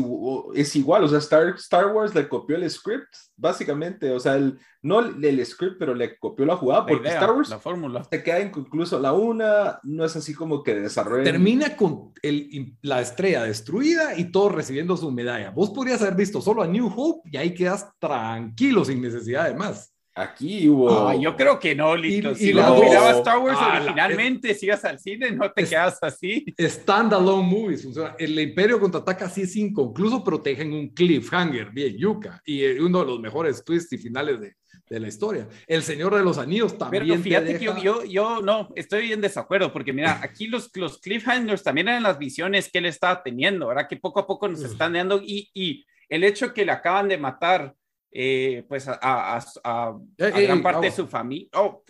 es 0.55 0.77
igual, 0.77 1.05
o 1.05 1.09
sea, 1.09 1.19
Star, 1.19 1.49
Star 1.57 1.87
Wars 1.95 2.15
le 2.15 2.29
copió 2.29 2.57
el 2.57 2.69
script, 2.71 3.09
básicamente, 3.37 4.11
o 4.11 4.21
sea, 4.21 4.37
el, 4.37 4.59
no 4.83 5.01
el, 5.01 5.47
script, 5.47 5.77
pero 5.79 5.95
le 5.95 6.19
copió 6.19 6.45
la 6.45 6.57
jugada, 6.57 6.87
porque 6.87 7.09
Star 7.09 7.33
Wars 7.33 7.49
la 7.49 7.59
fórmula. 7.59 8.05
se 8.05 8.23
queda 8.23 8.41
inconcluso. 8.41 8.99
La 8.99 9.13
una 9.13 9.79
no 9.85 10.05
es 10.05 10.17
así 10.17 10.35
como 10.35 10.63
que 10.63 10.75
desarrolla. 10.75 11.25
Termina 11.25 11.77
con 11.77 12.13
el, 12.23 12.77
la 12.83 13.01
estrella 13.01 13.45
destruida 13.45 14.19
y 14.19 14.33
todos 14.33 14.53
recibiendo 14.53 14.97
su 14.97 15.11
medalla. 15.11 15.51
Vos 15.51 15.71
podrías 15.71 16.03
haber 16.03 16.17
visto 16.17 16.41
solo 16.41 16.63
a 16.63 16.67
New 16.67 16.93
Hope 16.95 17.31
y 17.31 17.37
ahí 17.37 17.55
quedas 17.55 17.89
tranquilo 17.99 18.85
sin 18.85 19.01
necesidad 19.01 19.49
de 19.49 19.55
más. 19.55 19.92
Aquí 20.15 20.69
hubo. 20.69 21.09
Ah, 21.09 21.17
yo 21.17 21.35
creo 21.35 21.59
que 21.59 21.75
no, 21.75 21.97
Lito. 21.97 22.35
si 22.35 22.53
no 22.53 22.79
mirabas 22.79 23.17
Star 23.19 23.39
Wars 23.39 23.57
ah, 23.59 23.81
originalmente, 23.83 24.55
si 24.55 24.67
ibas 24.67 24.85
al 24.85 24.99
cine, 24.99 25.31
no 25.31 25.51
te 25.51 25.65
quedas 25.65 25.99
así. 26.03 26.45
Standalone 26.59 27.49
movies. 27.49 27.89
El 28.19 28.39
Imperio 28.39 28.79
contraataca 28.79 29.29
sí 29.31 29.43
es 29.43 29.57
inconcluso, 29.57 30.23
pero 30.23 30.41
te 30.41 30.51
dejan 30.51 30.73
un 30.73 30.89
cliffhanger 30.89 31.71
bien 31.71 31.97
yuca. 31.97 32.43
Y 32.45 32.63
eh, 32.63 32.81
uno 32.81 33.01
de 33.01 33.07
los 33.07 33.21
mejores 33.21 33.65
twists 33.65 33.93
y 33.95 33.99
finales 33.99 34.39
de, 34.39 34.55
de 34.93 35.01
la 35.01 35.09
historia. 35.09 35.49
El 35.67 35.83
Señor 35.83 36.15
de 36.15 36.23
los 36.23 36.37
Anillos 36.37 36.77
también. 36.77 37.05
Pero 37.07 37.19
fíjate 37.19 37.59
que 37.59 37.65
yo, 37.65 38.05
yo, 38.05 38.43
no, 38.43 38.69
estoy 38.77 39.13
en 39.13 39.23
desacuerdo, 39.23 39.73
porque 39.73 39.95
mira, 39.95 40.21
aquí 40.23 40.47
los, 40.47 40.71
los 40.75 40.99
cliffhangers 40.99 41.63
también 41.63 41.89
eran 41.89 42.03
las 42.03 42.19
visiones 42.19 42.71
que 42.71 42.79
él 42.79 42.87
estaba 42.87 43.23
teniendo, 43.23 43.69
¿verdad? 43.69 43.89
Que 43.89 43.97
poco 43.97 44.21
a 44.21 44.27
poco 44.27 44.47
nos 44.47 44.63
están 44.63 44.93
dando 44.93 45.23
y, 45.23 45.51
y 45.55 45.87
el 46.11 46.25
hecho 46.25 46.53
que 46.53 46.67
le 46.67 46.73
acaban 46.73 47.09
de 47.09 47.17
matar 47.17 47.75
eh, 48.15 48.67
pues 48.69 48.87
a, 48.89 48.99
a, 49.01 49.43
a, 49.65 49.99
eh, 50.19 50.43
gran 50.43 50.63
parte 50.63 50.85
de 50.87 50.93
su 50.93 51.07
familia. 51.07 51.49
Oh, 51.55 51.83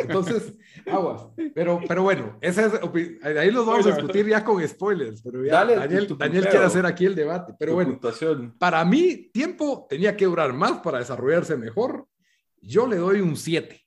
Entonces, 0.00 0.54
aguas. 0.86 1.26
Pero, 1.54 1.78
pero 1.86 2.02
bueno, 2.02 2.38
esa 2.40 2.66
es, 2.66 2.72
ahí 3.22 3.50
los 3.50 3.66
vamos 3.66 3.86
a 3.86 3.90
discutir 3.90 4.26
ya 4.26 4.42
con 4.42 4.66
spoilers. 4.66 5.20
Pero 5.20 5.44
ya 5.44 5.62
Daniel, 5.62 6.16
Daniel 6.16 6.48
quiere 6.48 6.64
hacer 6.64 6.86
aquí 6.86 7.04
el 7.04 7.14
debate. 7.14 7.52
Pero 7.58 7.74
bueno, 7.74 8.00
para 8.58 8.82
mí, 8.86 9.30
tiempo 9.30 9.86
tenía 9.90 10.16
que 10.16 10.24
durar 10.24 10.54
más 10.54 10.80
para 10.80 11.00
desarrollarse 11.00 11.58
mejor. 11.58 12.06
Yo 12.62 12.86
le 12.86 12.96
doy 12.96 13.20
un 13.20 13.36
7. 13.36 13.78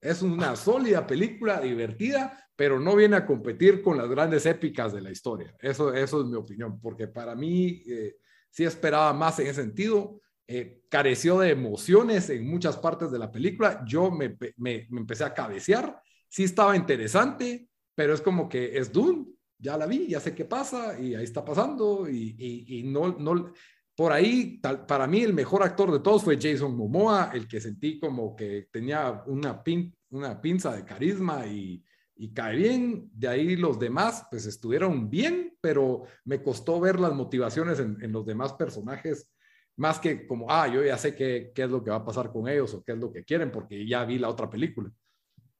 Es 0.00 0.22
una 0.22 0.56
sólida 0.56 1.06
película, 1.06 1.60
divertida, 1.60 2.48
pero 2.56 2.80
no 2.80 2.96
viene 2.96 3.14
a 3.14 3.24
competir 3.24 3.80
con 3.80 3.96
las 3.96 4.08
grandes 4.08 4.44
épicas 4.44 4.92
de 4.92 5.02
la 5.02 5.12
historia. 5.12 5.54
Eso, 5.60 5.94
eso 5.94 6.22
es 6.22 6.26
mi 6.26 6.34
opinión, 6.34 6.80
porque 6.80 7.06
para 7.06 7.36
mí. 7.36 7.80
Eh, 7.86 8.16
sí 8.50 8.64
esperaba 8.64 9.12
más 9.12 9.38
en 9.38 9.46
ese 9.46 9.62
sentido. 9.62 10.20
Eh, 10.46 10.82
careció 10.88 11.38
de 11.38 11.50
emociones 11.50 12.30
en 12.30 12.48
muchas 12.48 12.76
partes 12.78 13.10
de 13.10 13.18
la 13.18 13.30
película. 13.30 13.84
Yo 13.86 14.10
me, 14.10 14.36
me, 14.56 14.88
empecé 14.90 15.24
a 15.24 15.34
cabecear. 15.34 16.00
Sí 16.28 16.44
estaba 16.44 16.76
interesante, 16.76 17.68
pero 17.94 18.14
es 18.14 18.20
como 18.20 18.48
que 18.48 18.78
es 18.78 18.92
Dune. 18.92 19.26
Ya 19.58 19.76
la 19.76 19.86
vi, 19.86 20.06
ya 20.06 20.20
sé 20.20 20.34
qué 20.34 20.44
pasa 20.44 20.98
y 20.98 21.14
ahí 21.14 21.24
está 21.24 21.44
pasando. 21.44 22.08
Y, 22.08 22.64
y, 22.66 22.82
no, 22.84 23.18
no, 23.18 23.52
por 23.94 24.12
ahí, 24.12 24.60
para 24.86 25.06
mí, 25.06 25.22
el 25.22 25.34
mejor 25.34 25.62
actor 25.62 25.90
de 25.90 25.98
todos 26.00 26.22
fue 26.22 26.38
Jason 26.40 26.76
Momoa, 26.76 27.32
el 27.34 27.48
que 27.48 27.60
sentí 27.60 27.98
como 27.98 28.36
que 28.36 28.68
tenía 28.70 29.22
una, 29.26 29.62
pin, 29.62 29.94
una 30.10 30.40
pinza 30.40 30.74
de 30.74 30.84
carisma 30.84 31.46
y, 31.46 31.84
y 32.18 32.34
cae 32.34 32.56
bien. 32.56 33.08
De 33.14 33.28
ahí 33.28 33.56
los 33.56 33.78
demás, 33.78 34.26
pues 34.30 34.44
estuvieron 34.44 35.08
bien, 35.08 35.56
pero 35.60 36.02
me 36.24 36.42
costó 36.42 36.80
ver 36.80 36.98
las 36.98 37.14
motivaciones 37.14 37.78
en, 37.78 38.12
los 38.12 38.26
demás 38.26 38.52
personajes, 38.54 39.32
más 39.76 39.98
que 40.00 40.26
como, 40.26 40.50
ah, 40.50 40.66
yo 40.66 40.84
ya 40.84 40.98
sé 40.98 41.14
qué, 41.14 41.52
qué, 41.54 41.62
es 41.62 41.70
lo 41.70 41.82
que 41.82 41.90
va 41.90 41.96
a 41.96 42.04
pasar 42.04 42.32
con 42.32 42.48
ellos 42.48 42.74
o 42.74 42.82
qué 42.82 42.92
es 42.92 42.98
lo 42.98 43.12
que 43.12 43.24
quieren, 43.24 43.52
porque 43.52 43.86
ya 43.86 44.04
vi 44.04 44.18
la 44.18 44.28
otra 44.28 44.50
película. 44.50 44.90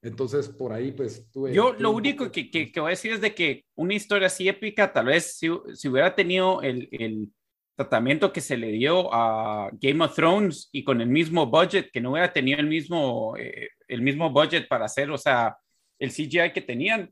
Entonces, 0.01 0.47
por 0.47 0.71
ahí, 0.71 0.91
pues 0.91 1.29
tuve. 1.31 1.53
Yo 1.53 1.73
lo 1.73 1.91
único 1.91 2.31
que, 2.31 2.49
que, 2.49 2.71
voy 2.79 2.87
a 2.87 2.89
decir 2.91 3.13
es 3.13 3.21
de 3.21 3.33
que 3.33 3.65
una 3.75 3.93
historia 3.93 4.27
así 4.27 4.47
épica, 4.47 4.93
tal 4.93 5.07
vez 5.07 5.37
si, 5.37 5.49
si 5.73 5.87
hubiera 5.87 6.15
tenido 6.15 6.61
el, 6.61 6.87
el 6.91 7.29
tratamiento 7.75 8.33
que 8.33 8.41
se 8.41 8.57
le 8.57 8.71
dio 8.71 9.13
a 9.13 9.69
Game 9.73 10.03
of 10.03 10.13
Thrones 10.13 10.69
y 10.71 10.83
con 10.83 10.99
el 10.99 11.07
mismo 11.07 11.47
budget, 11.47 11.91
que 11.91 12.01
no 12.01 12.11
hubiera 12.11 12.31
tenido 12.31 12.59
el 12.59 12.67
mismo, 12.67 13.35
eh, 13.37 13.69
el 13.87 14.01
mismo 14.01 14.29
budget 14.29 14.67
para 14.67 14.85
hacer, 14.85 15.09
o 15.11 15.17
sea, 15.17 15.57
el 15.99 16.11
CGI 16.11 16.51
que 16.53 16.61
tenían. 16.61 17.11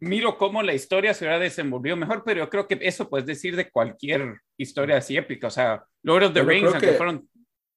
Miro 0.00 0.36
cómo 0.36 0.62
la 0.62 0.74
historia 0.74 1.14
se 1.14 1.24
hubiera 1.24 1.38
desenvolvido 1.38 1.96
mejor, 1.96 2.22
pero 2.24 2.44
yo 2.44 2.50
creo 2.50 2.66
que 2.66 2.78
eso 2.82 3.08
puedes 3.08 3.26
decir 3.26 3.56
de 3.56 3.70
cualquier 3.70 4.40
historia 4.56 4.96
así 4.96 5.16
épica. 5.16 5.46
O 5.46 5.50
sea, 5.50 5.84
Lord 6.02 6.24
of 6.24 6.32
the 6.34 6.42
Rings, 6.42 6.72
aunque 6.72 6.92
fueron. 6.92 7.28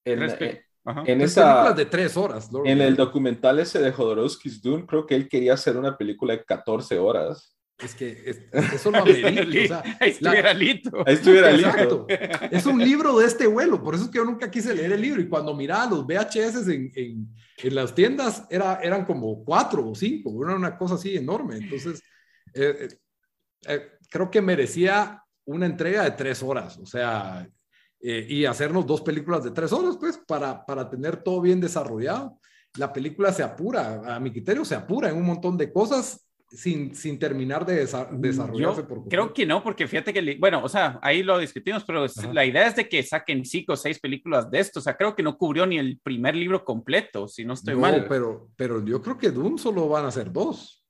En, 0.03 0.23
eh, 0.23 0.63
en 1.05 1.21
esa, 1.21 1.73
de 1.73 1.85
tres 1.85 2.15
horas. 2.15 2.49
en 2.63 2.81
el 2.81 2.95
documental 2.95 3.59
ese 3.59 3.79
de 3.79 3.91
Jodorowsky's 3.91 4.61
Dune, 4.61 4.85
creo 4.85 5.05
que 5.05 5.15
él 5.15 5.27
quería 5.27 5.53
hacer 5.53 5.75
una 5.75 5.97
película 5.97 6.33
de 6.35 6.45
14 6.45 6.97
horas. 6.97 7.56
Es 7.79 7.93
que 7.93 8.49
eso 8.73 8.89
lo 8.89 8.97
amerita. 8.97 9.83
ahí 9.99 10.09
estuviera 10.09 10.53
Lito. 10.53 11.03
Ahí 11.05 11.13
estuviera 11.13 11.51
Lito. 11.51 12.07
Es 12.51 12.65
un 12.65 12.79
libro 12.79 13.19
de 13.19 13.27
este 13.27 13.45
vuelo, 13.45 13.83
por 13.83 13.93
eso 13.93 14.05
es 14.05 14.09
que 14.09 14.17
yo 14.17 14.25
nunca 14.25 14.49
quise 14.49 14.73
leer 14.73 14.93
el 14.93 15.01
libro. 15.01 15.21
Y 15.21 15.27
cuando 15.27 15.53
miraba 15.53 15.91
los 15.91 16.05
VHS 16.07 16.67
en, 16.69 16.91
en, 16.95 17.27
en 17.57 17.75
las 17.75 17.93
tiendas, 17.93 18.45
era, 18.49 18.79
eran 18.81 19.05
como 19.05 19.43
cuatro 19.43 19.87
o 19.87 19.93
cinco, 19.93 20.43
era 20.43 20.55
una 20.55 20.75
cosa 20.75 20.95
así 20.95 21.15
enorme. 21.15 21.57
Entonces, 21.57 22.01
eh, 22.53 22.87
eh, 22.89 22.97
eh, 23.67 23.91
creo 24.09 24.31
que 24.31 24.41
merecía 24.41 25.23
una 25.45 25.67
entrega 25.67 26.03
de 26.03 26.11
tres 26.11 26.41
horas, 26.41 26.77
o 26.77 26.85
sea, 26.85 27.47
y 27.99 28.45
hacernos 28.45 28.85
dos 28.85 29.01
películas 29.01 29.43
de 29.43 29.51
tres 29.51 29.71
horas, 29.71 29.97
pues, 29.97 30.17
para, 30.17 30.65
para 30.65 30.89
tener 30.89 31.17
todo 31.17 31.41
bien 31.41 31.59
desarrollado. 31.59 32.39
La 32.75 32.91
película 32.93 33.33
se 33.33 33.43
apura, 33.43 34.15
a 34.15 34.19
mi 34.19 34.31
criterio, 34.31 34.63
se 34.65 34.75
apura 34.75 35.09
en 35.09 35.17
un 35.17 35.25
montón 35.25 35.57
de 35.57 35.71
cosas 35.71 36.26
sin, 36.49 36.95
sin 36.95 37.19
terminar 37.19 37.65
de 37.65 37.83
mm, 37.83 38.21
desarrollarse. 38.21 38.83
por 38.83 39.07
creo 39.07 39.33
que 39.33 39.45
no, 39.45 39.63
porque 39.63 39.87
fíjate 39.87 40.13
que, 40.13 40.37
bueno, 40.39 40.63
o 40.63 40.69
sea, 40.69 40.99
ahí 41.01 41.23
lo 41.23 41.37
discutimos, 41.39 41.83
pero 41.83 42.05
la 42.31 42.45
idea 42.45 42.67
es 42.67 42.75
de 42.75 42.87
que 42.87 43.03
saquen 43.03 43.43
cinco 43.45 43.73
o 43.73 43.75
seis 43.75 43.99
películas 43.99 44.49
de 44.49 44.59
esto. 44.59 44.79
O 44.79 44.81
sea, 44.81 44.95
creo 44.95 45.15
que 45.15 45.23
no 45.23 45.37
cubrió 45.37 45.65
ni 45.65 45.77
el 45.77 45.99
primer 45.99 46.35
libro 46.35 46.63
completo, 46.63 47.27
si 47.27 47.43
no 47.43 47.53
estoy 47.53 47.75
mal. 47.75 48.05
Pero, 48.07 48.49
pero 48.55 48.83
yo 48.85 49.01
creo 49.01 49.17
que 49.17 49.31
Doom 49.31 49.57
solo 49.57 49.89
van 49.89 50.05
a 50.05 50.11
ser 50.11 50.31
dos. 50.31 50.85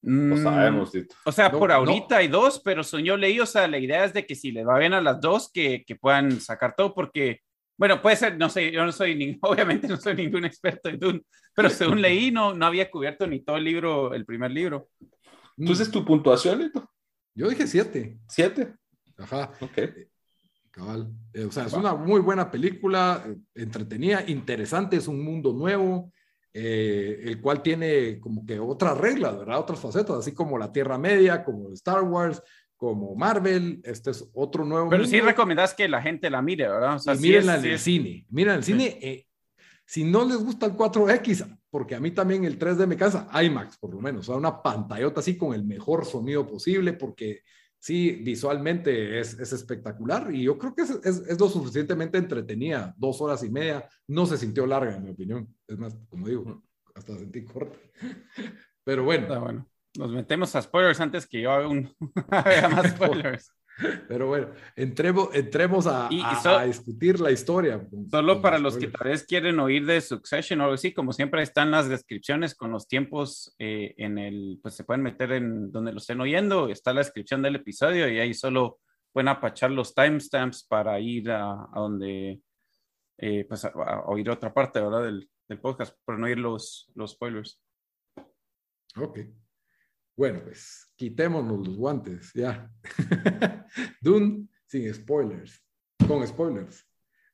No 0.00 0.36
mm, 0.36 0.42
sabemos, 0.42 0.92
O 1.24 1.32
sea, 1.32 1.50
por 1.50 1.72
ahorita 1.72 2.18
hay 2.18 2.28
dos, 2.28 2.60
pero 2.64 2.84
son 2.84 3.02
yo 3.02 3.16
leí, 3.16 3.40
o 3.40 3.46
sea, 3.46 3.66
la 3.66 3.78
idea 3.78 4.04
es 4.04 4.12
de 4.12 4.26
que 4.26 4.36
si 4.36 4.52
les 4.52 4.66
va 4.66 4.78
bien 4.78 4.94
a 4.94 5.00
las 5.00 5.20
dos, 5.20 5.50
que, 5.52 5.84
que 5.84 5.96
puedan 5.96 6.40
sacar 6.40 6.74
todo, 6.76 6.94
porque 6.94 7.40
bueno, 7.78 8.02
puede 8.02 8.16
ser, 8.16 8.36
no 8.36 8.50
sé, 8.50 8.72
yo 8.72 8.84
no 8.84 8.90
soy, 8.90 9.14
ni, 9.14 9.38
obviamente 9.42 9.86
no 9.86 9.96
soy 9.96 10.16
ningún 10.16 10.44
experto 10.44 10.88
en 10.88 10.98
Dune, 10.98 11.22
pero 11.54 11.70
según 11.70 12.02
leí, 12.02 12.30
no, 12.30 12.52
no 12.52 12.66
había 12.66 12.90
cubierto 12.90 13.26
ni 13.26 13.40
todo 13.40 13.56
el 13.56 13.64
libro, 13.64 14.12
el 14.12 14.26
primer 14.26 14.50
libro. 14.50 14.88
Entonces, 15.56 15.90
¿tu 15.90 16.04
puntuación, 16.04 16.58
Lito? 16.58 16.90
Yo 17.34 17.48
dije 17.48 17.66
siete. 17.66 18.18
¿Siete? 18.28 18.74
Ajá. 19.16 19.52
Ok. 19.60 19.78
Cabal. 20.70 21.12
Eh, 21.32 21.44
o 21.44 21.52
sea, 21.52 21.66
es 21.66 21.72
una 21.72 21.94
muy 21.94 22.20
buena 22.20 22.50
película, 22.50 23.24
eh, 23.26 23.36
entretenida, 23.54 24.24
interesante, 24.26 24.96
es 24.96 25.08
un 25.08 25.24
mundo 25.24 25.52
nuevo, 25.52 26.12
eh, 26.52 27.20
el 27.24 27.40
cual 27.40 27.62
tiene 27.62 28.18
como 28.20 28.44
que 28.44 28.58
otras 28.58 28.98
reglas, 28.98 29.38
¿verdad? 29.38 29.60
Otras 29.60 29.80
facetas, 29.80 30.16
así 30.16 30.32
como 30.32 30.58
la 30.58 30.72
Tierra 30.72 30.98
Media, 30.98 31.44
como 31.44 31.72
Star 31.72 32.02
Wars, 32.02 32.42
como 32.78 33.14
Marvel, 33.16 33.80
este 33.84 34.12
es 34.12 34.24
otro 34.32 34.64
nuevo. 34.64 34.88
Pero 34.88 35.04
sí 35.04 35.20
recomendás 35.20 35.74
que 35.74 35.88
la 35.88 36.00
gente 36.00 36.30
la 36.30 36.40
mire, 36.40 36.68
¿verdad? 36.68 36.94
O 36.94 36.98
sea, 37.00 37.14
en 37.14 37.64
el 37.64 37.78
cine. 37.78 38.24
Miren 38.30 38.54
el 38.54 38.64
cine. 38.64 38.98
Eh, 39.02 39.26
si 39.84 40.04
no 40.04 40.24
les 40.24 40.36
gusta 40.36 40.66
el 40.66 40.72
4X, 40.72 41.58
porque 41.70 41.96
a 41.96 42.00
mí 42.00 42.12
también 42.12 42.44
el 42.44 42.58
3D 42.58 42.86
me 42.86 42.96
cansa, 42.96 43.28
IMAX 43.42 43.78
por 43.78 43.92
lo 43.94 44.00
menos, 44.00 44.28
o 44.28 44.32
sea, 44.32 44.36
una 44.36 44.62
pantallota 44.62 45.20
así 45.20 45.36
con 45.36 45.54
el 45.54 45.64
mejor 45.64 46.04
sonido 46.04 46.46
posible, 46.46 46.92
porque 46.92 47.40
sí, 47.78 48.12
visualmente 48.22 49.18
es, 49.18 49.38
es 49.40 49.52
espectacular 49.52 50.32
y 50.32 50.44
yo 50.44 50.58
creo 50.58 50.74
que 50.74 50.82
es, 50.82 50.90
es, 50.90 51.22
es, 51.26 51.40
lo 51.40 51.48
suficientemente 51.48 52.18
entretenida, 52.18 52.94
dos 52.96 53.20
horas 53.22 53.42
y 53.42 53.50
media, 53.50 53.88
no 54.06 54.26
se 54.26 54.36
sintió 54.36 54.66
larga 54.66 54.94
en 54.94 55.04
mi 55.04 55.10
opinión, 55.10 55.48
es 55.66 55.78
más, 55.78 55.96
como 56.08 56.28
digo, 56.28 56.62
hasta 56.94 57.16
sentí 57.16 57.44
corta. 57.44 57.78
Pero 58.84 59.04
bueno. 59.04 59.22
Está 59.22 59.38
bueno. 59.38 59.66
Nos 59.98 60.12
metemos 60.12 60.54
a 60.54 60.62
spoilers 60.62 61.00
antes 61.00 61.26
que 61.26 61.40
yo 61.40 61.50
haga, 61.50 61.66
un, 61.66 61.92
más 62.70 62.90
spoilers. 62.94 63.52
Pero 64.06 64.28
bueno, 64.28 64.52
entremos, 64.76 65.34
entremos 65.34 65.88
a, 65.88 66.06
a, 66.06 66.64
discutir 66.64 67.18
la 67.18 67.32
historia. 67.32 67.84
Solo 68.08 68.40
para 68.40 68.60
los 68.60 68.76
que 68.76 68.86
tal 68.86 69.08
vez 69.08 69.24
quieren 69.24 69.58
oír 69.58 69.84
de 69.86 70.00
Succession 70.00 70.60
o 70.60 70.64
algo 70.64 70.74
así, 70.74 70.92
como 70.92 71.12
siempre 71.12 71.42
están 71.42 71.72
las 71.72 71.88
descripciones 71.88 72.54
con 72.54 72.70
los 72.70 72.86
tiempos 72.86 73.56
eh, 73.58 73.94
en 73.96 74.18
el, 74.18 74.60
pues 74.62 74.76
se 74.76 74.84
pueden 74.84 75.02
meter 75.02 75.32
en 75.32 75.72
donde 75.72 75.90
lo 75.90 75.98
estén 75.98 76.20
oyendo, 76.20 76.68
está 76.68 76.92
la 76.92 77.00
descripción 77.00 77.42
del 77.42 77.56
episodio 77.56 78.08
y 78.08 78.20
ahí 78.20 78.34
solo 78.34 78.78
pueden 79.12 79.28
apachar 79.28 79.72
los 79.72 79.96
timestamps 79.96 80.62
para 80.62 81.00
ir 81.00 81.28
a, 81.32 81.68
donde, 81.74 82.40
eh, 83.18 83.44
pues 83.48 83.64
a, 83.64 83.72
oír 84.06 84.30
otra 84.30 84.54
parte, 84.54 84.80
¿verdad? 84.80 85.02
Del, 85.02 85.28
del 85.48 85.60
podcast, 85.60 85.96
para 86.04 86.18
no 86.18 86.26
oír 86.26 86.38
los, 86.38 86.88
los 86.94 87.12
spoilers. 87.12 87.60
Ok. 88.96 89.18
Bueno, 90.18 90.40
pues 90.42 90.90
quitémonos 90.96 91.64
los 91.64 91.76
guantes, 91.76 92.32
ya. 92.34 92.68
Dune 94.00 94.48
sin 94.66 94.92
spoilers, 94.92 95.64
con 96.08 96.26
spoilers. 96.26 96.84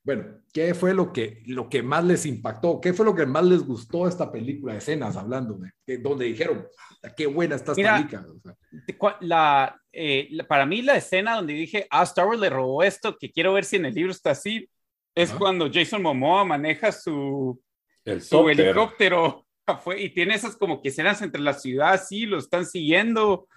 Bueno, 0.03 0.43
¿qué 0.53 0.75
fue 0.75 0.93
lo 0.93 1.11
que, 1.11 1.43
lo 1.47 1.71
que 1.71 1.83
más 1.83 2.05
les 2.05 2.27
impactó? 2.27 2.83
¿Qué 2.83 2.93
fue 2.93 3.07
lo 3.07 3.15
que 3.15 3.25
más 3.25 3.43
les 3.43 3.63
gustó 3.63 4.07
esta 4.07 4.31
película 4.31 4.75
de 4.75 4.81
escenas, 4.81 5.17
hablando 5.17 5.59
de, 5.87 5.97
donde 5.97 6.27
dijeron, 6.27 6.69
qué 7.17 7.27
buena 7.27 7.55
está 7.57 7.73
esta 7.73 7.97
película? 7.97 8.55
la, 9.21 9.81
eh, 9.91 10.29
para 10.47 10.67
mí 10.67 10.83
la 10.83 10.97
escena 10.97 11.37
donde 11.37 11.55
dije, 11.55 11.87
ah, 11.89 12.03
Star 12.03 12.27
Wars 12.27 12.39
le 12.39 12.51
robó 12.51 12.83
esto, 12.83 13.17
que 13.17 13.33
quiero 13.33 13.55
ver 13.55 13.65
si 13.65 13.77
en 13.77 13.87
el 13.87 13.95
libro 13.95 14.13
está 14.13 14.33
así, 14.33 14.69
es 15.15 15.33
cuando 15.33 15.71
Jason 15.73 16.03
Momoa 16.03 16.45
maneja 16.45 16.93
su, 16.93 17.59
su 18.21 18.49
helicóptero 18.51 19.44
y 19.99 20.11
tiene 20.11 20.35
esas 20.35 20.57
como 20.57 20.83
que 20.83 20.89
escenas 20.89 21.23
entre 21.23 21.41
la 21.41 21.55
ciudad, 21.55 22.01
sí, 22.05 22.27
lo 22.27 22.39
están 22.39 22.67
siguiendo. 22.67 23.49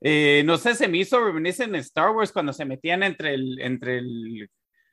Eh, 0.00 0.42
no 0.44 0.58
sé, 0.58 0.74
se 0.74 0.88
me 0.88 0.98
hizo 0.98 1.24
reminiscente 1.24 1.76
en 1.76 1.80
Star 1.80 2.10
Wars 2.10 2.32
cuando 2.32 2.52
se 2.52 2.64
metían 2.64 3.02
entre 3.02 3.34
el, 3.34 3.60
entre 3.60 3.98
el, 3.98 4.50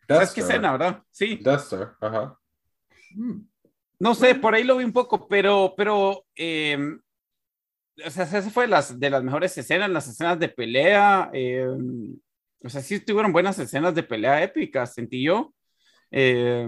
¿sabes 0.08 0.32
qué 0.32 0.42
escena, 0.42 0.72
verdad? 0.72 1.04
Sí. 1.12 1.40
Duster, 1.42 1.90
ajá. 2.00 2.38
Mm. 3.16 3.42
No 4.00 4.16
sé, 4.16 4.36
por 4.36 4.56
ahí 4.56 4.64
lo 4.64 4.78
vi 4.78 4.84
un 4.84 4.94
poco, 4.94 5.28
pero, 5.28 5.76
pero, 5.78 6.26
eh, 6.36 6.78
o 8.04 8.10
sea, 8.10 8.24
esa 8.24 8.42
fue 8.50 8.68
las, 8.68 9.00
de 9.00 9.10
las 9.10 9.24
mejores 9.24 9.56
escenas, 9.58 9.92
las 9.92 10.08
escenas 10.08 10.40
de 10.40 10.50
pelea, 10.50 11.30
eh, 11.34 11.68
o 12.64 12.70
sea, 12.70 12.82
sí 12.82 13.00
tuvieron 13.00 13.32
buenas 13.32 13.60
escenas 13.60 13.94
de 13.94 14.04
pelea 14.04 14.44
épicas, 14.44 14.94
sentí 14.94 15.24
yo. 15.24 15.54
Eh, 16.10 16.68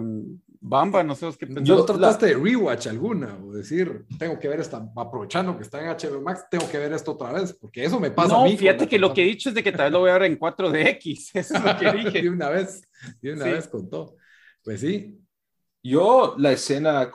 Bamba, 0.65 1.03
no 1.03 1.13
sé 1.13 1.29
qué 1.37 1.45
Yo 1.61 1.83
trataste 1.83 2.27
de 2.27 2.35
rewatch 2.35 2.87
alguna 2.87 3.37
o 3.43 3.51
decir, 3.51 4.05
tengo 4.17 4.39
que 4.39 4.47
ver 4.47 4.61
esta, 4.61 4.89
aprovechando 4.95 5.57
que 5.57 5.63
está 5.63 5.81
en 5.81 5.89
HBO 5.89 6.21
Max, 6.21 6.45
tengo 6.49 6.69
que 6.69 6.77
ver 6.77 6.93
esto 6.93 7.11
otra 7.11 7.33
vez, 7.33 7.51
porque 7.51 7.83
eso 7.83 7.99
me 7.99 8.11
pasa 8.11 8.39
a 8.39 8.43
mí. 8.45 8.55
fíjate 8.55 8.87
que 8.87 8.97
lo 8.97 9.13
que 9.13 9.23
he 9.23 9.25
dicho 9.25 9.49
es 9.49 9.55
de 9.55 9.61
que 9.61 9.73
tal 9.73 9.87
vez 9.87 9.91
lo 9.91 9.99
voy 9.99 10.09
a 10.09 10.17
ver 10.17 10.31
en 10.31 10.39
4DX, 10.39 11.31
eso 11.33 11.55
es 11.55 11.63
lo 11.63 11.77
que 11.77 11.91
dije. 11.97 12.21
de 12.21 12.29
una 12.29 12.49
vez, 12.49 12.81
de 13.21 13.33
una 13.33 13.45
vez 13.45 13.67
contó. 13.67 14.15
Pues 14.63 14.79
sí. 14.79 15.19
Yo, 15.83 16.35
la 16.37 16.53
escena 16.53 17.11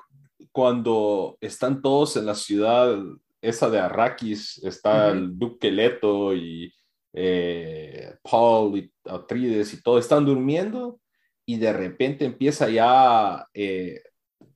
cuando 0.53 1.39
están 1.41 1.81
todos 1.81 2.19
en 2.19 2.27
la 2.27 2.35
ciudad, 2.35 2.99
esa 3.41 3.71
de 3.71 3.79
Arrakis, 3.79 4.59
está 4.63 5.09
el 5.09 5.39
Duque 5.39 5.71
Leto 5.71 6.35
y 6.35 6.71
eh, 7.15 8.15
Paul 8.23 8.77
y 8.77 8.93
Atrides 9.07 9.73
y 9.73 9.83
todo, 9.83 9.99
están 9.99 10.27
durmiendo 10.27 11.01
y 11.49 11.57
de 11.57 11.73
repente 11.73 12.27
empieza 12.27 12.69
ya 12.69 13.49
eh, 13.55 14.03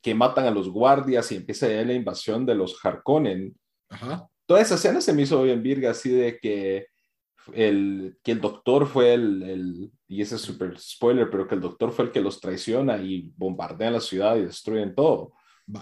que 0.02 0.14
matan 0.14 0.44
a 0.44 0.50
los 0.50 0.68
guardias 0.68 1.33
y 1.33 1.37
empieza 1.37 1.66
ya 1.66 1.83
la 1.87 1.94
invasión 1.94 2.44
de 2.44 2.55
los 2.55 2.78
Harkonnen. 2.85 3.57
Toda 4.44 4.61
esa 4.61 4.74
escena 4.74 5.00
se 5.00 5.14
me 5.14 5.22
hizo 5.22 5.42
bien 5.42 5.62
virga, 5.62 5.92
así 5.92 6.11
de 6.11 6.37
que 6.37 6.88
el, 7.55 8.18
que 8.22 8.33
el 8.33 8.42
doctor 8.42 8.87
fue 8.87 9.14
el, 9.14 9.42
el, 9.42 9.90
y 10.07 10.20
ese 10.20 10.35
es 10.35 10.42
súper 10.42 10.78
spoiler, 10.78 11.31
pero 11.31 11.48
que 11.48 11.55
el 11.55 11.62
doctor 11.62 11.92
fue 11.92 12.05
el 12.05 12.11
que 12.11 12.20
los 12.20 12.38
traiciona 12.38 12.98
y 12.98 13.33
bombardea 13.38 13.90
la 13.90 14.00
ciudad 14.00 14.37
y 14.37 14.42
destruyen 14.42 14.94
todo. 14.94 15.33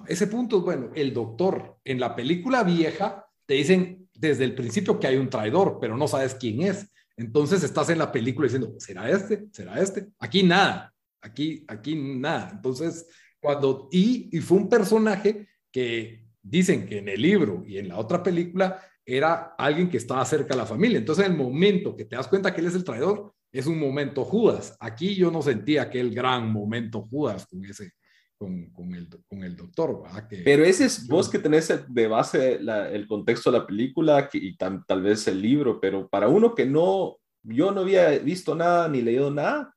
Ese 0.06 0.28
punto 0.28 0.58
es 0.58 0.62
bueno. 0.62 0.92
El 0.94 1.12
doctor, 1.12 1.78
en 1.84 1.98
la 1.98 2.14
película 2.14 2.62
vieja, 2.62 3.26
te 3.46 3.54
dicen 3.54 4.08
desde 4.14 4.44
el 4.44 4.54
principio 4.54 5.00
que 5.00 5.08
hay 5.08 5.16
un 5.16 5.28
traidor, 5.28 5.78
pero 5.80 5.96
no 5.96 6.06
sabes 6.06 6.36
quién 6.36 6.62
es. 6.62 6.88
Entonces 7.16 7.64
estás 7.64 7.90
en 7.90 7.98
la 7.98 8.12
película 8.12 8.46
diciendo, 8.46 8.74
¿será 8.78 9.10
este? 9.10 9.48
¿Será 9.50 9.80
este? 9.80 10.06
Aquí 10.20 10.44
nada. 10.44 10.94
Aquí, 11.22 11.64
aquí 11.68 11.94
nada. 11.96 12.50
Entonces, 12.52 13.06
cuando, 13.40 13.88
y, 13.90 14.28
y 14.36 14.40
fue 14.40 14.58
un 14.58 14.68
personaje 14.68 15.48
que 15.70 16.26
dicen 16.42 16.86
que 16.86 16.98
en 16.98 17.08
el 17.08 17.20
libro 17.20 17.62
y 17.66 17.78
en 17.78 17.88
la 17.88 17.98
otra 17.98 18.22
película 18.22 18.82
era 19.04 19.54
alguien 19.58 19.88
que 19.88 19.96
estaba 19.96 20.24
cerca 20.24 20.54
de 20.54 20.60
la 20.60 20.66
familia. 20.66 20.98
Entonces, 20.98 21.26
en 21.26 21.32
el 21.32 21.38
momento 21.38 21.96
que 21.96 22.04
te 22.04 22.16
das 22.16 22.28
cuenta 22.28 22.54
que 22.54 22.60
él 22.60 22.66
es 22.66 22.74
el 22.74 22.84
traidor, 22.84 23.34
es 23.52 23.66
un 23.66 23.78
momento 23.78 24.24
Judas. 24.24 24.76
Aquí 24.80 25.14
yo 25.14 25.30
no 25.30 25.42
sentía 25.42 25.82
aquel 25.82 26.14
gran 26.14 26.50
momento 26.52 27.02
Judas 27.10 27.46
con 27.46 27.64
ese, 27.64 27.92
con, 28.38 28.70
con, 28.70 28.94
el, 28.94 29.08
con 29.28 29.42
el 29.42 29.56
doctor. 29.56 30.02
Pero 30.44 30.64
ese 30.64 30.86
es 30.86 31.06
vos 31.06 31.28
que 31.28 31.38
tenés 31.38 31.72
de 31.88 32.06
base 32.06 32.60
el 32.92 33.06
contexto 33.08 33.50
de 33.50 33.58
la 33.58 33.66
película 33.66 34.30
y 34.32 34.56
tal 34.56 35.02
vez 35.02 35.26
el 35.28 35.42
libro, 35.42 35.80
pero 35.80 36.08
para 36.08 36.28
uno 36.28 36.54
que 36.54 36.66
no, 36.66 37.18
yo 37.42 37.72
no 37.72 37.80
había 37.80 38.10
visto 38.18 38.54
nada 38.54 38.88
ni 38.88 39.02
leído 39.02 39.30
nada, 39.30 39.74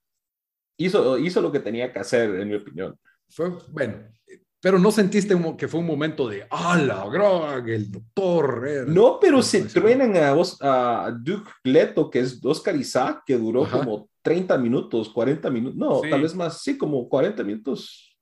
hizo, 0.77 1.17
hizo 1.17 1.41
lo 1.41 1.51
que 1.51 1.59
tenía 1.59 1.91
que 1.91 1.99
hacer, 1.99 2.35
en 2.35 2.47
mi 2.49 2.55
opinión. 2.55 2.97
Fue, 3.29 3.49
bueno, 3.69 4.03
pero 4.63 4.79
no 4.79 4.91
sentiste 4.91 5.35
que 5.57 5.67
fue 5.67 5.81
un 5.81 5.87
momento 5.87 6.29
de, 6.29 6.47
¡ah, 6.49 6.77
la 6.77 7.05
grog, 7.09 7.67
el 7.67 7.91
doctor! 7.91 8.87
No, 8.87 9.19
pero 9.19 9.41
se 9.41 9.63
truenan 9.63 10.15
a, 10.15 10.33
vos, 10.33 10.57
a 10.61 11.13
Duke 11.19 11.51
Leto, 11.65 12.09
que 12.09 12.19
es 12.19 12.39
Oscar 12.43 12.75
Isaac, 12.75 13.23
que 13.25 13.37
duró 13.37 13.69
como 13.69 14.09
30 14.21 14.57
minutos, 14.57 15.09
40 15.09 15.49
minutos, 15.49 15.77
no, 15.77 15.99
tal 16.01 16.21
vez 16.21 16.33
más, 16.33 16.61
sí, 16.61 16.77
como 16.77 17.09
40 17.09 17.43
minutos. 17.43 18.17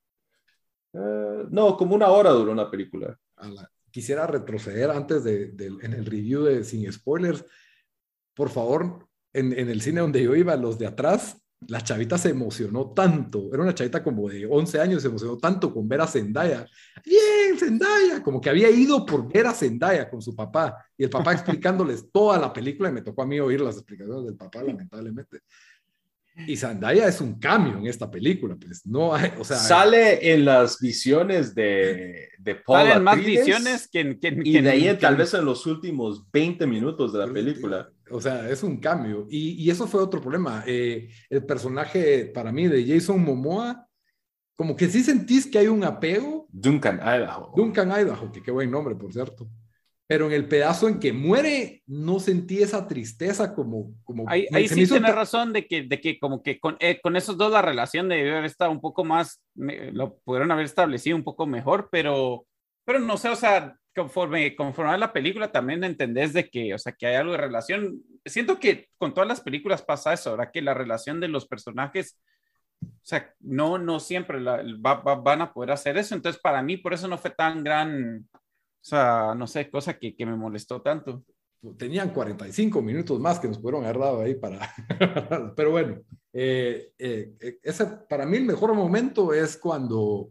Eh, 0.94 1.44
no, 1.48 1.76
como 1.76 1.94
una 1.94 2.08
hora 2.08 2.30
duró 2.30 2.50
una 2.50 2.68
película. 2.68 3.16
Quisiera 3.92 4.26
retroceder 4.26 4.90
antes 4.90 5.22
de, 5.22 5.54
en 5.80 5.92
el 5.92 6.04
review 6.06 6.42
de 6.42 6.64
Sin 6.64 6.90
Spoilers. 6.92 7.44
Por 8.34 8.50
favor, 8.50 9.06
en, 9.32 9.56
en 9.56 9.68
el 9.68 9.80
cine 9.80 10.00
donde 10.00 10.22
yo 10.22 10.34
iba, 10.34 10.56
los 10.56 10.78
de 10.78 10.86
atrás 10.86 11.41
la 11.68 11.80
chavita 11.80 12.18
se 12.18 12.30
emocionó 12.30 12.92
tanto, 12.92 13.52
era 13.52 13.62
una 13.62 13.74
chavita 13.74 14.02
como 14.02 14.28
de 14.28 14.46
11 14.46 14.80
años, 14.80 15.02
se 15.02 15.08
emocionó 15.08 15.38
tanto 15.38 15.72
con 15.72 15.88
ver 15.88 16.00
a 16.00 16.06
Zendaya. 16.06 16.66
Bien, 17.04 17.58
Zendaya, 17.58 18.22
como 18.22 18.40
que 18.40 18.50
había 18.50 18.70
ido 18.70 19.04
por 19.04 19.30
ver 19.32 19.46
a 19.46 19.54
Zendaya 19.54 20.08
con 20.08 20.20
su 20.22 20.34
papá 20.34 20.76
y 20.96 21.04
el 21.04 21.10
papá 21.10 21.32
explicándoles 21.32 22.10
toda 22.10 22.38
la 22.38 22.52
película 22.52 22.88
y 22.88 22.92
me 22.92 23.02
tocó 23.02 23.22
a 23.22 23.26
mí 23.26 23.40
oír 23.40 23.60
las 23.60 23.76
explicaciones 23.76 24.24
del 24.24 24.36
papá, 24.36 24.62
lamentablemente. 24.62 25.40
Y 26.34 26.56
Zendaya 26.56 27.06
es 27.06 27.20
un 27.20 27.38
cambio 27.38 27.78
en 27.78 27.86
esta 27.86 28.10
película, 28.10 28.56
pues 28.56 28.86
no 28.86 29.14
hay, 29.14 29.32
o 29.38 29.44
sea... 29.44 29.56
Sale 29.56 30.32
en 30.32 30.44
las 30.44 30.78
visiones 30.80 31.54
de, 31.54 32.30
de 32.38 32.54
Paul 32.54 32.88
Salen 32.88 33.04
más 33.04 33.16
visiones 33.18 33.88
que, 33.88 34.18
Y 34.44 34.60
de 34.60 34.70
ahí 34.70 34.98
tal 34.98 35.16
vez 35.16 35.34
en 35.34 35.44
los 35.44 35.66
últimos 35.66 36.30
20 36.32 36.66
minutos 36.66 37.12
de 37.12 37.18
la 37.18 37.32
película. 37.32 37.90
O 38.10 38.20
sea, 38.20 38.48
es 38.48 38.62
un 38.62 38.78
cambio. 38.78 39.26
Y, 39.30 39.62
y 39.62 39.70
eso 39.70 39.86
fue 39.86 40.00
otro 40.02 40.20
problema. 40.20 40.64
Eh, 40.66 41.08
el 41.28 41.44
personaje 41.44 42.26
para 42.26 42.50
mí 42.50 42.66
de 42.66 42.86
Jason 42.86 43.22
Momoa, 43.22 43.86
como 44.56 44.74
que 44.74 44.88
sí 44.88 45.02
sentís 45.02 45.46
que 45.46 45.58
hay 45.58 45.68
un 45.68 45.84
apego. 45.84 46.46
Duncan 46.50 46.98
Idaho. 46.98 47.52
Duncan 47.54 47.90
Idaho, 47.90 48.32
que 48.32 48.42
qué 48.42 48.50
buen 48.50 48.70
nombre, 48.70 48.94
por 48.94 49.12
cierto 49.12 49.48
pero 50.06 50.26
en 50.26 50.32
el 50.32 50.48
pedazo 50.48 50.88
en 50.88 50.98
que 50.98 51.12
muere 51.12 51.82
no 51.86 52.20
sentí 52.20 52.62
esa 52.62 52.86
tristeza 52.86 53.54
como... 53.54 53.94
como 54.04 54.28
ahí, 54.28 54.46
ahí 54.52 54.68
sí 54.68 54.86
tiene 54.86 55.12
razón 55.12 55.52
de 55.52 55.66
que, 55.66 55.82
de 55.82 56.00
que 56.00 56.18
como 56.18 56.42
que 56.42 56.60
con, 56.60 56.76
eh, 56.80 57.00
con 57.00 57.16
esos 57.16 57.36
dos 57.38 57.52
la 57.52 57.62
relación 57.62 58.08
debió 58.08 58.32
haber 58.32 58.44
estado 58.44 58.70
un 58.70 58.80
poco 58.80 59.04
más, 59.04 59.42
lo 59.54 60.18
pudieron 60.18 60.50
haber 60.50 60.66
establecido 60.66 61.16
un 61.16 61.24
poco 61.24 61.46
mejor, 61.46 61.88
pero, 61.90 62.46
pero 62.84 62.98
no 62.98 63.16
sé, 63.16 63.28
o 63.28 63.36
sea, 63.36 63.76
conforme, 63.94 64.56
conforme 64.56 64.92
a 64.92 64.98
la 64.98 65.12
película 65.12 65.52
también 65.52 65.84
entendés 65.84 66.32
de 66.32 66.48
que, 66.48 66.74
o 66.74 66.78
sea, 66.78 66.92
que 66.92 67.06
hay 67.06 67.16
algo 67.16 67.32
de 67.32 67.38
relación. 67.38 68.02
Siento 68.24 68.58
que 68.58 68.88
con 68.98 69.14
todas 69.14 69.28
las 69.28 69.40
películas 69.40 69.82
pasa 69.82 70.12
eso, 70.12 70.30
ahora 70.30 70.50
que 70.50 70.62
la 70.62 70.74
relación 70.74 71.20
de 71.20 71.28
los 71.28 71.46
personajes, 71.46 72.18
o 72.82 72.86
sea, 73.02 73.32
no, 73.40 73.78
no 73.78 74.00
siempre 74.00 74.40
la, 74.40 74.62
van 74.78 75.42
a 75.42 75.52
poder 75.52 75.72
hacer 75.72 75.96
eso, 75.98 76.14
entonces 76.14 76.40
para 76.40 76.62
mí 76.62 76.76
por 76.76 76.94
eso 76.94 77.08
no 77.08 77.18
fue 77.18 77.30
tan 77.30 77.62
gran 77.62 78.28
o 78.82 78.84
sea, 78.84 79.32
no 79.36 79.46
sé, 79.46 79.70
cosa 79.70 79.96
que, 79.96 80.16
que 80.16 80.26
me 80.26 80.34
molestó 80.34 80.82
tanto. 80.82 81.22
Tenían 81.78 82.10
45 82.10 82.82
minutos 82.82 83.20
más 83.20 83.38
que 83.38 83.46
nos 83.46 83.58
pudieron 83.58 83.84
haber 83.84 84.00
dado 84.00 84.22
ahí 84.22 84.34
para... 84.34 84.58
Pero 85.56 85.70
bueno, 85.70 86.02
eh, 86.32 86.92
eh, 86.98 87.32
eh, 87.40 87.58
ese, 87.62 87.86
para 87.86 88.26
mí 88.26 88.38
el 88.38 88.44
mejor 88.44 88.74
momento 88.74 89.32
es 89.32 89.56
cuando 89.56 90.30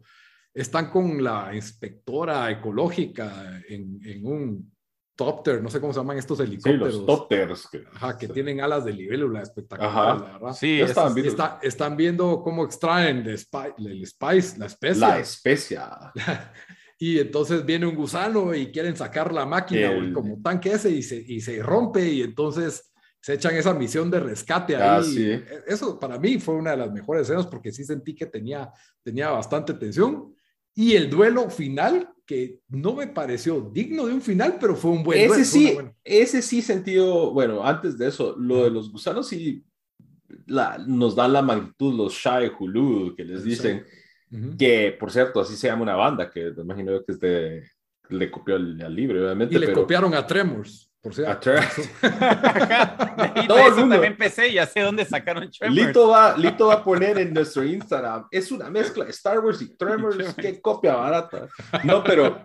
están 0.54 0.90
con 0.90 1.24
la 1.24 1.56
inspectora 1.56 2.52
ecológica 2.52 3.62
en, 3.70 3.98
en 4.04 4.26
un 4.26 4.72
topter, 5.16 5.64
no 5.64 5.70
sé 5.70 5.80
cómo 5.80 5.94
se 5.94 6.00
llaman 6.02 6.18
estos 6.18 6.42
helicópteros. 6.42 6.92
Sí, 6.92 6.98
los 6.98 7.06
topters. 7.06 7.68
Que, 7.72 7.86
Ajá, 7.94 8.18
que 8.18 8.28
tienen 8.28 8.60
alas 8.60 8.84
de 8.84 8.92
libélula 8.92 9.42
espectacular, 9.42 10.20
la 10.20 10.32
verdad. 10.34 10.54
Sí, 10.54 10.82
están, 10.82 11.14
viendo. 11.14 11.60
están 11.62 11.96
viendo 11.96 12.42
cómo 12.42 12.66
extraen 12.66 13.26
el 13.26 13.38
spice, 13.38 14.60
la 14.60 14.66
especia. 14.66 15.08
La 15.08 15.20
especia. 15.20 16.12
y 17.02 17.18
entonces 17.18 17.66
viene 17.66 17.88
un 17.88 17.96
gusano 17.96 18.54
y 18.54 18.68
quieren 18.68 18.96
sacar 18.96 19.34
la 19.34 19.44
máquina 19.44 20.14
como 20.14 20.40
tanque 20.40 20.74
ese 20.74 20.92
y 20.92 21.02
se, 21.02 21.16
y 21.16 21.42
se 21.42 21.60
rompe 21.64 22.08
y 22.08 22.22
entonces 22.22 22.94
se 23.20 23.34
echan 23.34 23.56
esa 23.56 23.74
misión 23.74 24.12
de 24.12 24.20
rescate 24.20 24.76
ahí. 24.76 24.82
Ah, 24.84 25.02
e, 25.18 25.64
eso 25.66 26.00
para 26.00 26.20
mí 26.20 26.38
fue 26.38 26.54
una 26.54 26.72
de 26.72 26.78
las 26.78 26.92
mejores 26.92 27.24
escenas 27.24 27.48
porque 27.48 27.72
sí 27.72 27.84
sentí 27.84 28.14
que 28.14 28.28
tenía, 28.28 28.72
tenía 29.02 29.32
bastante 29.32 29.74
tensión. 29.74 30.36
Y 30.76 30.94
el 30.94 31.10
duelo 31.10 31.50
final, 31.50 32.08
que 32.24 32.60
no 32.70 32.94
me 32.94 33.08
pareció 33.08 33.72
digno 33.74 34.06
de 34.06 34.14
un 34.14 34.22
final, 34.22 34.58
pero 34.62 34.76
fue 34.76 34.92
un 34.92 35.02
buen 35.02 35.22
ese 35.22 35.60
duelo. 35.72 35.90
Sí, 35.90 35.96
Ese 36.04 36.44
sí 36.44 36.62
sentido, 36.62 37.32
bueno, 37.32 37.66
antes 37.66 37.98
de 37.98 38.10
eso, 38.10 38.36
lo 38.38 38.66
de 38.66 38.70
los 38.70 38.92
gusanos 38.92 39.28
sí 39.28 39.66
la, 40.46 40.78
nos 40.78 41.16
da 41.16 41.28
la 41.28 41.42
magnitud, 41.42 41.96
los 41.96 42.14
Shai 42.14 42.52
Hulu, 42.60 43.16
que 43.16 43.26
les 43.26 43.44
dicen 43.44 43.88
que 44.58 44.96
por 45.00 45.12
cierto, 45.12 45.42
así 45.42 45.56
se 45.56 45.68
llama 45.68 45.84
una 45.84 45.96
banda, 45.96 46.30
que 46.30 46.52
me 46.52 46.64
imagino 46.64 47.04
que 47.04 47.12
es 47.12 47.20
de, 47.20 47.64
le 48.10 48.32
copió 48.32 48.56
al 48.56 48.96
libro, 48.96 49.24
obviamente. 49.24 49.56
Y 49.56 49.60
le 49.60 49.74
copiaron 49.74 50.14
a 50.14 50.26
Tremors. 50.26 50.92
Por 51.02 51.16
cierto. 51.16 51.52
Todo 53.48 53.60
eso 53.60 53.76
también 53.76 54.04
empecé, 54.04 54.54
ya 54.54 54.68
sé 54.68 54.82
dónde 54.82 55.04
sacaron 55.04 55.50
Tremors. 55.50 55.88
Lito 55.88 56.10
va, 56.10 56.38
Lito 56.38 56.68
va 56.68 56.76
a 56.76 56.84
poner 56.84 57.18
en 57.18 57.34
nuestro 57.34 57.64
Instagram, 57.64 58.28
es 58.30 58.52
una 58.52 58.70
mezcla 58.70 59.06
de 59.06 59.12
Star 59.12 59.40
Wars 59.40 59.62
y 59.64 59.76
Tremors, 59.76 60.36
qué 60.36 60.62
copia 60.62 60.94
barata. 60.94 61.50
No, 61.84 62.04
pero, 62.04 62.44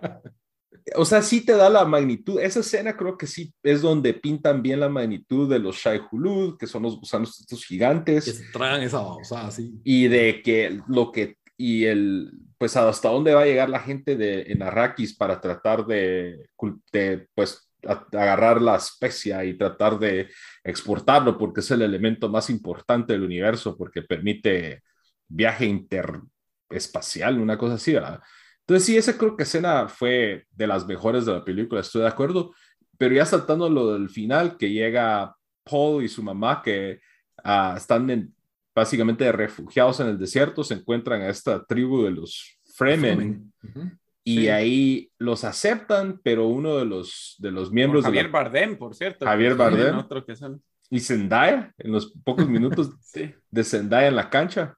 o 0.95 1.05
sea, 1.05 1.21
sí 1.21 1.45
te 1.45 1.53
da 1.53 1.69
la 1.69 1.85
magnitud. 1.85 2.39
Esa 2.39 2.61
escena 2.61 2.97
creo 2.97 3.15
que 3.15 3.27
sí 3.27 3.53
es 3.61 3.83
donde 3.83 4.15
pintan 4.15 4.63
bien 4.63 4.79
la 4.79 4.89
magnitud 4.89 5.47
de 5.47 5.59
los 5.59 5.75
Shai 5.75 6.01
Hulud, 6.11 6.57
que 6.57 6.65
son 6.65 6.81
los 6.81 6.99
gusanos 6.99 7.39
estos 7.39 7.63
gigantes. 7.63 8.25
Que 8.25 8.51
traen 8.51 8.81
esa 8.81 9.01
babosada, 9.01 9.51
sí. 9.51 9.79
Y 9.83 10.07
de 10.07 10.41
que 10.41 10.79
lo 10.87 11.11
que, 11.11 11.37
y 11.57 11.85
el, 11.85 12.31
pues 12.57 12.77
hasta 12.77 13.09
dónde 13.09 13.33
va 13.33 13.41
a 13.41 13.45
llegar 13.45 13.69
la 13.69 13.79
gente 13.79 14.15
de, 14.15 14.43
en 14.43 14.61
Arrakis 14.61 15.17
para 15.17 15.41
tratar 15.41 15.85
de, 15.85 16.49
de 16.91 17.27
pues, 17.33 17.71
agarrar 17.83 18.61
la 18.61 18.75
especia 18.75 19.43
y 19.43 19.57
tratar 19.57 19.97
de 19.97 20.29
exportarlo 20.63 21.37
porque 21.37 21.61
es 21.61 21.71
el 21.71 21.81
elemento 21.81 22.29
más 22.29 22.49
importante 22.49 23.13
del 23.13 23.23
universo 23.23 23.75
porque 23.77 24.01
permite 24.01 24.83
viaje 25.27 25.65
interespacial, 25.65 27.39
una 27.39 27.57
cosa 27.57 27.75
así, 27.75 27.93
¿verdad? 27.93 28.21
Entonces 28.61 28.85
sí, 28.85 28.97
esa 28.97 29.17
creo 29.17 29.37
que 29.37 29.43
escena 29.43 29.87
fue 29.87 30.45
de 30.51 30.67
las 30.67 30.85
mejores 30.85 31.25
de 31.25 31.33
la 31.33 31.43
película, 31.43 31.81
estoy 31.81 32.01
de 32.01 32.07
acuerdo, 32.07 32.53
pero 32.97 33.15
ya 33.15 33.25
saltando 33.25 33.69
lo 33.69 33.93
del 33.93 34.09
final, 34.09 34.57
que 34.57 34.71
llega 34.71 35.35
Paul 35.63 36.03
y 36.03 36.09
su 36.09 36.21
mamá 36.23 36.61
que 36.63 36.99
uh, 37.45 37.77
están 37.77 38.33
básicamente 38.77 39.31
refugiados 39.31 39.99
en 40.01 40.07
el 40.09 40.19
desierto, 40.19 40.63
se 40.63 40.75
encuentran 40.75 41.23
a 41.23 41.29
esta 41.29 41.65
tribu 41.65 42.03
de 42.03 42.11
los 42.11 42.59
Fremen. 42.75 43.51
Fremen. 43.59 43.99
Y 44.23 44.49
ahí 44.49 45.09
los 45.17 45.43
aceptan, 45.43 46.21
pero 46.23 46.45
uno 46.47 46.77
de 46.77 46.85
los, 46.85 47.37
de 47.39 47.49
los 47.49 47.71
miembros 47.71 48.05
Javier 48.05 48.27
de 48.27 48.31
Bardem, 48.31 48.77
por 48.77 48.93
cierto. 48.93 49.25
Javier 49.25 49.55
Bardem. 49.55 49.97
Otro 49.97 50.23
que 50.23 50.35
Y 50.91 50.99
Zendaya, 50.99 51.73
en 51.79 51.91
los 51.91 52.13
pocos 52.23 52.47
minutos 52.47 52.91
de 53.49 53.63
Zendaya 53.63 54.09
en 54.09 54.15
la 54.15 54.29
cancha. 54.29 54.75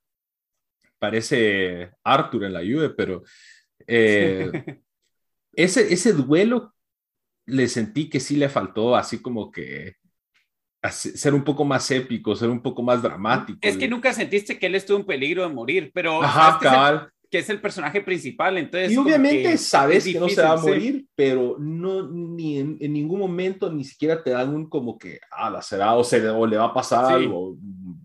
Parece 0.98 1.92
Arthur 2.02 2.46
en 2.46 2.54
la 2.54 2.64
lluvia, 2.64 2.94
pero 2.96 3.24
eh, 3.86 4.50
ese, 5.52 5.94
ese 5.94 6.14
duelo 6.14 6.74
le 7.48 7.68
sentí 7.68 8.10
que 8.10 8.22
sí 8.22 8.38
le 8.38 8.48
faltó, 8.48 8.96
así 8.96 9.22
como 9.22 9.52
que 9.52 9.96
ser 10.92 11.34
un 11.34 11.44
poco 11.44 11.66
más 11.66 11.90
épico, 11.92 12.36
ser 12.36 12.50
un 12.50 12.62
poco 12.62 12.82
más 12.82 13.02
dramático. 13.02 13.60
Es 13.62 13.78
que 13.78 13.88
nunca 13.88 14.14
sentiste 14.14 14.58
que 14.58 14.68
él 14.68 14.76
estuvo 14.76 14.98
en 14.98 15.06
peligro 15.06 15.44
de 15.44 15.54
morir, 15.54 15.92
pero 15.94 16.24
Ajá, 16.24 16.58
cabal 16.60 17.12
que 17.30 17.38
es 17.38 17.50
el 17.50 17.62
personaje 17.62 18.02
principal. 18.02 18.58
Entonces, 18.58 18.92
y 18.92 18.98
obviamente 18.98 19.58
sabes 19.58 20.04
que 20.04 20.20
no 20.20 20.30
se 20.30 20.42
va 20.42 20.54
a 20.54 20.58
morir, 20.58 21.06
pero 21.16 21.58
no, 21.60 22.10
ni 22.10 22.58
en, 22.58 22.78
ningún 22.80 23.20
momento 23.20 23.72
ni 23.72 23.84
siquiera 23.84 24.24
te 24.24 24.32
dan 24.32 24.54
un 24.54 24.68
como 24.68 24.98
que, 24.98 25.20
ah, 25.32 25.50
la 25.50 25.62
será 25.62 25.96
o, 25.96 26.04
se, 26.04 26.28
o 26.28 26.46
le 26.48 26.58
va 26.58 26.66
a 26.66 26.74
pasar 26.74 27.14
algo 27.14 27.58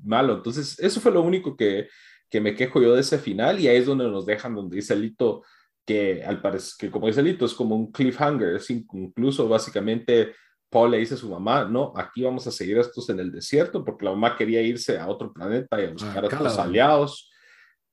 malo. 0.03 0.35
Entonces, 0.35 0.79
eso 0.79 1.01
fue 1.01 1.13
lo 1.13 1.23
único 1.23 1.57
que, 1.57 1.89
que 2.29 2.41
me 2.41 2.55
quejo 2.55 2.83
yo 2.83 2.95
de 2.95 3.01
ese 3.01 3.19
final 3.19 3.61
y 3.61 3.69
ahí 3.69 3.79
es 3.79 3.87
donde 3.87 4.09
nos 4.09 4.27
dejan, 4.27 4.55
donde 4.55 4.77
dice 4.77 4.95
Lito 4.95 5.43
que 5.87 6.23
al 6.25 6.41
parecer, 6.41 6.75
que 6.79 6.91
como 6.91 7.07
dice 7.07 7.23
Lito, 7.23 7.45
es 7.45 7.55
como 7.55 7.77
un 7.77 7.93
cliffhanger, 7.93 8.57
es 8.57 8.71
incluso 8.71 9.49
básicamente 9.49 10.33
Paul 10.75 10.91
le 10.91 10.99
dice 10.99 11.15
a 11.15 11.17
su 11.17 11.31
mamá, 11.31 11.65
no, 11.65 11.93
aquí 11.95 12.25
vamos 12.25 12.45
a 12.49 12.51
seguir 12.51 12.79
estos 12.79 13.09
en 13.09 13.21
el 13.21 13.31
desierto 13.31 13.85
porque 13.85 14.05
la 14.05 14.11
mamá 14.11 14.37
quería 14.37 14.61
irse 14.61 14.99
a 14.99 15.07
otro 15.07 15.33
planeta 15.33 15.81
y 15.81 15.85
a 15.85 15.93
buscar 15.93 16.25
a 16.25 16.27
otros 16.27 16.59
aliados. 16.59 17.31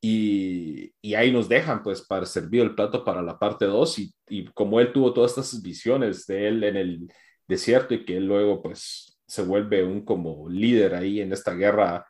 Y, 0.03 0.91
y, 0.99 1.13
ahí 1.13 1.31
nos 1.31 1.47
dejan 1.47 1.83
pues 1.83 2.01
para 2.01 2.25
servir 2.25 2.63
el 2.63 2.73
plato 2.73 3.03
para 3.05 3.21
la 3.21 3.37
parte 3.37 3.65
2 3.65 3.99
y, 3.99 4.15
y, 4.29 4.45
como 4.45 4.79
él 4.79 4.91
tuvo 4.91 5.13
todas 5.13 5.37
estas 5.37 5.61
visiones 5.61 6.25
de 6.25 6.47
él 6.47 6.63
en 6.63 6.75
el 6.75 7.13
desierto 7.47 7.93
y 7.93 8.03
que 8.03 8.17
él 8.17 8.25
luego 8.25 8.63
pues 8.63 9.21
se 9.27 9.43
vuelve 9.43 9.83
un 9.83 10.03
como 10.03 10.49
líder 10.49 10.95
ahí 10.95 11.21
en 11.21 11.31
esta 11.33 11.53
guerra 11.53 12.07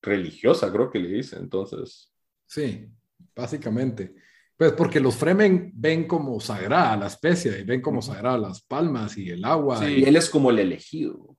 religiosa 0.00 0.72
creo 0.72 0.90
que 0.90 1.00
le 1.00 1.08
dice 1.08 1.36
entonces. 1.36 2.14
Sí 2.46 2.90
básicamente 3.34 4.14
pues 4.60 4.72
porque 4.72 5.00
los 5.00 5.16
Fremen 5.16 5.72
ven 5.74 6.06
como 6.06 6.38
sagrada 6.38 6.94
la 6.98 7.06
especie 7.06 7.58
y 7.58 7.64
ven 7.64 7.80
como 7.80 8.02
sagrada 8.02 8.36
las 8.36 8.60
palmas 8.60 9.16
y 9.16 9.30
el 9.30 9.42
agua 9.44 9.78
sí, 9.78 9.86
y 9.86 10.04
él 10.04 10.16
es 10.16 10.28
como 10.28 10.50
el 10.50 10.58
elegido 10.58 11.36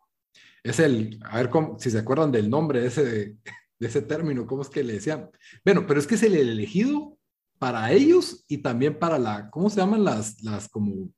es 0.63 0.79
el, 0.79 1.19
a 1.23 1.37
ver 1.37 1.49
cómo, 1.49 1.77
si 1.79 1.91
se 1.91 1.99
acuerdan 1.99 2.31
del 2.31 2.49
nombre 2.49 2.81
de 2.81 2.87
ese 2.87 3.35
de 3.81 3.87
ese 3.87 4.03
término, 4.03 4.45
¿cómo 4.45 4.61
es 4.61 4.69
que 4.69 4.83
le 4.83 4.93
decían? 4.93 5.31
Bueno, 5.65 5.87
pero 5.87 5.99
es 5.99 6.05
que 6.05 6.13
es 6.13 6.21
el 6.21 6.35
elegido 6.35 7.17
para 7.57 7.91
ellos 7.91 8.45
y 8.47 8.59
también 8.59 8.97
para 8.99 9.17
la, 9.17 9.49
¿cómo 9.49 9.71
se 9.71 9.77
llaman 9.77 10.03
las, 10.03 10.39
las 10.43 10.69
como, 10.69 11.09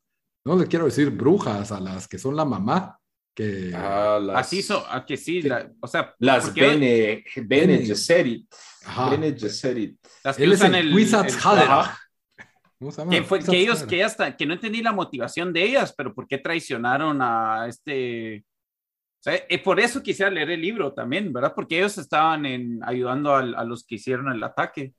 no 0.46 0.58
le 0.58 0.68
quiero 0.68 0.86
decir 0.86 1.10
brujas, 1.10 1.74
a 1.74 1.82
las 1.82 2.08
que 2.08 2.18
son 2.18 2.38
la 2.38 2.46
mamá? 2.46 2.98
Que, 3.36 3.74
ah, 3.76 4.18
Así 4.36 4.62
son, 4.62 4.82
que 5.06 5.18
sí, 5.18 5.44
o 5.82 5.88
sea, 5.88 6.16
las 6.20 6.54
Bene, 6.54 7.26
Bene 7.36 7.80
Gesserit. 7.80 8.48
Gesserit. 9.40 9.98
Las 10.24 10.38
que 10.38 10.48
usan 10.48 10.76
el, 10.76 10.94
Wizards 10.94 11.36
que, 13.10 13.24
fue, 13.24 13.40
que 13.40 13.58
ellos, 13.58 13.84
que 13.84 14.04
hasta, 14.04 14.36
que 14.36 14.46
no 14.46 14.54
entendí 14.54 14.82
la 14.82 14.92
motivación 14.92 15.54
de 15.54 15.64
ellas, 15.64 15.94
pero 15.96 16.14
¿por 16.14 16.28
qué 16.28 16.38
traicionaron 16.38 17.22
a 17.22 17.66
este 17.68 18.44
eh, 19.26 19.64
por 19.64 19.80
eso 19.80 20.04
quisiera 20.04 20.30
leer 20.30 20.52
el 20.52 20.62
libro 20.62 20.94
también, 20.94 21.32
¿verdad? 21.32 21.54
Porque 21.56 21.78
ellos 21.78 21.98
estaban 21.98 22.46
en, 22.46 22.82
ayudando 22.84 23.34
a, 23.34 23.64
los 23.64 23.86
que 23.86 23.96
hicieron 23.96 24.32
el 24.32 24.44
ataque. 24.44 24.94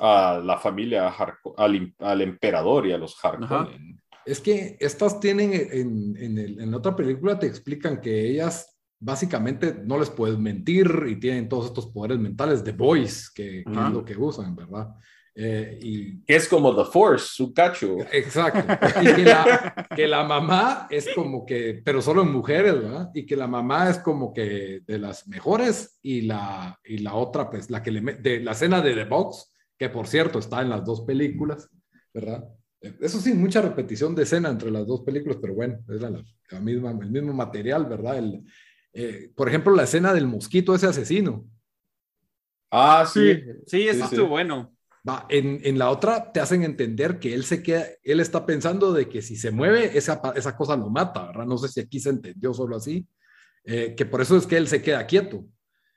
A 0.00 0.40
la 0.44 0.58
familia, 0.58 1.14
al, 1.56 1.94
al 1.98 2.20
emperador 2.20 2.86
y 2.86 2.92
a 2.92 2.98
los 2.98 3.16
Harkonnen. 3.22 4.02
Es 4.26 4.40
que 4.40 4.76
estas 4.80 5.18
tienen, 5.20 5.54
en, 5.54 6.16
en, 6.18 6.38
el, 6.38 6.60
en, 6.60 6.74
otra 6.74 6.94
película 6.94 7.38
te 7.38 7.46
explican 7.46 8.00
que 8.00 8.28
ellas 8.28 8.77
básicamente 9.00 9.76
no 9.84 9.98
les 9.98 10.10
puedes 10.10 10.38
mentir 10.38 10.90
y 11.08 11.16
tienen 11.16 11.48
todos 11.48 11.66
estos 11.66 11.86
poderes 11.86 12.18
mentales 12.18 12.64
de 12.64 12.72
boys, 12.72 13.30
que, 13.30 13.64
que 13.64 13.72
es 13.72 13.92
lo 13.92 14.04
que 14.04 14.16
usan, 14.16 14.54
¿verdad? 14.56 14.94
Eh, 15.40 15.78
y, 15.80 16.20
es 16.26 16.48
como 16.48 16.74
The 16.74 16.90
Force, 16.90 17.28
su 17.30 17.54
cacho. 17.54 17.98
Exacto. 18.10 18.66
Y 19.00 19.14
que 19.14 19.22
la, 19.22 19.86
que 19.94 20.08
la, 20.08 20.24
mamá 20.24 20.88
es 20.90 21.06
como 21.14 21.46
que, 21.46 21.80
pero 21.84 22.02
solo 22.02 22.22
en 22.22 22.32
mujeres, 22.32 22.74
¿verdad? 22.74 23.10
Y 23.14 23.24
que 23.24 23.36
la 23.36 23.46
mamá 23.46 23.88
es 23.88 23.98
como 24.00 24.32
que 24.32 24.80
de 24.84 24.98
las 24.98 25.28
mejores 25.28 25.96
y 26.02 26.22
la, 26.22 26.76
y 26.84 26.98
la 26.98 27.14
otra, 27.14 27.48
pues 27.48 27.70
la 27.70 27.84
que 27.84 27.92
le 27.92 28.00
de 28.00 28.40
la 28.40 28.50
escena 28.50 28.80
de 28.80 28.94
The 28.94 29.04
Box, 29.04 29.52
que 29.78 29.88
por 29.88 30.08
cierto 30.08 30.40
está 30.40 30.60
en 30.60 30.70
las 30.70 30.84
dos 30.84 31.02
películas, 31.02 31.70
¿verdad? 32.12 32.44
Eso 32.80 33.20
sí, 33.20 33.32
mucha 33.32 33.62
repetición 33.62 34.16
de 34.16 34.24
escena 34.24 34.48
entre 34.48 34.72
las 34.72 34.88
dos 34.88 35.02
películas, 35.02 35.38
pero 35.40 35.54
bueno, 35.54 35.78
es 35.88 36.00
la, 36.00 36.10
la 36.50 36.60
misma, 36.60 36.90
el 36.90 37.10
mismo 37.12 37.32
material, 37.32 37.86
¿verdad? 37.86 38.18
El, 38.18 38.42
eh, 38.92 39.30
por 39.34 39.48
ejemplo, 39.48 39.74
la 39.74 39.84
escena 39.84 40.12
del 40.14 40.26
mosquito, 40.26 40.74
ese 40.74 40.86
asesino. 40.86 41.44
Ah, 42.70 43.08
sí. 43.10 43.34
Sí, 43.34 43.42
sí 43.66 43.88
eso 43.88 44.04
estuvo 44.04 44.28
bueno 44.28 44.78
en, 45.28 45.60
en, 45.64 45.78
la 45.78 45.90
otra 45.90 46.32
te 46.32 46.40
hacen 46.40 46.62
entender 46.62 47.18
que 47.18 47.34
él 47.34 47.44
se 47.44 47.62
queda, 47.62 47.86
él 48.02 48.20
está 48.20 48.44
pensando 48.44 48.92
de 48.92 49.08
que 49.08 49.22
si 49.22 49.36
se 49.36 49.50
mueve, 49.50 49.96
esa, 49.96 50.20
esa 50.34 50.56
cosa 50.56 50.76
lo 50.76 50.90
mata, 50.90 51.26
¿verdad? 51.26 51.46
No 51.46 51.56
sé 51.58 51.68
si 51.68 51.80
aquí 51.80 52.00
se 52.00 52.10
entendió 52.10 52.52
solo 52.52 52.76
así, 52.76 53.06
eh, 53.64 53.94
que 53.96 54.06
por 54.06 54.20
eso 54.20 54.36
es 54.36 54.46
que 54.46 54.56
él 54.56 54.68
se 54.68 54.82
queda 54.82 55.06
quieto. 55.06 55.44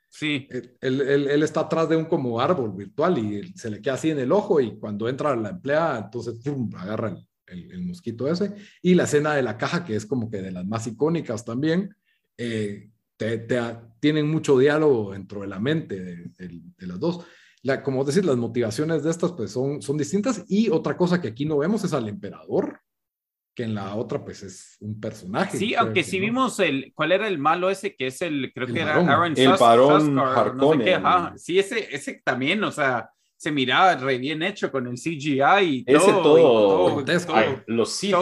Sí. 0.08 0.46
Él, 0.50 0.76
él, 0.80 1.28
él, 1.28 1.42
está 1.42 1.60
atrás 1.60 1.88
de 1.88 1.96
un 1.96 2.04
como 2.04 2.40
árbol 2.40 2.72
virtual 2.74 3.18
y 3.18 3.52
se 3.54 3.70
le 3.70 3.80
queda 3.80 3.94
así 3.94 4.10
en 4.10 4.18
el 4.18 4.30
ojo 4.30 4.60
y 4.60 4.78
cuando 4.78 5.08
entra 5.08 5.34
la 5.36 5.50
empleada, 5.50 5.98
entonces 5.98 6.38
¡pum! 6.44 6.70
agarra 6.76 7.16
el, 7.46 7.72
el, 7.72 7.82
mosquito 7.82 8.28
ese. 8.28 8.54
Y 8.82 8.94
la 8.94 9.04
escena 9.04 9.34
de 9.34 9.42
la 9.42 9.56
caja, 9.56 9.84
que 9.84 9.96
es 9.96 10.04
como 10.04 10.30
que 10.30 10.42
de 10.42 10.52
las 10.52 10.66
más 10.66 10.86
icónicas 10.86 11.44
también, 11.44 11.94
eh, 12.42 12.90
te, 13.16 13.38
te, 13.38 13.60
tienen 14.00 14.30
mucho 14.30 14.58
diálogo 14.58 15.12
dentro 15.12 15.42
de 15.42 15.46
la 15.46 15.60
mente 15.60 16.00
de, 16.00 16.16
de, 16.16 16.60
de 16.76 16.86
las 16.86 16.98
dos 16.98 17.24
la, 17.62 17.82
como 17.82 18.04
decir, 18.04 18.24
las 18.24 18.36
motivaciones 18.36 19.04
de 19.04 19.10
estas 19.10 19.32
pues 19.32 19.52
son, 19.52 19.80
son 19.80 19.96
distintas. 19.96 20.44
Y 20.48 20.68
otra 20.68 20.96
cosa 20.96 21.20
que 21.20 21.28
aquí 21.28 21.44
no 21.44 21.58
vemos 21.58 21.84
es 21.84 21.92
al 21.92 22.08
emperador, 22.08 22.80
que 23.54 23.64
en 23.64 23.74
la 23.74 23.94
otra 23.94 24.24
pues 24.24 24.42
es 24.42 24.76
un 24.80 25.00
personaje. 25.00 25.56
Sí, 25.56 25.74
aunque 25.74 26.02
si 26.02 26.18
vimos 26.18 26.58
el, 26.58 26.92
¿cuál 26.94 27.12
era 27.12 27.28
el 27.28 27.38
malo 27.38 27.70
ese? 27.70 27.94
Que 27.94 28.08
es 28.08 28.20
el, 28.22 28.52
creo 28.52 28.66
que 28.66 28.80
era 28.80 28.96
Aaron 28.96 29.34
El 29.36 29.52
varón 29.52 30.18
Harkonnen. 30.18 31.38
sí, 31.38 31.58
ese, 31.58 31.94
ese 31.94 32.20
también, 32.24 32.62
o 32.64 32.72
sea, 32.72 33.10
se 33.42 33.50
miraba 33.50 33.96
re 33.96 34.18
bien 34.18 34.40
hecho 34.40 34.70
con 34.70 34.86
el 34.86 34.94
CGI 34.94 35.42
y 35.62 35.84
todo. 35.84 35.96
Ese 35.96 36.12
todo. 36.12 37.02
todo, 37.02 37.62
los 37.66 37.90
Sith, 37.90 38.14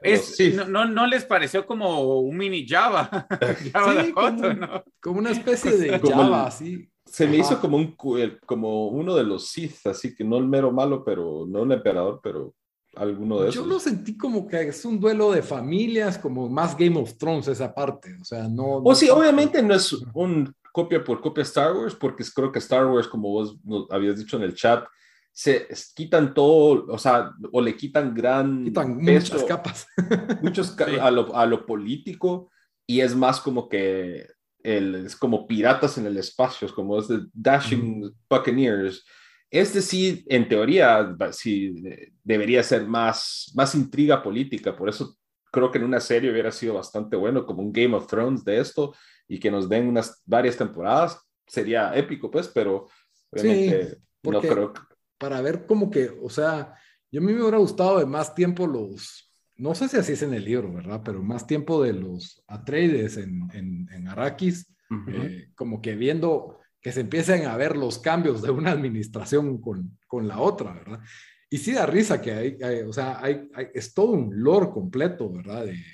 es, 0.00 0.66
No, 0.68 0.86
no, 0.86 1.06
les 1.06 1.24
pareció 1.24 1.64
como 1.64 2.18
un 2.18 2.36
mini 2.36 2.66
Java. 2.66 3.28
Java 3.72 4.04
sí, 4.04 4.12
como, 4.12 4.48
¿no? 4.52 4.84
como, 5.00 5.18
una 5.20 5.30
especie 5.30 5.76
de 5.76 6.00
Java, 6.00 6.48
así 6.48 6.90
se 7.04 7.28
me 7.28 7.38
hizo 7.38 7.60
como, 7.60 7.76
un, 7.76 7.96
como 8.44 8.88
uno 8.88 9.14
de 9.14 9.22
los 9.22 9.48
Sith, 9.48 9.86
así 9.86 10.16
que 10.16 10.24
no 10.24 10.36
el 10.38 10.46
mero 10.46 10.72
malo, 10.72 11.04
pero 11.04 11.46
no 11.48 11.62
el 11.62 11.70
emperador, 11.70 12.20
pero 12.20 12.52
alguno 12.96 13.40
de 13.40 13.50
esos. 13.50 13.62
Yo 13.62 13.66
lo 13.66 13.78
sentí 13.78 14.16
como 14.16 14.48
que 14.48 14.62
es 14.62 14.84
un 14.84 14.98
duelo 14.98 15.30
de 15.30 15.42
familias, 15.42 16.18
como 16.18 16.48
más 16.48 16.76
Game 16.76 16.98
of 16.98 17.16
Thrones 17.16 17.46
esa 17.46 17.72
parte, 17.72 18.16
o 18.20 18.24
sea, 18.24 18.48
no... 18.48 18.78
O 18.78 18.94
sí, 18.96 19.08
obviamente 19.08 19.62
no 19.62 19.74
es 19.74 19.92
un 20.14 20.52
copia 20.72 21.02
por 21.02 21.20
copia 21.20 21.42
Star 21.42 21.74
Wars, 21.74 21.94
porque 21.94 22.24
creo 22.34 22.52
que 22.52 22.58
Star 22.58 22.86
Wars, 22.86 23.08
como 23.08 23.30
vos 23.30 23.56
habías 23.90 24.18
dicho 24.18 24.36
en 24.36 24.42
el 24.42 24.54
chat, 24.54 24.84
se 25.32 25.68
quitan 25.94 26.34
todo, 26.34 26.86
o 26.88 26.98
sea, 26.98 27.32
o 27.52 27.60
le 27.60 27.76
quitan 27.76 28.14
gran 28.14 28.64
quitan 28.64 28.96
muchas 28.96 29.44
capas, 29.44 29.86
muchos 30.42 30.76
a, 30.78 31.10
lo, 31.10 31.34
a, 31.34 31.46
lo, 31.46 31.64
político 31.64 32.50
y 32.86 33.00
es 33.00 33.14
más 33.14 33.40
como 33.40 33.68
que 33.68 34.26
el, 34.62 35.06
es 35.06 35.16
como 35.16 35.46
piratas 35.46 35.96
en 35.98 36.06
el 36.06 36.16
espacio, 36.16 36.66
es 36.66 36.72
como 36.72 36.98
es 36.98 37.08
de 37.08 37.20
Dashing 37.32 38.12
Buccaneers. 38.28 39.04
Este 39.50 39.80
sí, 39.82 40.24
en 40.28 40.48
teoría, 40.48 41.16
sí 41.32 41.74
debería 42.22 42.62
ser 42.62 42.86
más, 42.86 43.50
más 43.54 43.74
intriga 43.74 44.22
política, 44.22 44.76
por 44.76 44.88
eso 44.88 45.16
creo 45.50 45.70
que 45.70 45.78
en 45.78 45.84
una 45.84 46.00
serie 46.00 46.30
hubiera 46.30 46.52
sido 46.52 46.74
bastante 46.74 47.16
bueno, 47.16 47.44
como 47.44 47.62
un 47.62 47.72
Game 47.72 47.96
of 47.96 48.06
Thrones 48.06 48.44
de 48.44 48.60
esto, 48.60 48.94
y 49.30 49.38
que 49.38 49.50
nos 49.50 49.68
den 49.68 49.86
unas 49.86 50.20
varias 50.26 50.56
temporadas, 50.56 51.20
sería 51.46 51.94
épico, 51.96 52.32
pues, 52.32 52.48
pero 52.48 52.88
obviamente 53.30 53.98
no 54.24 54.40
creo 54.40 54.72
Para 55.16 55.40
ver 55.40 55.66
como 55.66 55.88
que, 55.88 56.10
o 56.20 56.28
sea, 56.28 56.74
yo 57.12 57.20
a 57.20 57.24
mí 57.24 57.32
me 57.32 57.40
hubiera 57.40 57.58
gustado 57.58 58.00
de 58.00 58.06
más 58.06 58.34
tiempo 58.34 58.66
los, 58.66 59.32
no 59.54 59.76
sé 59.76 59.86
si 59.88 59.98
así 59.98 60.14
es 60.14 60.22
en 60.22 60.34
el 60.34 60.44
libro, 60.44 60.72
¿verdad? 60.72 61.02
Pero 61.04 61.22
más 61.22 61.46
tiempo 61.46 61.80
de 61.80 61.92
los 61.92 62.42
Atreides 62.48 63.18
en, 63.18 63.48
en, 63.52 63.88
en 63.92 64.08
Arrakis, 64.08 64.74
eh, 65.06 65.50
como 65.54 65.80
que 65.80 65.94
viendo 65.94 66.58
que 66.80 66.90
se 66.90 67.02
empiecen 67.02 67.46
a 67.46 67.56
ver 67.56 67.76
los 67.76 68.00
cambios 68.00 68.42
de 68.42 68.50
una 68.50 68.72
administración 68.72 69.60
con, 69.60 69.96
con 70.08 70.26
la 70.26 70.40
otra, 70.40 70.72
¿verdad? 70.72 71.00
Y 71.48 71.58
sí 71.58 71.72
da 71.72 71.86
risa 71.86 72.20
que 72.20 72.32
hay, 72.32 72.82
o 72.82 72.92
sea, 72.92 73.22
hay, 73.22 73.48
es 73.74 73.94
todo 73.94 74.10
un 74.10 74.42
lore 74.42 74.70
completo, 74.70 75.30
¿verdad? 75.30 75.66
De, 75.66 75.84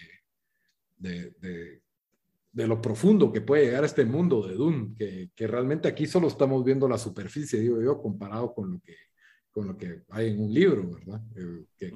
de, 0.97 1.30
de, 1.39 1.82
lo 2.64 2.80
profundo 2.80 3.30
que 3.30 3.42
puede 3.42 3.66
llegar 3.66 3.82
a 3.82 3.86
este 3.86 4.04
mundo 4.04 4.46
de 4.46 4.54
Dune, 4.54 4.94
que, 4.96 5.30
que, 5.34 5.46
realmente 5.46 5.88
aquí 5.88 6.07
solo 6.07 6.28
estamos 6.28 6.64
viendo 6.64 6.88
la 6.88 6.96
superficie, 6.96 7.61
digo 7.61 7.82
yo, 7.82 8.00
comparado 8.00 8.54
con 8.54 8.72
lo 8.72 8.80
que, 8.80 8.96
con 9.50 9.66
lo 9.66 9.76
que 9.76 10.04
hay 10.11 10.30
en 10.30 10.40
un 10.40 10.54
libro, 10.54 10.90
¿verdad? 10.90 11.22
Eh, 11.36 11.64
que, 11.76 11.92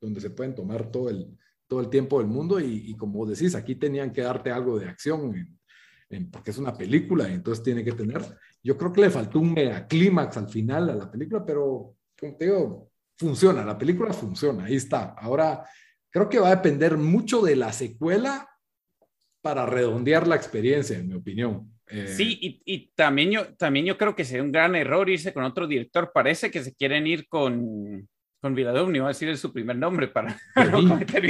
donde 0.00 0.20
se 0.20 0.30
pueden 0.30 0.54
tomar 0.54 0.90
todo 0.90 1.08
el, 1.08 1.36
todo 1.66 1.80
el 1.80 1.88
tiempo 1.88 2.18
del 2.18 2.28
mundo 2.28 2.60
y, 2.60 2.90
y, 2.90 2.96
como 2.96 3.26
decís, 3.26 3.54
aquí 3.54 3.74
tenían 3.74 4.12
que 4.12 4.22
darte 4.22 4.50
algo 4.50 4.78
de 4.78 4.88
acción 4.88 5.34
en, 5.34 6.30
porque 6.30 6.50
es 6.50 6.58
una 6.58 6.74
película 6.74 7.28
y 7.28 7.32
entonces 7.32 7.64
tiene 7.64 7.82
que 7.82 7.92
tener, 7.92 8.22
yo 8.62 8.76
creo 8.76 8.92
que 8.92 9.00
le 9.00 9.10
faltó 9.10 9.40
un 9.40 9.54
mega 9.54 9.86
clímax 9.86 10.36
al 10.36 10.48
final 10.48 10.90
a 10.90 10.94
la 10.94 11.10
película, 11.10 11.44
pero 11.44 11.96
digo, 12.38 12.90
funciona, 13.16 13.64
la 13.64 13.78
película 13.78 14.12
funciona, 14.12 14.64
ahí 14.64 14.76
está. 14.76 15.14
Ahora, 15.18 15.64
creo 16.10 16.28
que 16.28 16.38
va 16.38 16.48
a 16.48 16.56
depender 16.56 16.96
mucho 16.96 17.40
de 17.40 17.56
la 17.56 17.72
secuela 17.72 18.48
para 19.42 19.66
redondear 19.66 20.26
la 20.26 20.36
experiencia, 20.36 20.96
en 20.98 21.08
mi 21.08 21.14
opinión. 21.14 21.70
Eh, 21.88 22.06
sí, 22.06 22.38
y, 22.40 22.62
y, 22.64 22.92
también, 22.94 23.30
yo, 23.30 23.54
también 23.56 23.84
yo 23.84 23.98
creo 23.98 24.14
que 24.14 24.24
sería 24.24 24.42
un 24.42 24.52
gran 24.52 24.74
error 24.74 25.10
irse 25.10 25.34
con 25.34 25.44
otro 25.44 25.66
director. 25.66 26.10
Parece 26.14 26.50
que 26.50 26.62
se 26.62 26.74
quieren 26.74 27.06
ir 27.06 27.28
con, 27.28 28.08
con 28.40 28.54
Viladovni, 28.54 29.00
voy 29.00 29.06
a 29.06 29.08
decir 29.08 29.36
su 29.36 29.52
primer 29.52 29.76
nombre 29.76 30.08
para 30.08 30.36
no 30.70 30.88
cometer 30.88 31.24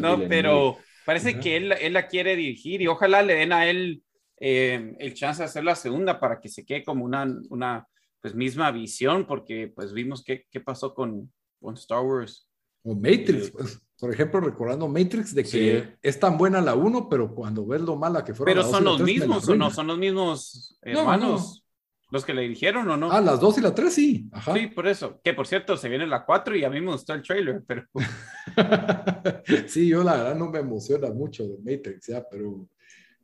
No, 0.00 0.20
pero 0.28 0.78
parece 1.06 1.38
que 1.38 1.56
él, 1.56 1.72
él, 1.80 1.92
la 1.92 2.08
quiere 2.08 2.34
dirigir 2.34 2.82
y 2.82 2.86
ojalá 2.86 3.22
le 3.22 3.34
den 3.34 3.52
a 3.52 3.66
él 3.68 4.02
eh, 4.40 4.94
el 4.98 5.14
chance 5.14 5.42
de 5.42 5.46
hacer 5.46 5.64
la 5.64 5.76
segunda 5.76 6.18
para 6.18 6.40
que 6.40 6.48
se 6.48 6.66
quede 6.66 6.82
como 6.82 7.04
una, 7.04 7.24
una 7.50 7.86
pues 8.20 8.34
misma 8.34 8.70
visión, 8.72 9.26
porque 9.26 9.68
pues 9.68 9.92
vimos 9.92 10.24
qué, 10.24 10.46
qué 10.50 10.60
pasó 10.60 10.94
con, 10.94 11.32
con 11.60 11.74
Star 11.74 12.00
Wars. 12.00 12.48
O 12.84 12.94
Matrix, 12.94 13.50
pues, 13.50 13.80
por 13.98 14.12
ejemplo, 14.12 14.40
recordando 14.40 14.88
Matrix, 14.88 15.34
de 15.34 15.44
que 15.44 15.96
es 16.02 16.18
tan 16.18 16.36
buena 16.36 16.60
la 16.60 16.74
1, 16.74 17.08
pero 17.08 17.34
cuando 17.34 17.64
ves 17.64 17.80
lo 17.82 17.94
mala 17.96 18.24
que 18.24 18.34
fueron. 18.34 18.52
Pero 18.52 18.68
son 18.68 18.84
los 18.84 19.00
mismos, 19.00 19.48
¿o 19.48 19.54
no? 19.54 19.70
Son 19.70 19.86
los 19.86 19.98
mismos 19.98 20.76
hermanos. 20.82 21.62
Los 22.10 22.26
que 22.26 22.34
le 22.34 22.42
dijeron 22.42 22.90
o 22.90 22.96
no. 22.98 23.10
Ah, 23.10 23.22
las 23.22 23.40
2 23.40 23.58
y 23.58 23.60
la 23.62 23.74
3 23.74 23.94
sí. 23.94 24.28
Ajá. 24.32 24.52
Sí, 24.52 24.66
por 24.66 24.86
eso. 24.86 25.18
Que 25.24 25.32
por 25.32 25.46
cierto, 25.46 25.78
se 25.78 25.88
viene 25.88 26.06
la 26.06 26.26
4 26.26 26.56
y 26.56 26.64
a 26.64 26.68
mí 26.68 26.78
me 26.80 26.92
gustó 26.92 27.14
el 27.14 27.22
trailer, 27.22 27.62
pero. 27.66 27.86
sí, 29.66 29.88
yo 29.88 30.04
la 30.04 30.16
verdad 30.16 30.34
no 30.34 30.50
me 30.50 30.58
emociona 30.58 31.10
mucho 31.10 31.44
de 31.44 31.56
Matrix, 31.58 32.08
ya, 32.08 32.22
pero. 32.28 32.68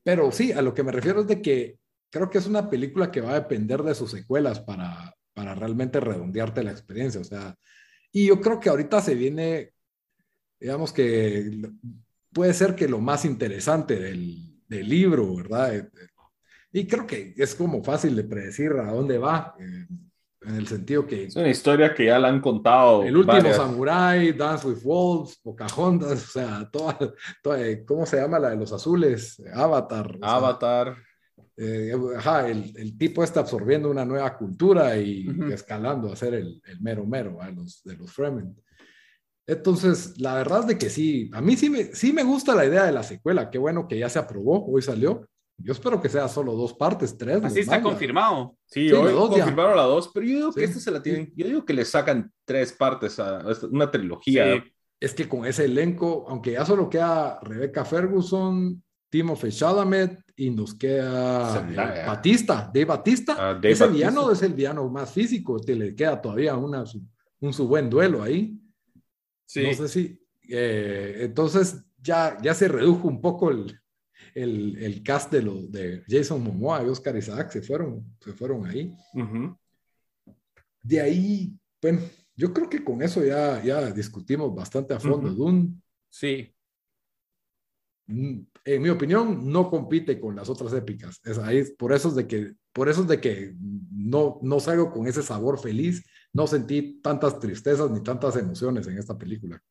Pero 0.03 0.33
sí, 0.33 0.53
a 0.53 0.63
lo 0.63 0.73
que 0.73 0.83
me 0.83 0.93
refiero 0.93 1.21
es 1.21 1.27
de 1.27 1.43
que 1.43 1.77
creo 2.09 2.31
que 2.31 2.39
es 2.39 2.47
una 2.47 2.71
película 2.71 3.11
que 3.11 3.21
va 3.21 3.33
a 3.33 3.41
depender 3.41 3.83
de 3.83 3.95
sus 3.95 4.11
secuelas 4.11 4.61
para, 4.61 5.15
para 5.35 5.55
realmente 5.55 6.01
redondearte 6.01 6.63
la 6.63 6.71
experiencia. 6.71 7.21
O 7.21 7.25
sea, 7.25 7.55
y 8.13 8.27
yo 8.27 8.41
creo 8.41 8.59
que 8.61 8.69
ahorita 8.69 9.01
se 9.01 9.15
viene, 9.15 9.73
digamos 10.59 10.93
que 10.93 11.71
puede 12.33 12.55
ser 12.55 12.75
que 12.75 12.89
lo 12.89 13.01
más 13.01 13.25
interesante 13.25 13.99
del, 13.99 14.63
del 14.69 14.89
libro, 14.89 15.37
¿verdad? 15.37 15.77
Eh, 15.77 15.79
eh, 15.79 16.09
y 16.73 16.87
creo 16.87 17.07
que 17.07 17.35
es 17.37 17.55
como 17.55 17.83
fácil 17.83 18.15
de 18.15 18.25
predecir 18.25 18.73
a 18.73 18.93
dónde 18.93 19.19
va, 19.19 19.55
eh, 19.59 19.87
en 20.43 20.55
el 20.55 20.67
sentido 20.67 21.07
que... 21.07 21.25
Es 21.25 21.37
una 21.37 21.49
historia 21.49 21.95
que 21.95 22.07
ya 22.07 22.19
la 22.19 22.29
han 22.29 22.41
contado. 22.41 23.03
El 23.03 23.17
último 23.17 23.53
Samurai, 23.53 24.33
Dance 24.33 24.67
with 24.69 24.83
Wolves, 24.83 25.41
Pocahontas, 25.43 26.25
o 26.25 26.31
sea, 26.31 26.71
toda, 26.71 26.97
¿cómo 27.87 28.07
se 28.07 28.19
llama 28.19 28.39
la 28.39 28.51
de 28.51 28.57
los 28.57 28.73
azules? 28.73 29.43
Avatar. 29.53 30.19
Avatar. 30.23 30.97
Eh, 31.61 31.93
ajá, 32.17 32.49
el, 32.49 32.73
el, 32.77 32.97
tipo 32.97 33.25
está 33.25 33.41
absorbiendo 33.41 33.91
una 33.91 34.05
nueva 34.05 34.37
cultura 34.39 34.97
y 34.97 35.27
escalando 35.53 36.13
a 36.13 36.15
ser 36.15 36.35
el, 36.35 36.63
el, 36.65 36.81
mero 36.81 37.05
mero 37.05 37.43
a 37.43 37.51
los, 37.51 37.83
de 37.83 37.97
los 37.97 38.13
Fremen. 38.13 38.55
Entonces, 39.45 40.21
la 40.21 40.35
verdad 40.35 40.61
es 40.61 40.67
de 40.69 40.79
que 40.79 40.89
sí, 40.89 41.29
a 41.33 41.41
mí 41.41 41.57
sí 41.57 41.69
me, 41.69 41.87
sí 41.97 42.13
me 42.13 42.23
gusta 42.23 42.55
la 42.55 42.65
idea 42.65 42.85
de 42.85 42.93
la 42.93 43.03
secuela. 43.03 43.51
Qué 43.51 43.59
bueno 43.59 43.89
que 43.89 43.99
ya 43.99 44.09
se 44.09 44.21
aprobó, 44.21 44.67
hoy 44.67 44.83
salió. 44.83 45.29
Yo 45.57 45.73
espero 45.73 46.01
que 46.01 46.09
sea 46.09 46.29
solo 46.29 46.55
dos 46.55 46.75
partes, 46.75 47.19
tres. 47.19 47.43
Así 47.43 47.59
está 47.59 47.83
confirmado. 47.83 48.57
Sí, 48.67 48.93
hoy 48.93 49.13
confirmaron 49.13 49.77
la 49.77 49.83
dos, 49.83 50.13
pero 50.15 50.25
yo 50.27 50.37
digo 50.37 50.53
que 50.53 50.63
esta 50.63 50.79
se 50.79 50.93
la 50.93 51.03
tienen, 51.03 51.33
yo 51.35 51.45
digo 51.45 51.65
que 51.65 51.73
le 51.73 51.85
sacan 51.85 52.33
tres 52.45 52.73
partes 52.73 53.19
a 53.19 53.45
una 53.69 53.91
trilogía. 53.91 54.65
Es 55.01 55.13
que 55.13 55.29
con 55.29 55.45
ese 55.45 55.65
elenco, 55.65 56.25
aunque 56.29 56.53
ya 56.53 56.65
solo 56.65 56.89
queda 56.89 57.41
Rebecca 57.43 57.85
Ferguson, 57.85 58.81
Timothy 59.11 59.51
Chalamet 59.51 60.21
y 60.39 60.51
nos 60.51 60.73
queda 60.75 61.61
Batista, 62.07 62.71
Dave 62.73 62.85
Batista. 62.85 63.37
Ah, 63.37 63.61
ese 63.61 63.89
villano 63.89 64.31
es 64.31 64.41
el 64.43 64.55
villano 64.55 64.89
más 64.89 65.13
físico, 65.13 65.61
te 65.61 65.75
le 65.75 65.97
queda 65.97 66.21
todavía 66.21 66.57
una, 66.57 66.85
un 67.41 67.53
su 67.53 67.67
buen 67.67 67.91
duelo 67.91 68.23
ahí. 68.23 68.57
Sí. 69.45 69.65
No 69.65 69.75
sé 69.75 69.89
si. 69.89 70.25
Eh, 70.49 71.19
entonces 71.23 71.85
ya, 72.01 72.39
ya 72.41 72.55
se 72.55 72.69
redujo 72.69 73.09
un 73.09 73.21
poco 73.21 73.51
el, 73.51 73.81
el, 74.33 74.79
el 74.79 75.03
cast 75.03 75.33
de, 75.33 75.43
los 75.43 75.71
de 75.73 76.05
Jason 76.09 76.41
Momoa 76.41 76.85
y 76.85 76.89
Oscar 76.89 77.17
Isaac, 77.17 77.51
se 77.51 77.61
fueron, 77.61 78.17
se 78.21 78.33
fueron 78.33 78.65
ahí. 78.65 78.97
De 80.85 81.01
ahí, 81.01 81.53
bueno, 81.83 82.01
yo 82.37 82.53
creo 82.55 82.71
que 82.71 82.85
con 82.85 83.03
eso 83.03 83.25
ya, 83.25 83.61
ya 83.63 83.91
discutimos 83.91 84.55
bastante 84.55 84.95
a 84.95 85.01
fondo. 85.01 85.31
Dune. 85.31 85.73
Sí. 86.09 86.55
En 88.09 88.83
mi 88.83 88.89
opinión, 88.89 89.53
no 89.53 89.69
compite 89.69 90.19
con 90.19 90.35
las 90.35 90.49
otras 90.49 90.73
épicas. 90.73 91.21
Es 91.25 91.37
ahí, 91.39 91.63
por 91.79 91.93
eso 91.93 92.09
es 92.09 92.15
de 92.15 92.27
que, 92.27 92.55
por 92.73 92.89
eso 92.89 93.03
es 93.03 93.09
de 93.09 93.21
que 93.21 93.55
no, 93.59 94.39
no 94.43 94.61
salgo 94.61 94.91
con 94.91 95.07
ese 95.07 95.23
sabor 95.23 95.59
feliz. 95.61 96.05
No 96.33 96.47
sentí 96.47 97.01
tantas 97.03 97.39
tristezas 97.39 97.91
ni 97.91 98.03
tantas 98.03 98.37
emociones 98.37 98.87
en 98.87 98.99
esta 98.99 99.17
película. 99.17 99.63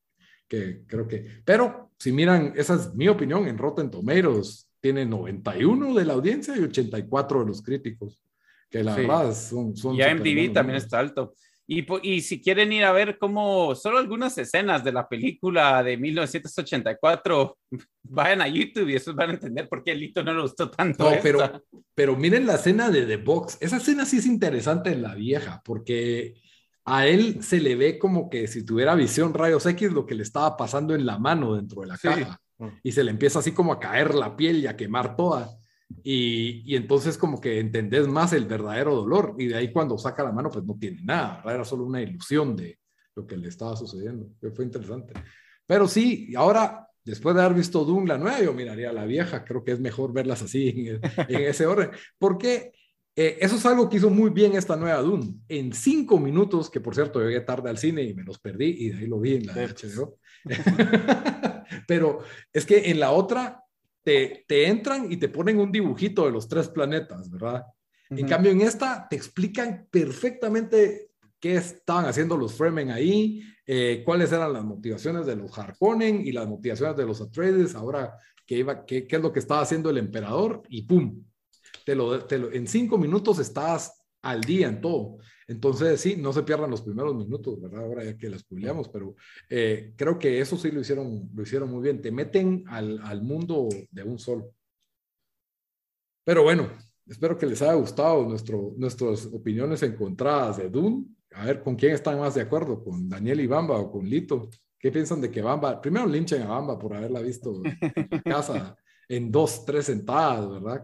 Que 0.47 0.83
creo 0.85 1.07
que, 1.07 1.41
pero 1.43 1.91
si 1.97 2.11
miran, 2.11 2.53
esa 2.55 2.75
es 2.75 2.93
mi 2.93 3.07
opinión, 3.07 3.47
en 3.47 3.57
Rotten 3.57 3.89
Tomatoes 3.89 4.69
tiene 4.79 5.05
91 5.05 5.95
de 5.95 6.05
la 6.05 6.13
audiencia 6.13 6.55
y 6.55 6.61
84 6.61 7.39
de 7.39 7.45
los 7.45 7.61
críticos, 7.63 8.21
que 8.69 8.83
la 8.83 8.95
verdad 8.95 9.33
son... 9.33 9.75
son 9.75 9.95
y 9.95 10.01
MTV 10.01 10.53
también 10.53 10.77
está 10.77 10.99
alto. 10.99 11.33
Y, 11.70 11.86
y, 12.01 12.22
si 12.22 12.41
quieren 12.41 12.72
ir 12.72 12.86
a 12.86 12.93
ver 12.93 13.18
cómo, 13.18 13.76
solo 13.76 13.97
algunas 13.97 14.38
escenas 14.38 14.86
de 14.86 14.93
la 14.93 15.07
película 15.07 15.84
de 15.84 15.97
1984, 15.97 17.57
vayan 18.03 18.41
a 18.41 18.47
YouTube 18.47 18.88
y 18.88 18.95
eso 18.95 19.13
van 19.13 19.32
a 19.32 19.34
entender 19.34 19.68
por 19.68 19.84
qué 19.84 19.93
Lito 19.93 20.24
no 20.24 20.34
le 20.34 20.43
gustó 20.43 20.72
tanto. 20.72 21.11
No, 21.11 21.18
pero, 21.22 21.61
pero 21.93 22.15
miren 22.15 22.47
la 22.47 22.55
escena 22.55 22.89
de 22.89 23.05
The 23.05 23.18
Box. 23.18 23.57
Esa 23.59 23.78
escena 23.78 24.05
sí 24.05 24.18
es 24.18 24.26
interesante 24.26 24.91
en 24.91 25.01
la 25.01 25.13
vieja, 25.13 25.61
porque 25.65 26.36
a 26.86 27.05
él 27.05 27.43
se 27.43 27.59
le 27.59 27.76
ve 27.76 27.99
como 27.99 28.30
que 28.30 28.47
si 28.47 28.63
tuviera 28.63 28.95
visión 28.95 29.34
rayos 29.34 29.65
X 29.65 29.91
lo 29.91 30.05
que 30.05 30.15
le 30.15 30.24
estaba 30.24 30.55
pasando 30.55 30.95
en 30.95 31.05
la 31.05 31.20
mano 31.20 31.55
dentro 31.55 31.82
de 31.82 31.88
la 31.88 31.97
caja. 31.97 32.39
Y 32.82 32.93
se 32.93 33.03
le 33.03 33.11
empieza 33.11 33.39
así 33.39 33.51
como 33.51 33.74
a 33.74 33.80
caer 33.80 34.15
la 34.15 34.38
piel 34.38 34.59
y 34.59 34.68
a 34.68 34.78
quemar 34.78 35.18
toda. 35.18 35.49
Y, 36.03 36.75
entonces 36.75 37.17
como 37.17 37.39
que 37.39 37.59
entendés 37.59 38.07
más 38.07 38.33
el 38.33 38.45
verdadero 38.45 38.95
dolor 38.95 39.35
y 39.38 39.47
de 39.47 39.55
ahí 39.55 39.71
cuando 39.71 39.97
saca 39.97 40.23
la 40.23 40.31
mano 40.31 40.49
pues 40.49 40.65
no 40.65 40.77
tiene 40.77 41.01
nada, 41.03 41.41
era 41.45 41.63
solo 41.63 41.85
una 41.85 42.01
ilusión 42.01 42.55
de 42.55 42.79
lo 43.15 43.25
que 43.25 43.38
le 43.38 43.47
estaba 43.47 43.75
sucediendo, 43.75 44.29
que 44.39 44.51
fue 44.51 44.65
interesante. 44.65 45.13
Pero 45.65 45.88
sí, 45.88 46.33
ahora 46.35 46.88
después 47.03 47.35
de 47.35 47.41
haber 47.41 47.57
visto 47.57 47.85
Dune 47.85 48.07
la 48.07 48.17
nueva, 48.17 48.41
yo 48.41 48.53
miraría 48.53 48.89
a 48.89 48.93
la 48.93 49.05
vieja, 49.05 49.45
creo 49.45 49.63
que 49.63 49.71
es 49.71 49.79
mejor 49.79 50.13
verlas 50.13 50.41
así 50.41 50.89
en, 50.89 51.01
ese 51.29 51.65
orden, 51.65 51.89
porque 52.17 52.73
eh, 53.15 53.38
eso 53.41 53.55
es 53.55 53.65
algo 53.65 53.89
que 53.89 53.97
hizo 53.97 54.09
muy 54.09 54.29
bien 54.29 54.53
esta 54.55 54.75
nueva 54.75 55.01
Dune. 55.01 55.35
En 55.47 55.73
cinco 55.73 56.19
minutos, 56.19 56.69
que 56.69 56.81
por 56.81 56.93
cierto 56.93 57.19
llegué 57.19 57.41
tarde 57.41 57.69
al 57.69 57.77
cine 57.77 58.03
y 58.03 58.13
me 58.13 58.23
los 58.23 58.39
perdí 58.39 58.75
y 58.77 58.89
de 58.89 58.97
ahí 58.99 59.07
lo 59.07 59.19
vi 59.19 59.35
en 59.35 59.47
la 59.47 59.55
HBO. 59.55 60.19
Pero 61.88 62.19
es 62.53 62.65
que 62.65 62.91
en 62.91 62.99
la 62.99 63.11
otra 63.11 63.63
te, 64.47 64.68
entran 64.68 65.12
y 65.12 65.18
te 65.18 65.28
ponen 65.28 65.60
un 65.60 65.70
dibujito 65.70 66.26
de 66.26 66.32
los 66.32 66.47
tres 66.47 66.70
planetas, 66.70 67.30
¿verdad? 67.30 67.66
En 68.10 68.26
cambio, 68.26 68.51
en 68.51 68.62
esta 68.62 69.05
te 69.10 69.18
explican 69.18 69.86
perfectamente 69.91 71.12
qué 71.41 71.55
estaban 71.55 72.05
haciendo 72.05 72.38
los 72.38 72.53
Fremen 72.53 72.89
ahí, 72.89 73.43
eh, 73.66 74.03
cuáles 74.05 74.32
eran 74.32 74.53
las 74.53 74.64
motivaciones 74.64 75.26
de 75.26 75.36
los 75.36 75.58
Harkonnen 75.58 76.26
y 76.26 76.32
las 76.32 76.47
motivaciones 76.47 76.95
de 76.95 77.05
los 77.05 77.20
Atreides, 77.20 77.76
ahora 77.76 78.14
qué, 78.45 78.60
iba, 78.60 78.86
qué, 78.86 79.05
qué 79.05 79.18
es 79.18 79.22
lo 79.22 79.34
que 79.34 79.39
estaba 79.39 79.60
haciendo 79.60 79.89
el 79.89 79.97
emperador, 79.97 80.64
y 80.70 80.84
¡pum! 80.84 81.26
Te 81.86 81.93
lo, 81.93 82.24
te 82.24 82.38
lo, 82.38 82.49
en 82.53 82.66
cinco 82.66 82.97
minutos 82.97 83.39
estás 83.39 84.05
al 84.22 84.39
día 84.39 84.70
en 84.70 84.80
todo. 84.80 85.18
Entonces, 85.48 86.02
sí, 86.02 86.18
no 86.18 86.34
se 86.34 86.43
pierdan 86.43 86.70
los 86.70 86.82
primeros 86.82 87.16
minutos, 87.16 87.60
¿verdad? 87.62 87.86
Ahora 87.86 88.04
ya 88.04 88.18
que 88.18 88.30
las 88.30 88.43
publicamos, 88.43 88.89
pero 88.89 89.16
eh, 89.50 89.93
creo 89.95 90.20
que 90.20 90.41
eso 90.41 90.58
sí 90.58 90.72
lo 90.72 90.82
hicieron, 90.82 91.30
lo 91.34 91.43
hicieron 91.43 91.72
muy 91.72 91.82
bien. 91.82 92.02
Te 92.02 92.12
meten 92.12 92.66
al, 92.68 93.00
al 93.02 93.22
mundo 93.22 93.70
de 93.89 94.04
un 94.04 94.20
solo. 94.20 94.54
Pero 96.26 96.43
bueno, 96.43 96.70
espero 97.06 97.38
que 97.38 97.45
les 97.45 97.62
haya 97.62 97.76
gustado 97.76 98.28
nuestro, 98.28 98.74
nuestras 98.76 99.26
opiniones 99.28 99.82
encontradas 99.84 100.58
de 100.58 100.70
Dune. 100.70 101.06
A 101.32 101.45
ver, 101.45 101.64
¿con 101.64 101.76
quién 101.76 101.93
están 101.93 102.20
más 102.20 102.36
de 102.36 102.41
acuerdo? 102.41 102.84
¿Con 102.84 103.08
Daniel 103.08 103.39
y 103.39 103.48
Bamba 103.48 103.78
o 103.78 103.89
con 103.89 104.06
Lito? 104.06 104.50
¿Qué 104.78 104.91
piensan 104.91 105.22
de 105.22 105.32
que 105.32 105.41
Bamba? 105.41 105.80
Primero 105.80 106.06
linchen 106.06 106.41
a 106.41 106.48
Bamba 106.48 106.78
por 106.78 106.93
haberla 106.93 107.22
visto 107.22 107.62
en 107.93 108.20
casa 108.22 108.76
en 109.08 109.32
dos, 109.32 109.64
tres 109.66 109.86
sentadas, 109.86 110.50
¿verdad? 110.50 110.84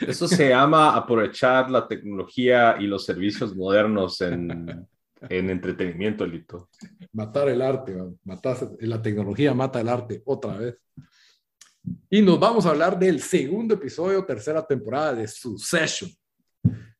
Eso 0.00 0.26
se 0.26 0.48
llama 0.48 0.96
aprovechar 0.96 1.70
la 1.70 1.86
tecnología 1.86 2.76
y 2.80 2.86
los 2.86 3.04
servicios 3.04 3.54
modernos 3.54 4.20
en, 4.22 4.88
en 5.28 5.50
entretenimiento, 5.50 6.26
Lito. 6.26 6.70
Matar 7.12 7.50
el 7.50 7.60
arte, 7.60 7.96
matar, 8.24 8.56
la 8.80 9.02
tecnología 9.02 9.52
mata 9.52 9.80
el 9.80 9.88
arte 9.88 10.22
otra 10.24 10.56
vez. 10.56 10.76
Y 12.08 12.22
nos 12.22 12.40
vamos 12.40 12.66
a 12.66 12.70
hablar 12.70 12.98
del 12.98 13.20
segundo 13.20 13.74
episodio, 13.74 14.24
tercera 14.24 14.66
temporada 14.66 15.14
de 15.14 15.28
Succession. 15.28 16.10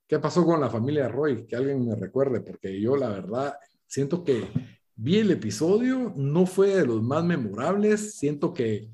¿Qué 0.07 0.19
pasó 0.19 0.45
con 0.45 0.61
la 0.61 0.69
familia 0.69 1.09
Roy? 1.09 1.47
Que 1.47 1.57
alguien 1.57 1.87
me 1.87 1.95
recuerde, 1.95 2.41
porque 2.41 2.81
yo 2.81 2.97
la 2.97 3.09
verdad 3.09 3.55
siento 3.87 4.25
que 4.25 4.47
vi 4.95 5.19
el 5.19 5.31
episodio, 5.31 6.13
no 6.17 6.47
fue 6.47 6.69
de 6.77 6.87
los 6.87 7.03
más 7.03 7.25
memorables, 7.25 8.17
siento 8.17 8.53
que... 8.53 8.91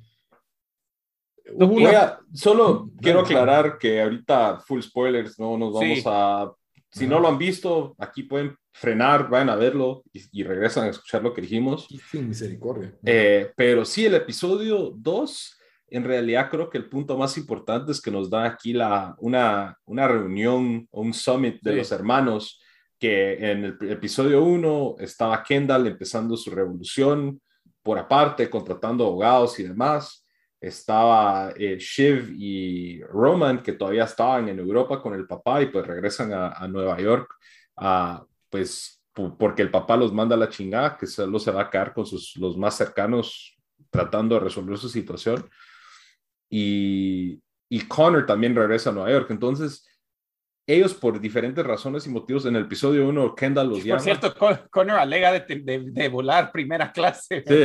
No, 1.55 1.69
solo 2.33 2.91
quiero 3.01 3.21
aclarar 3.21 3.79
que 3.79 4.03
ahorita 4.03 4.61
full 4.61 4.81
spoilers, 4.81 5.39
no 5.39 5.57
nos 5.57 5.75
vamos 5.75 5.99
sí. 5.99 6.05
a... 6.07 6.51
Si 6.91 7.07
no 7.07 7.21
lo 7.21 7.29
han 7.29 7.37
visto, 7.37 7.95
aquí 7.99 8.23
pueden 8.23 8.57
frenar, 8.73 9.29
vayan 9.29 9.51
a 9.51 9.57
verlo 9.57 10.03
y, 10.13 10.23
y, 10.41 10.45
regresan 10.45 10.85
a 10.85 10.91
escuchar 10.91 11.23
lo 11.23 11.35
que 11.35 11.43
dijimos. 11.43 11.87
Sin 12.11 12.29
misericordia. 12.29 12.95
Eh, 13.05 13.51
pero 13.55 13.85
sí, 13.85 14.07
el 14.07 14.15
episodio 14.15 14.93
2 14.97 15.57
en 15.89 16.05
realidad 16.05 16.51
creo 16.51 16.69
que 16.69 16.79
el 16.79 16.89
punto 16.89 17.17
más 17.17 17.37
importante 17.39 17.93
es 17.93 18.01
que 18.01 18.11
nos 18.11 18.29
da 18.29 18.45
aquí 18.45 18.73
la, 18.73 19.15
una, 19.19 19.79
una 19.85 20.09
reunión 20.09 20.89
o 20.91 21.03
un 21.03 21.15
summit 21.15 21.61
de 21.63 21.73
sí. 21.73 21.77
los 21.79 21.93
hermanos, 21.93 22.61
que 22.99 23.35
en 23.35 23.65
el 23.65 23.91
episodio 23.91 24.43
1 24.43 24.97
estaba 24.99 25.43
Kendall 25.43 25.87
empezando 25.87 26.37
su 26.37 26.51
revolución 26.51 27.41
por 27.83 27.99
aparte, 27.99 28.51
contratando 28.51 29.07
abogados 29.07 29.59
y 29.61 29.65
demás. 29.65 30.26
Estaba 30.69 31.53
eh, 31.57 31.77
Shiv 31.79 32.33
y 32.37 33.03
Roman, 33.05 33.63
que 33.63 33.73
todavía 33.73 34.05
estaban 34.05 34.49
en 34.49 34.59
Europa 34.59 35.01
con 35.01 35.15
el 35.15 35.27
papá 35.27 35.63
y 35.63 35.67
pues 35.67 35.87
regresan 35.87 36.33
a, 36.33 36.49
a 36.53 36.67
Nueva 36.69 36.99
York, 37.01 37.35
a, 37.77 38.25
pues 38.51 39.03
porque 39.39 39.63
el 39.63 39.71
papá 39.71 39.97
los 39.97 40.13
manda 40.13 40.37
a 40.37 40.39
la 40.39 40.49
chingada, 40.49 40.97
que 40.97 41.07
solo 41.07 41.39
se 41.39 41.51
va 41.51 41.63
a 41.63 41.71
quedar 41.71 41.95
con 41.95 42.05
sus, 42.05 42.37
los 42.37 42.57
más 42.59 42.77
cercanos 42.77 43.57
tratando 43.91 44.35
de 44.35 44.43
resolver 44.43 44.77
su 44.77 44.89
situación 44.89 45.49
y, 46.51 47.43
y 47.69 47.81
Connor 47.83 48.27
también 48.27 48.55
regresa 48.55 48.91
a 48.91 48.93
Nueva 48.93 49.11
York. 49.11 49.31
Entonces, 49.31 49.87
ellos 50.67 50.95
por 50.95 51.21
diferentes 51.21 51.65
razones 51.65 52.07
y 52.07 52.11
motivos, 52.11 52.45
en 52.47 52.57
el 52.57 52.65
episodio 52.65 53.09
1, 53.09 53.35
Kendall 53.35 53.69
los 53.69 53.85
llama. 53.85 53.97
Por 53.97 54.05
cierto, 54.05 54.35
Connor 54.71 54.99
alega 54.99 55.33
de, 55.33 55.41
de, 55.61 55.91
de 55.91 56.09
volar 56.09 56.51
primera 56.53 56.93
clase. 56.93 57.45
Sí, 57.47 57.65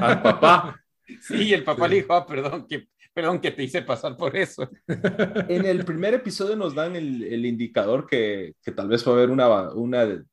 al 0.00 0.22
papá. 0.22 0.80
Sí, 1.20 1.52
el 1.52 1.64
papá 1.64 1.84
sí. 1.84 1.90
le 1.90 1.96
dijo, 1.96 2.14
ah, 2.14 2.26
perdón, 2.26 2.66
que, 2.66 2.88
perdón 3.14 3.40
que 3.40 3.50
te 3.50 3.64
hice 3.64 3.82
pasar 3.82 4.16
por 4.16 4.36
eso. 4.36 4.68
En 5.48 5.64
el 5.64 5.84
primer 5.84 6.14
episodio 6.14 6.56
nos 6.56 6.74
dan 6.74 6.96
el, 6.96 7.22
el 7.24 7.46
indicador 7.46 8.06
que, 8.06 8.54
que, 8.62 8.72
tal 8.72 8.88
vez 8.88 9.06
va 9.06 9.12
a 9.12 9.14
haber 9.14 9.30
una, 9.30 9.70
una 9.72 10.24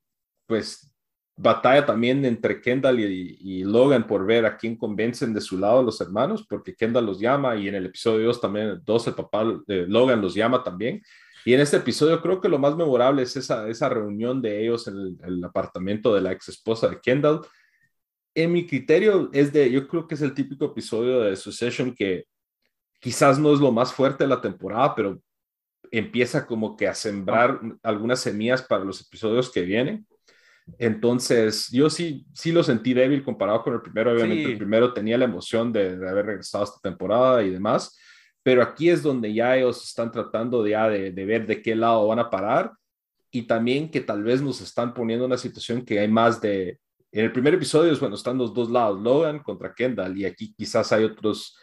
pues, 0.46 0.92
batalla 1.36 1.84
también 1.84 2.24
entre 2.24 2.60
Kendall 2.60 3.00
y, 3.00 3.38
y, 3.40 3.64
Logan 3.64 4.06
por 4.06 4.24
ver 4.24 4.46
a 4.46 4.56
quién 4.56 4.76
convencen 4.76 5.34
de 5.34 5.40
su 5.40 5.58
lado 5.58 5.82
los 5.82 6.00
hermanos, 6.00 6.46
porque 6.48 6.74
Kendall 6.74 7.06
los 7.06 7.20
llama 7.20 7.56
y 7.56 7.68
en 7.68 7.74
el 7.74 7.86
episodio 7.86 8.26
2 8.26 8.40
también, 8.40 8.80
2 8.84 9.06
el 9.08 9.14
papá 9.14 9.44
de 9.66 9.86
Logan 9.86 10.20
los 10.20 10.34
llama 10.34 10.62
también. 10.62 11.02
Y 11.44 11.54
en 11.54 11.60
este 11.60 11.76
episodio 11.76 12.20
creo 12.20 12.40
que 12.40 12.48
lo 12.48 12.58
más 12.58 12.74
memorable 12.74 13.22
es 13.22 13.36
esa, 13.36 13.68
esa 13.68 13.88
reunión 13.88 14.42
de 14.42 14.62
ellos 14.62 14.88
en 14.88 14.96
el, 14.96 15.16
el 15.24 15.44
apartamento 15.44 16.12
de 16.12 16.20
la 16.20 16.32
ex 16.32 16.48
esposa 16.48 16.88
de 16.88 17.00
Kendall. 17.00 17.40
En 18.36 18.52
mi 18.52 18.66
criterio 18.66 19.30
es 19.32 19.52
de, 19.52 19.70
yo 19.70 19.88
creo 19.88 20.06
que 20.06 20.14
es 20.14 20.22
el 20.22 20.34
típico 20.34 20.66
episodio 20.66 21.20
de 21.20 21.34
Succession 21.34 21.94
que 21.94 22.26
quizás 23.00 23.38
no 23.38 23.52
es 23.52 23.58
lo 23.58 23.72
más 23.72 23.92
fuerte 23.92 24.24
de 24.24 24.28
la 24.28 24.40
temporada, 24.40 24.94
pero 24.94 25.20
empieza 25.90 26.46
como 26.46 26.76
que 26.76 26.86
a 26.86 26.94
sembrar 26.94 27.60
algunas 27.82 28.20
semillas 28.20 28.62
para 28.62 28.84
los 28.84 29.00
episodios 29.00 29.50
que 29.50 29.62
vienen 29.62 30.06
entonces, 30.78 31.68
yo 31.70 31.88
sí, 31.88 32.26
sí 32.34 32.50
lo 32.50 32.62
sentí 32.62 32.92
débil 32.92 33.22
comparado 33.22 33.62
con 33.62 33.74
el 33.74 33.82
primero. 33.82 34.12
Obviamente, 34.12 34.44
sí. 34.44 34.52
el 34.52 34.58
primero 34.58 34.92
tenía 34.92 35.16
la 35.16 35.24
emoción 35.24 35.72
de, 35.72 35.96
de, 35.96 36.08
haber 36.08 36.26
regresado 36.26 36.64
esta 36.64 36.80
temporada 36.82 37.42
y 37.42 37.50
demás, 37.50 37.96
pero 38.42 38.62
aquí 38.62 38.90
es 38.90 39.02
donde 39.02 39.32
ya 39.32 39.56
ellos 39.56 39.82
están 39.84 40.10
tratando 40.10 40.62
de, 40.62 40.70
ya 40.70 40.88
de, 40.88 41.12
de, 41.12 41.24
ver 41.24 41.46
de 41.46 41.62
qué 41.62 41.74
lado 41.74 42.08
van 42.08 42.18
a 42.18 42.30
parar 42.30 42.72
y 43.30 43.42
también 43.42 43.90
que 43.90 44.00
tal 44.00 44.22
vez 44.22 44.42
nos 44.42 44.60
están 44.60 44.92
poniendo 44.92 45.24
una 45.24 45.38
situación 45.38 45.84
que 45.84 46.00
hay 46.00 46.08
más 46.08 46.40
de. 46.40 46.78
En 47.16 47.24
el 47.24 47.32
primer 47.32 47.54
episodio, 47.54 47.90
es, 47.90 47.98
bueno, 47.98 48.14
están 48.14 48.36
los 48.36 48.52
dos 48.52 48.70
lados, 48.70 49.00
Logan 49.00 49.38
contra 49.38 49.72
Kendall, 49.72 50.18
y 50.18 50.26
aquí 50.26 50.52
quizás 50.54 50.92
hay 50.92 51.04
otros 51.04 51.56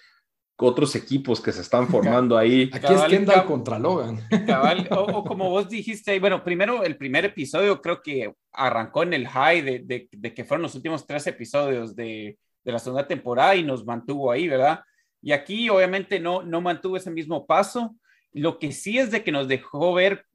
otros 0.55 0.95
equipos 0.95 1.39
que 1.39 1.51
se 1.51 1.61
están 1.61 1.87
formando 1.89 2.35
ahí. 2.35 2.71
Aquí 2.73 2.87
cabal, 2.87 3.11
es 3.13 3.19
Kendall 3.19 3.35
cabal, 3.35 3.47
contra 3.47 3.77
Logan. 3.77 4.19
Cabal, 4.47 4.87
o, 4.91 5.01
o, 5.01 5.23
como 5.23 5.51
vos 5.51 5.69
dijiste, 5.69 6.19
bueno, 6.19 6.43
primero 6.43 6.83
el 6.83 6.97
primer 6.97 7.25
episodio 7.25 7.79
creo 7.79 8.01
que 8.01 8.33
arrancó 8.51 9.03
en 9.03 9.13
el 9.13 9.27
high 9.27 9.61
de, 9.61 9.79
de, 9.85 10.09
de 10.11 10.33
que 10.33 10.43
fueron 10.43 10.63
los 10.63 10.73
últimos 10.73 11.05
tres 11.05 11.27
episodios 11.27 11.95
de, 11.95 12.35
de, 12.63 12.71
la 12.71 12.79
segunda 12.79 13.07
temporada 13.07 13.55
y 13.55 13.61
nos 13.61 13.85
mantuvo 13.85 14.31
ahí, 14.31 14.47
¿verdad? 14.47 14.79
Y 15.21 15.33
aquí 15.33 15.69
obviamente 15.69 16.19
no, 16.19 16.41
no 16.41 16.61
mantuvo 16.61 16.97
ese 16.97 17.11
mismo 17.11 17.45
paso. 17.45 17.95
Lo 18.31 18.57
que 18.57 18.71
sí 18.71 18.97
es 18.97 19.11
de 19.11 19.23
que 19.23 19.31
nos 19.31 19.47
dejó 19.47 19.93
ver 19.93 20.25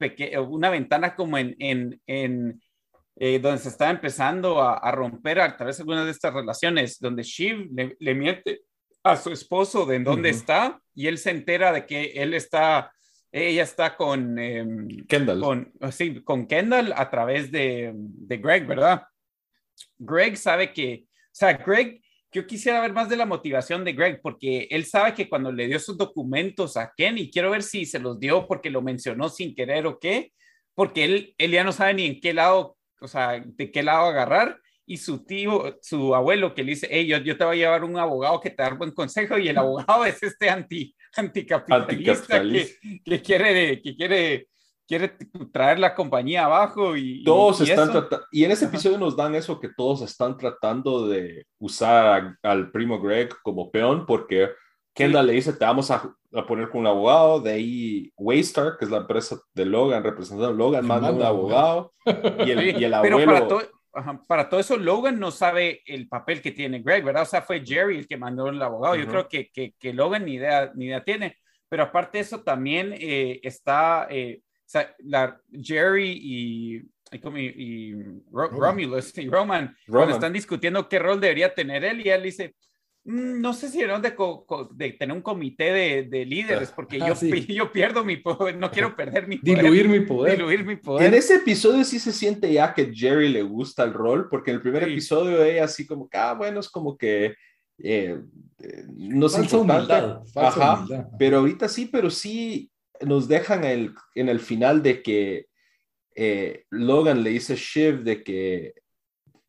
una 0.49 0.71
ventana 0.71 1.17
como 1.17 1.39
en, 1.39 1.57
en, 1.59 2.01
en 2.07 2.61
eh, 3.21 3.41
donde 3.41 3.59
se 3.59 3.69
está 3.69 3.91
empezando 3.91 4.63
a, 4.63 4.75
a, 4.75 4.93
romper 4.93 5.41
a 5.41 5.57
través 5.57 5.77
de 5.77 5.83
algunas 5.83 6.05
de 6.05 6.13
estas 6.13 6.33
relaciones, 6.33 7.01
donde 7.01 7.25
Shiv 7.25 7.69
le, 7.73 7.97
le 7.99 8.15
miente 8.15 8.61
a 9.03 9.17
su 9.17 9.31
esposo 9.31 9.87
de 9.87 9.97
en 9.97 10.05
dónde 10.05 10.31
uh 10.31 10.33
-huh. 10.33 10.37
está 10.37 10.81
y 10.95 11.07
él 11.09 11.19
se 11.19 11.31
entera 11.31 11.73
de 11.73 11.85
que 11.85 12.13
él 12.15 12.35
está, 12.35 12.93
ella 13.33 13.63
está 13.65 13.97
con 13.97 14.39
eh, 14.39 14.65
Kendall. 15.09 15.41
Con, 15.41 15.73
sí, 15.91 16.23
con 16.23 16.47
Kendall 16.47 16.93
a 16.95 17.11
través 17.11 17.51
de, 17.51 17.93
de, 17.95 18.37
Greg, 18.37 18.67
¿verdad? 18.67 19.03
Greg 19.99 20.37
sabe 20.37 20.73
que, 20.73 21.05
o 21.07 21.33
sea, 21.33 21.55
Greg, 21.55 22.01
yo 22.31 22.47
quisiera 22.47 22.81
ver 22.81 22.93
más 22.93 23.09
de 23.09 23.17
la 23.17 23.27
motivación 23.27 23.85
de 23.85 23.95
Greg 23.95 24.21
porque 24.23 24.69
él 24.71 24.85
sabe 24.85 25.15
que 25.15 25.29
cuando 25.29 25.51
le 25.51 25.67
dio 25.67 25.81
sus 25.81 25.97
documentos 25.97 26.77
a 26.77 26.93
Ken 26.97 27.19
y 27.19 27.31
quiero 27.31 27.51
ver 27.51 27.63
si 27.63 27.85
se 27.85 27.99
los 27.99 28.21
dio 28.21 28.47
porque 28.47 28.71
lo 28.71 28.83
mencionó 28.83 29.29
sin 29.29 29.55
querer 29.55 29.87
o 29.87 29.99
qué, 29.99 30.33
porque 30.75 31.05
él, 31.05 31.35
él 31.39 31.51
ya 31.51 31.65
no 31.65 31.73
sabe 31.73 31.95
ni 31.95 32.07
en 32.07 32.21
qué 32.21 32.33
lado, 32.33 32.78
o 33.01 33.09
sea, 33.09 33.43
de 33.45 33.71
qué 33.71 33.83
lado 33.83 34.07
agarrar 34.07 34.61
y 34.89 34.97
su 34.97 35.25
tío, 35.25 35.79
su 35.83 36.15
abuelo 36.15 36.55
que 36.55 36.65
le 36.65 36.71
dice, 36.71 36.89
hey, 36.91 37.07
yo, 37.07 37.19
yo, 37.19 37.37
te 37.37 37.45
voy 37.45 37.57
a 37.57 37.67
llevar 37.67 37.85
un 37.85 37.99
abogado 37.99 38.41
que 38.41 38.51
te 38.51 38.63
da 38.63 38.71
buen 38.71 38.91
consejo 38.93 39.37
y 39.37 39.49
el 39.49 39.59
abogado 39.59 40.05
es 40.07 40.23
este 40.23 40.49
anti, 40.49 40.95
anticapitalista, 41.15 42.37
anticapitalista. 42.37 42.81
Que, 42.81 43.03
que, 43.05 43.23
quiere, 43.23 43.83
que 43.83 43.95
quiere, 43.95 44.49
quiere 44.87 45.17
traer 45.53 45.79
la 45.79 45.95
compañía 45.95 46.47
abajo 46.47 46.97
y... 46.97 47.23
Todos 47.23 47.61
y, 47.61 47.71
están 47.71 47.93
tratando, 47.93 48.27
y 48.33 48.45
en 48.45 48.51
ese 48.51 48.65
episodio 48.65 48.97
nos 48.97 49.15
dan 49.15 49.35
eso 49.35 49.61
que 49.61 49.69
todos 49.77 50.01
están 50.01 50.39
tratando 50.39 51.07
de 51.07 51.47
usar 51.59 52.39
a, 52.43 52.51
al 52.51 52.71
primo 52.71 52.99
Greg 52.99 53.29
como 53.43 53.71
peón 53.71 54.07
porque 54.07 54.49
Kendall 54.99 55.27
le 55.27 55.33
dice, 55.33 55.53
te 55.53 55.65
vamos 55.65 55.91
a, 55.91 56.15
a, 56.35 56.47
poner 56.47 56.69
con 56.69 56.81
un 56.81 56.87
abogado, 56.87 57.41
de 57.41 57.53
ahí 57.53 58.13
Waystar, 58.17 58.77
que 58.79 58.85
es 58.85 58.91
la 58.91 58.99
empresa 58.99 59.41
de 59.55 59.65
Logan, 59.65 60.03
representando 60.03 60.49
a 60.49 60.53
Logan, 60.53 60.87
manda 60.87 61.11
un 61.11 61.23
abogado 61.23 61.95
y 62.05 62.51
el, 62.51 62.81
y 62.81 62.85
el 62.85 62.95
abuelo 62.95 63.61
para 64.27 64.49
todo 64.49 64.61
eso, 64.61 64.77
Logan 64.77 65.19
no 65.19 65.31
sabe 65.31 65.83
el 65.87 66.09
papel 66.09 66.41
que 66.41 66.53
tiene 66.53 66.81
Greg, 66.81 67.05
¿verdad? 67.05 67.23
O 67.23 67.27
sea, 67.27 67.43
fue 67.43 67.65
Jerry 67.65 67.99
el 67.99 68.07
que 68.07 68.17
mandó 68.17 68.49
el 68.49 68.63
abogado. 68.63 68.95
Uh 68.95 68.99
-huh. 68.99 69.05
Yo 69.05 69.09
creo 69.09 69.29
que, 69.29 69.51
que, 69.51 69.75
que, 69.79 69.93
Logan 69.93 70.25
ni 70.25 70.35
idea, 70.35 70.71
ni 70.75 70.85
idea 70.87 71.03
tiene. 71.03 71.37
Pero 71.69 71.85
aparte 71.85 72.19
de 72.19 72.23
eso, 72.23 72.43
también 72.43 72.95
eh, 72.97 73.41
está 73.43 74.07
eh, 74.11 74.43
o 74.69 74.71
sea, 74.71 74.95
la, 74.99 75.41
Jerry 75.51 76.11
y, 76.11 76.77
y, 76.77 77.39
y 77.57 77.95
Ro 78.31 78.49
Romulus 78.49 79.17
y 79.17 79.27
Roman, 79.27 79.75
Roman, 79.87 80.01
cuando 80.03 80.15
están 80.15 80.33
discutiendo 80.35 80.87
qué 80.91 80.99
rol 80.99 81.19
debería 81.19 81.55
tener 81.55 81.85
él, 81.85 82.07
y 82.07 82.11
él 82.11 82.23
dice, 82.23 82.55
no 83.09 83.55
sé 83.55 83.71
si 83.71 83.81
era 83.81 83.99
de, 83.99 84.15
de 84.73 84.93
tener 84.93 85.17
un 85.17 85.23
comité 85.23 85.73
de, 85.73 86.03
de 86.03 86.27
líderes, 86.27 86.71
porque 86.71 86.99
ah, 87.01 87.15
yo, 87.15 87.35
yo 87.37 87.73
pierdo 87.73 88.05
mi 88.05 88.19
poder, 88.19 88.59
no 88.59 88.71
quiero 88.71 88.95
perder 88.95 89.27
mi 89.27 89.39
poder. 89.39 89.63
Diluir 89.63 89.89
mi 89.89 90.01
poder. 90.01 90.37
Diluir 90.37 90.65
mi 90.67 90.77
poder. 90.77 91.07
En 91.07 91.15
ese 91.15 91.37
episodio 91.37 91.85
sí 91.85 91.99
se 91.99 92.13
siente 92.13 92.53
ya 92.53 92.75
que 92.75 92.95
Jerry 92.95 93.31
le 93.31 93.43
gusta 93.43 93.83
el 93.85 93.95
rol, 93.95 94.29
porque 94.29 94.51
en 94.51 94.57
el 94.57 94.63
primer 94.63 94.83
episodio 94.83 95.43
ella 95.43 95.65
así 95.65 95.87
como 95.87 96.07
que, 96.07 96.19
ah, 96.19 96.35
bueno, 96.35 96.61
es 96.61 96.69
como 96.69 96.99
que 96.99 97.35
eh, 97.79 98.21
eh 98.59 98.85
no 98.95 99.31
sé. 99.31 99.57
Humildad, 99.57 100.23
Ajá, 100.37 100.87
pero 101.19 101.39
ahorita 101.39 101.67
sí, 101.67 101.87
pero 101.87 102.11
sí 102.11 102.71
nos 103.01 103.27
dejan 103.27 103.65
el, 103.65 103.95
en 104.17 104.29
el 104.29 104.41
final 104.41 104.83
de 104.83 105.03
que 105.03 105.47
eh, 106.15 106.65
Logan 106.69 107.23
le 107.23 107.31
dice 107.31 107.55
a 107.55 107.57
Shiv 107.57 108.03
de 108.03 108.23
que 108.23 108.75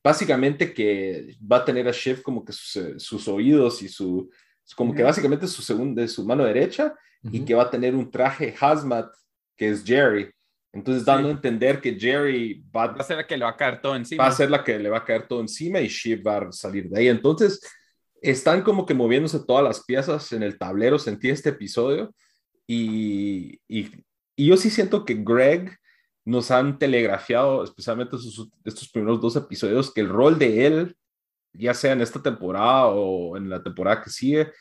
básicamente 0.04 0.74
que 0.74 1.36
va 1.40 1.58
a 1.58 1.66
tener 1.66 1.88
a 1.88 1.94
Chef 1.94 2.22
como 2.22 2.44
que 2.44 2.54
sus, 2.54 3.28
oídos 3.28 3.82
y 3.82 3.90
su, 3.90 4.30
como 4.76 4.94
que 4.94 5.04
básicamente 5.04 5.48
su 5.48 5.62
segunda, 5.62 6.08
su 6.08 6.26
mano 6.26 6.44
derecha 6.44 6.94
y 7.24 7.44
que 7.44 7.54
va 7.54 7.64
a 7.64 7.70
tener 7.70 7.96
un 7.96 8.10
traje 8.10 8.56
hazmat 8.60 9.12
que 9.56 9.70
es 9.70 9.84
Jerry. 9.84 10.32
Entonces 10.72 11.04
dando 11.04 11.30
a 11.30 11.32
entender 11.32 11.82
que 11.82 12.00
Jerry 12.00 12.64
va, 12.76 12.86
a 12.86 13.04
ser 13.04 13.18
la 13.18 13.28
que 13.28 13.36
le 13.36 13.44
va 13.44 13.52
a 13.52 13.58
caer 13.58 13.82
todo 13.82 13.96
encima. 13.96 14.24
Va 14.24 14.30
a 14.30 14.34
ser 14.34 14.50
la 14.52 14.64
que 14.64 14.78
le 14.78 14.90
va 14.90 15.00
a 15.00 15.06
caer 15.06 15.28
todo 15.28 15.42
encima 15.42 15.82
y 15.82 15.88
Shiv 15.88 16.26
va 16.26 16.38
a 16.38 16.52
salir 16.52 16.88
de 16.88 17.00
ahí. 17.00 17.08
Entonces 17.08 17.60
están 18.22 18.62
como 18.62 18.86
que 18.86 18.94
moviéndose 18.94 19.40
todas 19.40 19.64
las 19.64 19.84
piezas 19.84 20.32
en 20.32 20.44
el 20.44 20.58
tablero, 20.58 21.00
sentí 21.00 21.30
este 21.30 21.50
episodio 21.50 22.14
y, 22.68 23.60
y, 23.68 23.90
y 24.36 24.46
yo 24.46 24.58
sí 24.58 24.70
siento 24.70 25.04
que 25.04 25.16
Greg 25.16 25.76
nos 26.26 26.52
han 26.52 26.78
telegrafiado, 26.78 27.64
especialmente 27.64 28.16
estos 28.66 28.90
primeros 28.90 29.22
dos 29.22 29.36
episodios, 29.36 29.94
que 29.94 30.02
el 30.02 30.10
rol 30.10 30.38
de 30.38 30.66
él, 30.66 30.96
ya 31.54 31.74
sea 31.74 31.94
en 31.94 32.02
esta 32.02 32.22
temporada 32.22 32.88
o 32.88 33.38
en 33.38 33.50
la 33.50 33.64
temporada 33.64 34.04
que 34.04 34.10
sigue, 34.10 34.52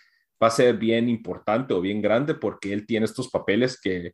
va 0.42 0.48
a 0.48 0.50
ser 0.50 0.76
bien 0.76 1.08
importante 1.08 1.74
o 1.74 1.80
bien 1.80 2.00
grande 2.00 2.34
porque 2.34 2.72
él 2.72 2.86
tiene 2.86 3.06
estos 3.06 3.28
papeles 3.28 3.80
que 3.80 4.12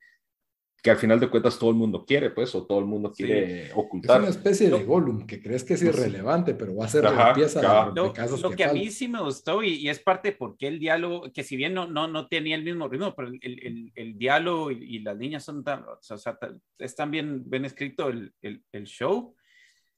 que 0.84 0.90
al 0.90 0.98
final 0.98 1.18
de 1.18 1.30
cuentas 1.30 1.58
todo 1.58 1.70
el 1.70 1.76
mundo 1.76 2.04
quiere, 2.04 2.28
pues, 2.28 2.54
o 2.54 2.66
todo 2.66 2.78
el 2.78 2.84
mundo 2.84 3.10
quiere 3.10 3.70
ocultar. 3.74 4.18
Es 4.18 4.22
una 4.22 4.28
especie 4.28 4.68
de 4.68 4.84
Gollum 4.84 5.26
que 5.26 5.40
crees 5.40 5.64
que 5.64 5.72
es 5.72 5.82
irrelevante, 5.82 6.52
pero 6.52 6.76
va 6.76 6.84
a 6.84 6.88
ser 6.88 7.04
la 7.04 7.32
pieza 7.32 7.62
de 7.62 8.12
casos 8.12 8.42
Lo, 8.42 8.50
que, 8.50 8.64
a 8.64 8.72
mí 8.74 8.90
sí 8.90 9.08
me 9.08 9.22
gustó 9.22 9.62
y, 9.62 9.88
es 9.88 9.98
parte 10.00 10.32
porque 10.32 10.68
el 10.68 10.78
diálogo, 10.78 11.32
que 11.32 11.42
si 11.42 11.56
bien 11.56 11.72
no, 11.72 11.86
no, 11.86 12.06
no 12.06 12.28
tenía 12.28 12.54
el 12.54 12.64
mismo 12.64 12.86
ritmo, 12.86 13.14
pero 13.16 13.28
el, 13.28 13.40
el, 13.40 13.92
el 13.94 14.18
diálogo 14.18 14.70
y, 14.70 14.98
las 14.98 15.16
niñas 15.16 15.42
son 15.42 15.64
tan, 15.64 15.84
o 15.84 15.98
sea, 16.02 16.38
es 16.76 16.94
tan 16.94 17.10
bien, 17.10 17.48
bien 17.48 17.64
escrito 17.64 18.10
el, 18.10 18.34
el, 18.42 18.84
show, 18.84 19.34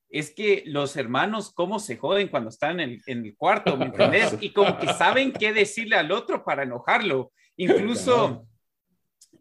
es 0.09 0.31
que 0.31 0.63
los 0.67 0.97
hermanos 0.97 1.53
cómo 1.53 1.81
se 1.81 1.97
joden 1.97 2.29
cuando 2.29 2.51
están 2.51 2.79
en 2.79 2.91
el, 2.91 3.03
en 3.07 3.25
el 3.27 3.37
cuarto, 3.37 3.77
¿me 3.77 3.87
entendés? 3.87 4.37
Y 4.41 4.51
como 4.51 4.79
que 4.79 4.87
saben 4.93 5.33
qué 5.33 5.53
decirle 5.53 5.97
al 5.97 6.13
otro 6.13 6.45
para 6.45 6.63
enojarlo. 6.63 7.33
Incluso... 7.57 8.47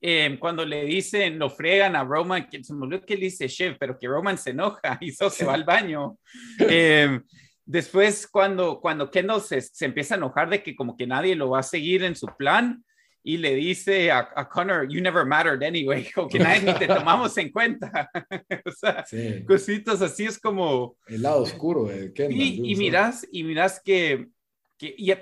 Em, 0.08 0.38
cuando 0.38 0.64
le 0.64 0.86
dicen, 0.86 1.40
lo 1.40 1.50
fregan 1.50 1.96
a 1.96 2.04
Roman, 2.04 2.48
que 2.48 2.64
se 2.64 2.76
me 2.76 2.86
olvidó 2.86 3.02
que 3.04 3.16
le 3.16 3.22
dice 3.22 3.50
chef, 3.50 3.76
pero 3.80 3.98
que 3.98 4.08
Roman 4.08 4.38
se 4.38 4.52
enoja 4.52 5.00
y 5.02 5.10
se 5.12 5.44
va 5.44 5.56
al 5.56 5.64
baño. 5.64 6.20
Em, 6.60 7.24
después, 7.66 8.28
cuando, 8.28 8.80
cuando 8.80 9.10
Kendall 9.10 9.42
se, 9.42 9.62
se, 9.62 9.84
empieza 9.84 10.14
a 10.14 10.18
enojar 10.18 10.48
de 10.48 10.62
que 10.62 10.76
como 10.76 10.96
que 10.96 11.08
nadie 11.08 11.36
lo 11.36 11.50
va 11.50 11.62
a 11.62 11.64
seguir 11.64 12.04
en 12.04 12.16
su 12.16 12.28
plan 12.38 12.86
y 13.24 13.38
le 13.38 13.56
dice 13.56 14.12
a, 14.12 14.30
a 14.36 14.48
Connor, 14.48 14.88
you 14.88 15.02
never 15.02 15.26
mattered 15.26 15.64
anyway, 15.64 16.08
o 16.18 16.28
que 16.28 16.38
nadie 16.38 16.72
te 16.76 16.86
tomamos 16.86 17.36
en 17.40 17.52
cuenta. 17.52 18.08
o 18.64 18.72
sea, 18.72 19.04
cositas 19.48 20.04
así 20.04 20.26
es 20.26 20.38
como... 20.38 20.98
El 21.08 21.24
lado 21.24 21.42
oscuro 21.42 21.86
de 21.86 22.14
Kendall. 22.14 22.40
Y, 22.40 22.74
y 22.74 22.76
miras, 22.76 23.28
y 23.32 23.44
miras 23.44 23.82
que 23.84 24.28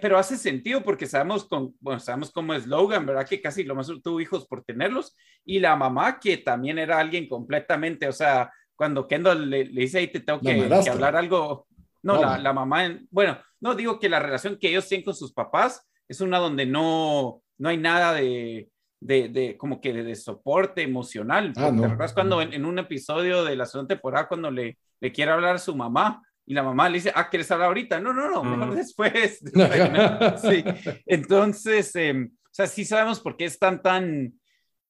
pero 0.02 0.18
hace 0.18 0.38
sentido 0.38 0.84
porque 0.84 1.06
sabemos, 1.06 1.46
con, 1.46 1.76
bueno, 1.80 2.00
sabemos 2.00 2.32
cómo 2.32 2.54
es 2.54 2.66
Logan, 2.66 3.06
¿verdad? 3.06 3.28
Que 3.28 3.42
casi 3.42 3.64
lo 3.64 3.76
más 3.76 3.88
tuvo 4.04 4.20
hijos 4.20 4.48
por 4.48 4.64
tenerlos. 4.64 5.16
Y 5.46 5.60
la 5.60 5.76
mamá, 5.76 6.20
que 6.20 6.38
también 6.38 6.80
era 6.80 7.00
alguien 7.00 7.28
completamente, 7.28 8.08
o 8.08 8.12
sea, 8.12 8.52
cuando 8.76 9.08
Kendall 9.08 9.50
le, 9.50 9.66
dice, 9.66 10.00
ahí 10.00 10.08
te 10.08 10.20
tengo 10.20 10.40
que, 10.40 10.90
hablar 10.90 11.16
algo. 11.16 11.68
No, 12.02 12.20
la, 12.20 12.38
la, 12.38 12.52
mamá, 12.52 13.00
bueno, 13.12 13.38
no 13.62 13.76
digo 13.76 13.98
que 13.98 14.10
la 14.10 14.20
relación 14.20 14.58
que 14.60 14.70
ellos 14.70 14.90
tienen 14.90 15.06
con 15.06 15.16
sus 15.16 15.32
papás 15.32 15.88
es 16.10 16.20
una 16.20 16.38
donde 16.38 16.66
no, 16.66 17.42
no 17.58 17.70
hay 17.70 17.78
nada 17.78 18.14
de, 18.14 18.70
de, 19.00 19.30
de 19.30 19.58
como 19.58 19.80
que 19.80 19.94
de, 19.94 20.16
soporte 20.16 20.82
emocional. 20.82 21.54
Ah, 21.56 21.72
no. 21.72 21.98
cuando 22.14 22.42
en, 22.42 22.54
en, 22.54 22.66
un 22.66 22.80
episodio 22.80 23.44
de 23.44 23.56
la 23.56 23.66
segunda 23.66 23.96
temporada, 23.96 24.28
cuando 24.28 24.52
le, 24.52 24.78
le 25.00 25.12
quiere 25.12 25.32
hablar 25.32 25.56
a 25.56 25.60
su 25.60 25.76
mamá, 25.76 26.22
y 26.46 26.54
la 26.54 26.64
mamá 26.64 26.90
le 26.90 26.96
dice, 26.96 27.12
ah, 27.16 27.30
¿quieres 27.30 27.50
hablar 27.52 27.68
ahorita? 27.68 28.00
No, 28.00 28.14
no, 28.14 28.30
no, 28.30 28.44
mejor 28.44 28.76
después. 28.76 29.40
sí. 30.42 30.64
Entonces, 31.06 31.96
em, 31.96 32.32
o 32.34 32.50
sea, 32.52 32.68
sí 32.68 32.84
sabemos 32.84 33.20
por 33.20 33.38
qué 33.38 33.46
están 33.46 33.82
tan, 33.82 34.34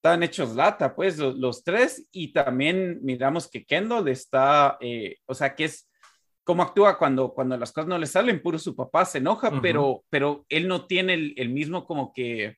tan 0.02 0.24
hechos 0.24 0.56
lata, 0.56 0.96
pues, 0.96 1.18
los, 1.20 1.64
tres. 1.64 2.08
Y 2.12 2.34
también 2.34 3.00
miramos 3.04 3.48
que 3.48 3.66
Kendall 3.66 4.08
está, 4.08 4.78
eh, 4.82 5.18
o 5.28 5.36
sea, 5.36 5.54
que 5.56 5.66
es 5.66 5.88
cómo 6.44 6.64
actúa 6.64 6.98
cuando, 6.98 7.34
cuando 7.34 7.56
las 7.56 7.72
cosas 7.72 7.88
no 7.88 8.00
le 8.00 8.08
salen, 8.08 8.42
puro 8.42 8.58
su 8.58 8.76
papá 8.76 9.06
se 9.06 9.20
enoja, 9.20 9.62
pero, 9.62 10.04
pero 10.10 10.46
él 10.50 10.68
no 10.68 10.88
tiene 10.88 11.14
el, 11.14 11.34
el, 11.38 11.50
mismo 11.50 11.86
como 11.86 12.12
que... 12.12 12.58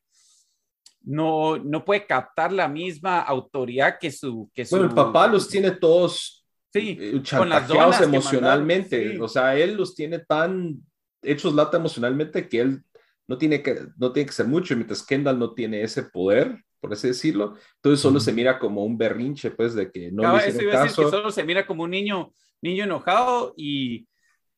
No, 1.01 1.57
no 1.57 1.85
puede 1.85 2.07
captar 2.07 2.51
la 2.51 2.67
misma 2.67 3.19
autoridad 3.21 3.99
que 3.99 4.09
su... 4.09 4.49
Que 4.55 4.65
bueno, 4.71 4.85
el 4.85 4.93
papá 4.95 5.27
los 5.27 5.47
tiene 5.47 5.69
todos 5.69 6.44
sí, 6.79 6.97
eh, 6.99 7.19
chantajeados 7.21 8.01
emocionalmente. 8.01 9.19
O 9.19 9.27
sea, 9.27 9.55
él 9.55 9.75
los 9.75 9.95
tiene 9.95 10.19
tan 10.19 10.75
hechos 11.21 11.53
lata 11.53 11.77
emocionalmente 11.77 12.47
que 12.47 12.61
él 12.61 12.83
no 13.27 13.37
tiene 13.37 13.63
que, 13.63 13.87
no 13.97 14.11
tiene 14.11 14.27
que 14.27 14.33
ser 14.33 14.47
mucho, 14.47 14.75
mientras 14.75 15.05
Kendall 15.05 15.39
no 15.39 15.53
tiene 15.53 15.81
ese 15.81 16.03
poder, 16.03 16.63
por 16.79 16.93
así 16.93 17.07
decirlo. 17.07 17.55
Entonces 17.77 17.99
solo 17.99 18.19
se 18.19 18.33
mira 18.33 18.59
como 18.59 18.83
un 18.83 18.97
berrinche, 18.97 19.51
pues, 19.51 19.73
de 19.73 19.91
que 19.91 20.11
no 20.11 20.37
le 20.37 20.49
hicieron 20.49 20.71
caso. 20.71 21.03
que 21.03 21.09
solo 21.09 21.31
se 21.31 21.43
mira 21.43 21.65
como 21.65 21.83
un 21.83 21.91
niño, 21.91 22.31
niño 22.61 22.83
enojado 22.83 23.53
y, 23.57 24.07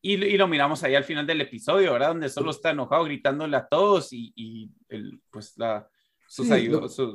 y, 0.01 0.37
lo 0.37 0.47
miramos 0.47 0.83
ahí 0.83 0.95
al 0.95 1.05
final 1.05 1.25
del 1.25 1.41
episodio, 1.41 1.93
¿verdad? 1.93 2.09
Donde 2.09 2.29
solo 2.29 2.51
está 2.51 2.71
enojado 2.71 3.05
gritándole 3.05 3.55
a 3.55 3.67
todos 3.67 4.11
y, 4.11 4.33
y 4.35 4.69
el, 4.89 5.21
pues 5.31 5.53
la, 5.57 5.87
su, 6.27 6.43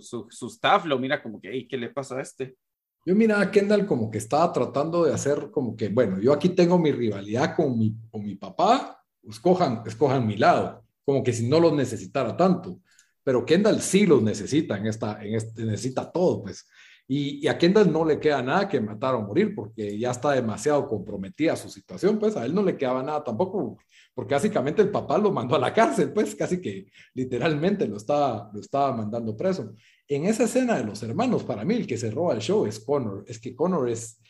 su, 0.00 0.26
su, 0.30 0.46
staff 0.46 0.86
lo 0.86 0.98
mira 0.98 1.22
como 1.22 1.40
que, 1.40 1.68
¿qué 1.68 1.76
le 1.76 1.90
pasa 1.90 2.16
a 2.16 2.22
este? 2.22 2.56
Yo 3.04 3.16
miraba 3.16 3.42
a 3.42 3.50
Kendall 3.50 3.84
como 3.84 4.10
que 4.10 4.18
estaba 4.18 4.52
tratando 4.52 5.04
de 5.04 5.12
hacer 5.12 5.50
como 5.50 5.76
que, 5.76 5.88
bueno, 5.88 6.20
yo 6.20 6.32
aquí 6.32 6.50
tengo 6.50 6.78
mi 6.78 6.92
rivalidad 6.92 7.56
con 7.56 7.76
mi, 7.76 7.96
con 8.10 8.22
mi 8.22 8.36
papá, 8.36 9.02
escojan, 9.28 9.82
escojan 9.84 10.26
mi 10.26 10.36
lado, 10.36 10.84
como 11.04 11.22
que 11.22 11.32
si 11.32 11.48
no 11.48 11.58
los 11.58 11.72
necesitara 11.72 12.36
tanto. 12.36 12.80
Pero 13.24 13.44
Kendall 13.44 13.80
sí 13.80 14.06
los 14.06 14.22
necesita 14.22 14.76
en 14.76 14.86
esta, 14.86 15.22
en 15.22 15.34
este, 15.34 15.64
necesita 15.64 16.10
todo, 16.12 16.42
pues. 16.42 16.68
Y, 17.08 17.44
y, 17.44 17.48
a 17.48 17.58
Kendall 17.58 17.92
no 17.92 18.04
le 18.04 18.20
queda 18.20 18.40
nada 18.42 18.68
que 18.68 18.80
matar 18.80 19.16
o 19.16 19.22
morir 19.22 19.54
porque 19.54 19.98
ya 19.98 20.12
está 20.12 20.32
demasiado 20.32 20.86
comprometida 20.86 21.56
su 21.56 21.68
situación, 21.68 22.18
pues 22.18 22.36
a 22.36 22.44
él 22.44 22.54
no 22.54 22.62
le 22.62 22.76
quedaba 22.76 23.02
nada 23.02 23.24
tampoco, 23.24 23.76
porque 24.14 24.34
básicamente 24.34 24.82
el 24.82 24.90
papá 24.90 25.18
lo 25.18 25.32
mandó 25.32 25.56
a 25.56 25.58
la 25.58 25.74
cárcel, 25.74 26.12
pues 26.12 26.34
casi 26.36 26.60
que 26.60 26.86
literalmente 27.14 27.86
lo 27.88 27.96
estaba, 27.96 28.50
lo 28.54 28.60
estaba 28.60 28.96
mandando 28.96 29.36
preso 29.36 29.74
en 30.14 30.26
esa 30.26 30.44
escena 30.44 30.76
de 30.76 30.84
los 30.84 31.02
hermanos, 31.02 31.44
para 31.44 31.64
mí 31.64 31.74
el 31.74 31.86
que 31.86 31.96
se 31.96 32.10
roba 32.10 32.34
el 32.34 32.40
show 32.40 32.66
es 32.66 32.80
Connor. 32.80 33.24
Es 33.26 33.38
que 33.38 33.54
Connor 33.54 33.88
es, 33.88 34.20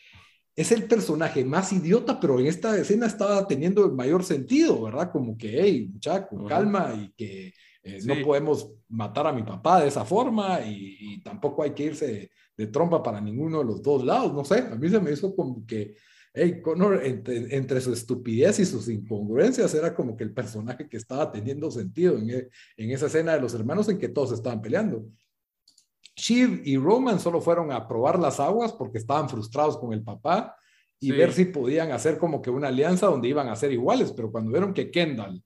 es 0.55 0.71
el 0.71 0.83
personaje 0.83 1.43
más 1.43 1.73
idiota, 1.73 2.19
pero 2.19 2.39
en 2.39 2.47
esta 2.47 2.77
escena 2.77 3.07
estaba 3.07 3.47
teniendo 3.47 3.85
el 3.85 3.93
mayor 3.93 4.23
sentido, 4.23 4.83
¿verdad? 4.83 5.11
Como 5.11 5.37
que, 5.37 5.61
hey, 5.61 5.89
muchacho, 5.91 6.27
calma 6.47 6.93
y 6.93 7.11
que 7.13 7.53
eh, 7.83 7.99
no 8.05 8.15
podemos 8.23 8.71
matar 8.89 9.27
a 9.27 9.33
mi 9.33 9.43
papá 9.43 9.81
de 9.81 9.87
esa 9.87 10.05
forma 10.05 10.61
y, 10.61 11.21
tampoco 11.21 11.63
hay 11.63 11.71
que 11.71 11.83
irse 11.83 12.31
de, 12.55 12.67
trompa 12.67 13.01
para 13.01 13.19
ninguno 13.19 13.59
de 13.59 13.65
los 13.65 13.81
dos 13.81 14.03
lados. 14.05 14.33
No 14.33 14.45
sé, 14.45 14.59
a 14.59 14.75
mí 14.75 14.89
se 14.89 14.99
me 14.99 15.11
hizo 15.11 15.35
como 15.35 15.65
que, 15.65 15.95
hey, 16.33 16.61
Connor, 16.61 17.03
entre, 17.03 17.55
entre, 17.55 17.81
su 17.81 17.91
estupidez 17.91 18.59
y 18.59 18.65
sus 18.65 18.87
incongruencias, 18.89 19.73
era 19.73 19.95
como 19.95 20.15
que 20.15 20.23
el 20.23 20.33
personaje 20.33 20.87
que 20.87 20.97
estaba 20.97 21.31
teniendo 21.31 21.71
sentido 21.71 22.17
en, 22.17 22.29
en 22.29 22.91
esa 22.91 23.07
escena 23.07 23.33
de 23.33 23.41
los 23.41 23.53
hermanos 23.53 23.89
en 23.89 23.97
que 23.97 24.09
todos 24.09 24.31
estaban 24.31 24.61
peleando. 24.61 25.05
Shiv 26.15 26.61
y 26.63 26.77
Roman 26.77 27.19
solo 27.19 27.41
fueron 27.41 27.71
a 27.71 27.87
probar 27.87 28.19
las 28.19 28.39
aguas 28.39 28.73
porque 28.73 28.99
estaban 28.99 29.29
frustrados 29.29 29.77
con 29.77 29.93
el 29.93 30.03
papá 30.03 30.55
y 30.99 31.11
ver 31.11 31.33
si 31.33 31.45
podían 31.45 31.91
hacer 31.91 32.17
como 32.17 32.41
que 32.41 32.49
una 32.49 32.69
alianza 32.69 33.07
donde 33.07 33.27
iban 33.27 33.49
a 33.49 33.55
ser 33.55 33.73
iguales, 33.73 34.13
pero 34.13 34.31
cuando 34.31 34.51
vieron 34.51 34.73
que 34.73 34.89
Kendall 34.89 35.43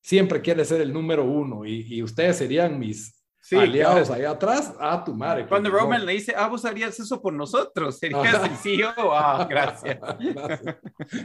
siempre 0.00 0.40
quiere 0.40 0.64
ser 0.64 0.80
el 0.80 0.92
número 0.92 1.24
uno 1.24 1.66
y, 1.66 2.02
ustedes 2.02 2.36
serían 2.36 2.78
mis 2.78 3.20
aliados 3.50 4.10
ahí 4.10 4.24
atrás, 4.24 4.74
a 4.78 5.02
tu 5.02 5.14
madre. 5.14 5.48
Cuando 5.48 5.70
Roman 5.70 6.06
le 6.06 6.12
dice, 6.12 6.34
ah, 6.36 6.46
vos 6.48 6.64
harías 6.64 6.98
eso 7.00 7.20
por 7.20 7.32
nosotros, 7.32 7.98
sería 7.98 8.40
sencillo, 8.40 8.90
ah, 8.96 9.46
gracias. 9.50 9.98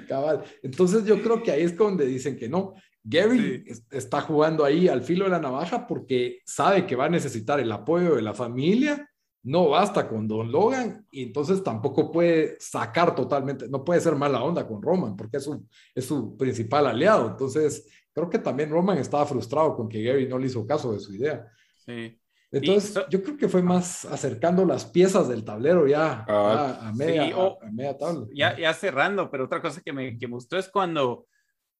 Cabal. 0.07 0.43
Entonces 0.63 1.05
yo 1.05 1.21
creo 1.21 1.43
que 1.43 1.51
ahí 1.51 1.61
es 1.61 1.77
donde 1.77 2.05
dicen 2.05 2.37
que 2.37 2.49
no, 2.49 2.73
Gary 3.07 3.63
está 3.91 4.19
jugando 4.21 4.65
ahí 4.65 4.87
al 4.87 5.01
filo 5.03 5.25
de 5.25 5.31
la 5.31 5.39
navaja 5.39 5.85
porque 5.85 6.39
sabe 6.45 6.87
que 6.87 6.95
va 6.95 7.05
a 7.05 7.09
necesitar 7.09 7.59
el 7.59 7.71
apoyo 7.71 8.15
de 8.15 8.21
la 8.23 8.33
familia. 8.33 9.07
No 9.43 9.69
basta 9.69 10.07
con 10.07 10.27
Don 10.27 10.51
Logan 10.51 11.05
y 11.11 11.21
entonces 11.21 11.63
tampoco 11.63 12.11
puede 12.11 12.57
sacar 12.59 13.13
totalmente, 13.13 13.67
no 13.69 13.83
puede 13.85 14.01
ser 14.01 14.15
mala 14.15 14.41
onda 14.43 14.67
con 14.67 14.81
Roman 14.81 15.15
porque 15.15 15.37
es 15.37 15.43
su, 15.43 15.67
es 15.93 16.03
su 16.05 16.35
principal 16.35 16.87
aliado. 16.87 17.27
Entonces 17.29 17.87
creo 18.11 18.27
que 18.27 18.39
también 18.39 18.71
Roman 18.71 18.97
estaba 18.97 19.23
frustrado 19.27 19.75
con 19.75 19.87
que 19.87 20.01
Gary 20.01 20.27
no 20.27 20.39
le 20.39 20.47
hizo 20.47 20.65
caso 20.65 20.91
de 20.93 20.99
su 20.99 21.13
idea. 21.13 21.45
Sí. 21.75 22.19
Entonces, 22.51 23.03
yo 23.09 23.21
creo 23.21 23.37
que 23.37 23.49
fue 23.49 23.61
más 23.61 24.05
acercando 24.05 24.65
las 24.65 24.85
piezas 24.85 25.27
del 25.27 25.43
tablero 25.43 25.85
ya 25.87 26.25
Ah, 26.27 26.79
a, 26.81 26.87
a 26.89 26.93
media, 26.93 27.25
sí, 27.27 27.33
o- 27.35 27.59
a 27.61 27.69
media 27.69 27.97
tabla. 27.97 28.25
Ya, 28.33 28.57
ya 28.57 28.73
cerrando, 28.73 29.29
pero 29.29 29.45
otra 29.45 29.61
cosa 29.61 29.81
que 29.81 29.91
me, 29.93 30.17
que 30.17 30.27
me 30.27 30.35
gustó 30.35 30.57
es 30.57 30.69
cuando, 30.69 31.27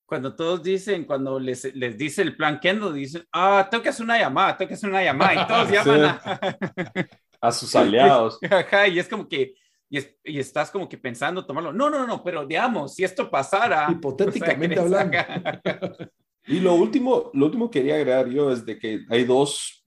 cuando 0.06 0.36
todos 0.36 0.62
dicen, 0.64 1.06
cuando 1.06 1.39
les, 1.39 1.74
les 1.76 1.97
dice 1.97 2.22
el 2.22 2.36
plan 2.36 2.60
Kendo, 2.60 2.93
dicen, 2.93 3.24
ah, 3.32 3.68
tengo 3.70 3.84
que 3.84 3.89
hacer 3.89 4.03
una 4.03 4.20
llamada, 4.20 4.56
tengo 4.58 4.70
que 4.70 4.76
hacer 4.76 4.89
una 4.89 5.03
llamada, 5.03 5.34
y 5.36 5.47
todos 5.47 5.72
llaman 5.72 6.06
a, 6.06 6.39
A 7.41 7.51
sus 7.51 7.76
aliados. 7.76 8.39
Ajá, 8.49 8.88
y 8.88 8.99
es 8.99 9.08
como 9.08 9.28
que, 9.28 9.56
y, 9.89 9.97
es- 9.97 10.16
y 10.24 10.39
estás 10.39 10.72
como 10.72 10.88
que 10.89 10.97
pensando 10.97 11.45
tomarlo. 11.45 11.74
No, 11.74 11.89
no, 11.89 12.06
no, 12.08 12.24
pero 12.24 12.45
digamos, 12.45 12.95
si 12.95 13.03
esto 13.03 13.30
pasara. 13.30 13.88
Hipotéticamente 13.91 14.80
o 14.80 14.88
sea, 14.89 15.01
hablando. 15.01 15.18
Y 16.47 16.60
lo 16.60 16.76
último, 16.76 17.32
lo 17.34 17.45
último 17.47 17.70
que 17.70 17.80
quería 17.80 17.95
agregar 17.95 18.30
yo 18.30 18.51
es 18.51 18.66
de 18.66 18.78
que 18.78 19.03
hay 19.10 19.24
dos, 19.26 19.86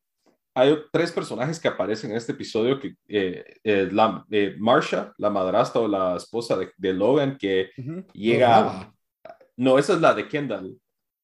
hay 0.55 0.77
tres 0.93 1.12
personajes 1.12 1.61
que 1.61 1.69
aparecen 1.69 2.11
en 2.11 2.16
este 2.16 2.33
episodio, 2.33 2.81
que 2.81 2.95
eh, 3.09 3.45
eh, 3.62 3.89
la, 3.93 4.25
eh, 4.31 4.57
Marsha, 4.59 5.12
la 5.19 5.31
madrastra 5.31 5.81
o 5.81 5.89
la 5.89 6.16
esposa 6.16 6.57
de, 6.57 6.71
de 6.77 6.93
Logan, 6.93 7.37
que 7.39 7.71
Ujú. 7.79 8.05
llega, 8.12 8.61
Brava. 8.61 8.95
No, 9.59 9.79
esa 9.79 9.93
es 9.93 10.01
la 10.01 10.15
de 10.15 10.27
Kendall, 10.27 10.79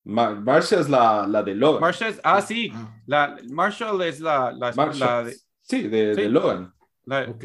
Ma- 0.04 0.34
Marsha 0.34 0.80
es 0.80 0.88
la, 0.90 1.26
la 1.26 1.42
de 1.42 1.54
Logan. 1.54 1.80
Marshall 1.80 2.10
es- 2.10 2.20
ah, 2.22 2.42
sí, 2.42 2.70
Ah, 2.74 2.94
la, 3.06 3.36
Marshall 3.50 4.02
es 4.02 4.20
la, 4.20 4.52
la, 4.52 4.70
Marsha, 4.72 5.06
la 5.06 5.24
de- 5.24 5.36
sí, 5.62 5.88
de, 5.88 6.14
Sí. 6.14 6.20
de 6.22 6.28
Logan, 6.28 6.74
la- 7.06 7.22
ok. 7.30 7.44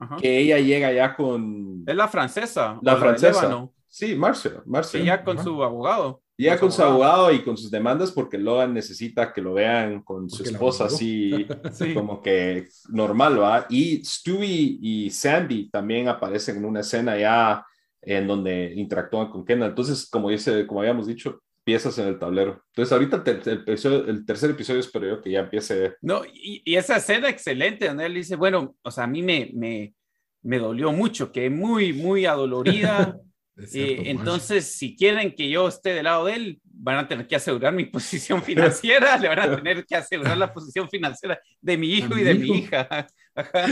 ajá. 0.00 0.16
que 0.16 0.38
ella 0.38 0.58
llega 0.58 0.92
ya 0.92 1.14
con, 1.14 1.84
es 1.86 1.94
la 1.94 2.08
francesa. 2.08 2.78
La 2.82 2.96
francesa. 2.96 3.68
Sí, 3.86 4.16
Marsha, 4.16 4.60
Marsha. 4.66 4.98
que 4.98 5.04
ya 5.04 5.22
con 5.22 5.36
Ajá. 5.36 5.44
su 5.44 5.62
abogado. 5.62 6.20
Llega 6.36 6.58
con 6.58 6.72
su 6.72 6.78
su 6.78 6.82
abogado 6.82 7.30
y 7.32 7.44
con 7.44 7.56
sus 7.56 7.70
demandas 7.70 8.10
porque 8.10 8.36
Logan 8.38 8.74
necesita 8.74 9.32
que 9.32 9.40
lo 9.40 9.54
vean 9.54 10.02
con 10.02 10.28
su 10.28 10.38
Porque 10.38 10.50
esposa 10.50 10.86
así 10.86 11.46
Sí. 11.72 11.94
como 11.94 12.20
que 12.20 12.66
normal, 12.88 13.40
¿va? 13.40 13.66
Y 13.68 14.04
Stewie 14.04 14.78
y 14.82 15.10
Sandy 15.10 15.70
también 15.70 16.08
aparecen 16.08 16.56
en 16.56 16.64
una 16.64 16.80
escena 16.80 17.16
ya 17.16 17.64
en 18.06 18.26
donde 18.26 18.72
interactúan 18.74 19.30
con 19.30 19.44
Kendall. 19.44 19.70
Entonces, 19.70 20.08
como 20.10 20.30
dice, 20.30 20.66
como 20.66 20.80
habíamos 20.80 21.06
dicho, 21.06 21.40
piezas 21.64 21.96
en 21.98 22.08
el 22.08 22.18
tablero. 22.18 22.62
Entonces, 22.68 22.92
ahorita 22.92 23.16
el, 23.16 23.22
ter- 23.22 23.64
el 23.66 24.08
el 24.08 24.26
tercer 24.26 24.50
episodio 24.50 24.80
espero 24.80 25.08
yo 25.08 25.22
que 25.22 25.30
ya 25.30 25.40
empiece. 25.40 25.94
No, 26.02 26.22
y, 26.24 26.62
y 26.64 26.76
esa 26.76 26.96
escena 26.96 27.28
excelente, 27.28 27.88
donde 27.88 28.06
él 28.06 28.14
dice, 28.14 28.36
bueno, 28.36 28.76
o 28.82 28.90
sea, 28.90 29.04
a 29.04 29.06
mí 29.08 29.22
me, 29.22 29.50
me, 29.54 29.94
me 30.42 30.58
dolió 30.58 30.92
mucho, 30.92 31.32
que 31.32 31.48
muy, 31.50 31.92
muy 31.92 32.26
adolorida. 32.26 33.16
Eh, 33.56 33.66
cierto, 33.68 34.02
entonces, 34.06 34.64
si 34.76 34.96
quieren 34.96 35.32
que 35.32 35.48
yo 35.48 35.68
esté 35.68 35.90
del 35.94 36.06
lado 36.06 36.24
de 36.24 36.34
él, 36.34 36.60
van 36.64 36.96
a 36.96 37.06
tener 37.06 37.28
que 37.28 37.36
asegurar 37.36 37.72
mi 37.72 37.84
posición 37.94 38.42
financiera, 38.42 39.16
le 39.16 39.28
van 39.28 39.38
a 39.38 39.54
tener 39.54 39.86
que 39.86 39.94
asegurar 39.94 40.36
la 40.36 40.52
posición 40.52 40.88
financiera 40.90 41.38
de 41.60 41.78
mi 41.78 41.86
hijo 41.92 42.16
¿A 42.16 42.20
y 42.20 42.24
de 42.24 42.34
mi 42.34 42.48
hija. 42.48 43.06
Ajá. 43.36 43.66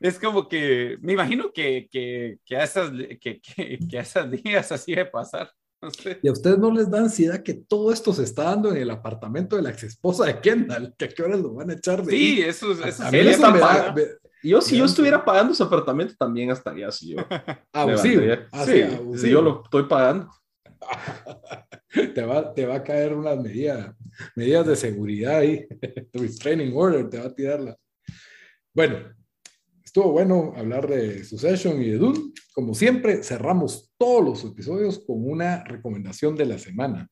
Es 0.00 0.18
como 0.18 0.48
que, 0.48 0.96
me 1.02 1.12
imagino 1.12 1.52
que, 1.52 1.86
que, 1.90 2.38
que 2.44 2.56
a 2.56 2.64
esas, 2.64 2.90
que, 3.20 3.40
que, 3.40 3.78
que 3.88 3.98
a 3.98 4.02
esas 4.02 4.30
días 4.30 4.72
así 4.72 4.94
de 4.94 5.04
pasar. 5.06 5.50
No 5.82 5.90
sé. 5.90 6.18
¿Y 6.22 6.28
a 6.28 6.32
ustedes 6.32 6.58
no 6.58 6.70
les 6.72 6.90
da 6.90 6.98
ansiedad 7.00 7.42
que 7.42 7.54
todo 7.54 7.92
esto 7.92 8.12
se 8.12 8.24
está 8.24 8.44
dando 8.44 8.70
en 8.70 8.76
el 8.78 8.90
apartamento 8.90 9.56
de 9.56 9.62
la 9.62 9.70
ex 9.70 9.82
esposa 9.84 10.26
de 10.26 10.40
Kendall? 10.40 10.94
¿Que 10.96 11.06
a 11.06 11.08
qué 11.08 11.22
horas 11.22 11.40
lo 11.40 11.54
van 11.54 11.70
a 11.70 11.74
echar 11.74 12.02
de 12.04 12.10
Sí, 12.12 12.42
ahí? 12.42 12.48
eso, 12.48 12.72
eso 12.72 13.02
A 13.02 13.10
mí 13.10 13.18
Él 13.18 13.28
eso 13.28 13.36
está 13.36 13.50
me 13.50 13.58
da- 13.60 13.66
pagando. 13.66 14.00
me- 14.00 14.08
Yo, 14.42 14.60
si 14.62 14.76
yo 14.76 14.84
estuviera 14.86 15.22
pagando 15.24 15.52
ese 15.52 15.62
apartamento, 15.62 16.14
también 16.18 16.50
estaría 16.50 16.88
así. 16.88 17.14
Yo, 17.14 17.18
abusivo. 17.72 18.22
sí, 18.66 18.82
abusivo. 18.82 19.28
yo 19.32 19.42
lo 19.42 19.62
estoy 19.64 19.84
pagando. 19.84 20.30
te, 22.14 22.22
va, 22.24 22.54
te 22.54 22.66
va 22.66 22.76
a 22.76 22.82
caer 22.84 23.14
unas 23.14 23.38
medidas, 23.38 23.94
medidas 24.34 24.66
de 24.66 24.76
seguridad 24.76 25.38
ahí. 25.38 25.66
Restraining 26.12 26.72
order 26.76 27.08
te 27.08 27.18
va 27.18 27.26
a 27.26 27.34
tirarla. 27.34 27.76
Bueno, 28.74 28.98
estuvo 29.90 30.12
bueno 30.12 30.52
hablar 30.56 30.86
de 30.86 31.24
Succession 31.24 31.82
y 31.82 31.90
de 31.90 31.98
Dune. 31.98 32.32
Como 32.54 32.74
siempre, 32.74 33.24
cerramos 33.24 33.92
todos 33.98 34.24
los 34.24 34.44
episodios 34.44 35.00
con 35.04 35.28
una 35.28 35.64
recomendación 35.64 36.36
de 36.36 36.46
la 36.46 36.58
semana. 36.58 37.08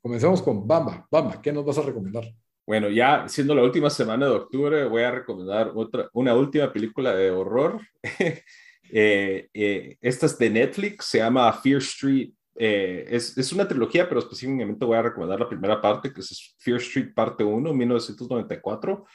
Comencemos 0.00 0.42
con 0.42 0.68
Bamba. 0.68 1.08
Bamba, 1.10 1.42
¿qué 1.42 1.52
nos 1.52 1.64
vas 1.64 1.78
a 1.78 1.82
recomendar? 1.82 2.22
Bueno, 2.64 2.88
ya 2.88 3.26
siendo 3.26 3.52
la 3.56 3.64
última 3.64 3.90
semana 3.90 4.26
de 4.26 4.32
octubre, 4.32 4.84
voy 4.84 5.02
a 5.02 5.10
recomendar 5.10 5.72
otra, 5.74 6.08
una 6.12 6.36
última 6.36 6.72
película 6.72 7.14
de 7.14 7.30
horror. 7.30 7.80
Eh, 8.92 9.48
eh, 9.54 9.96
esta 10.00 10.26
es 10.26 10.36
de 10.36 10.50
Netflix, 10.50 11.04
se 11.04 11.18
llama 11.18 11.52
Fear 11.52 11.78
Street. 11.78 12.32
Eh, 12.56 13.06
es, 13.08 13.38
es 13.38 13.52
una 13.52 13.68
trilogía, 13.68 14.08
pero 14.08 14.18
específicamente 14.18 14.84
voy 14.84 14.96
a 14.96 15.02
recomendar 15.02 15.38
la 15.38 15.48
primera 15.48 15.80
parte, 15.80 16.12
que 16.12 16.22
es 16.22 16.56
Fear 16.58 16.78
Street 16.78 17.14
Parte 17.14 17.44
1, 17.44 17.72
1994. 17.72 19.06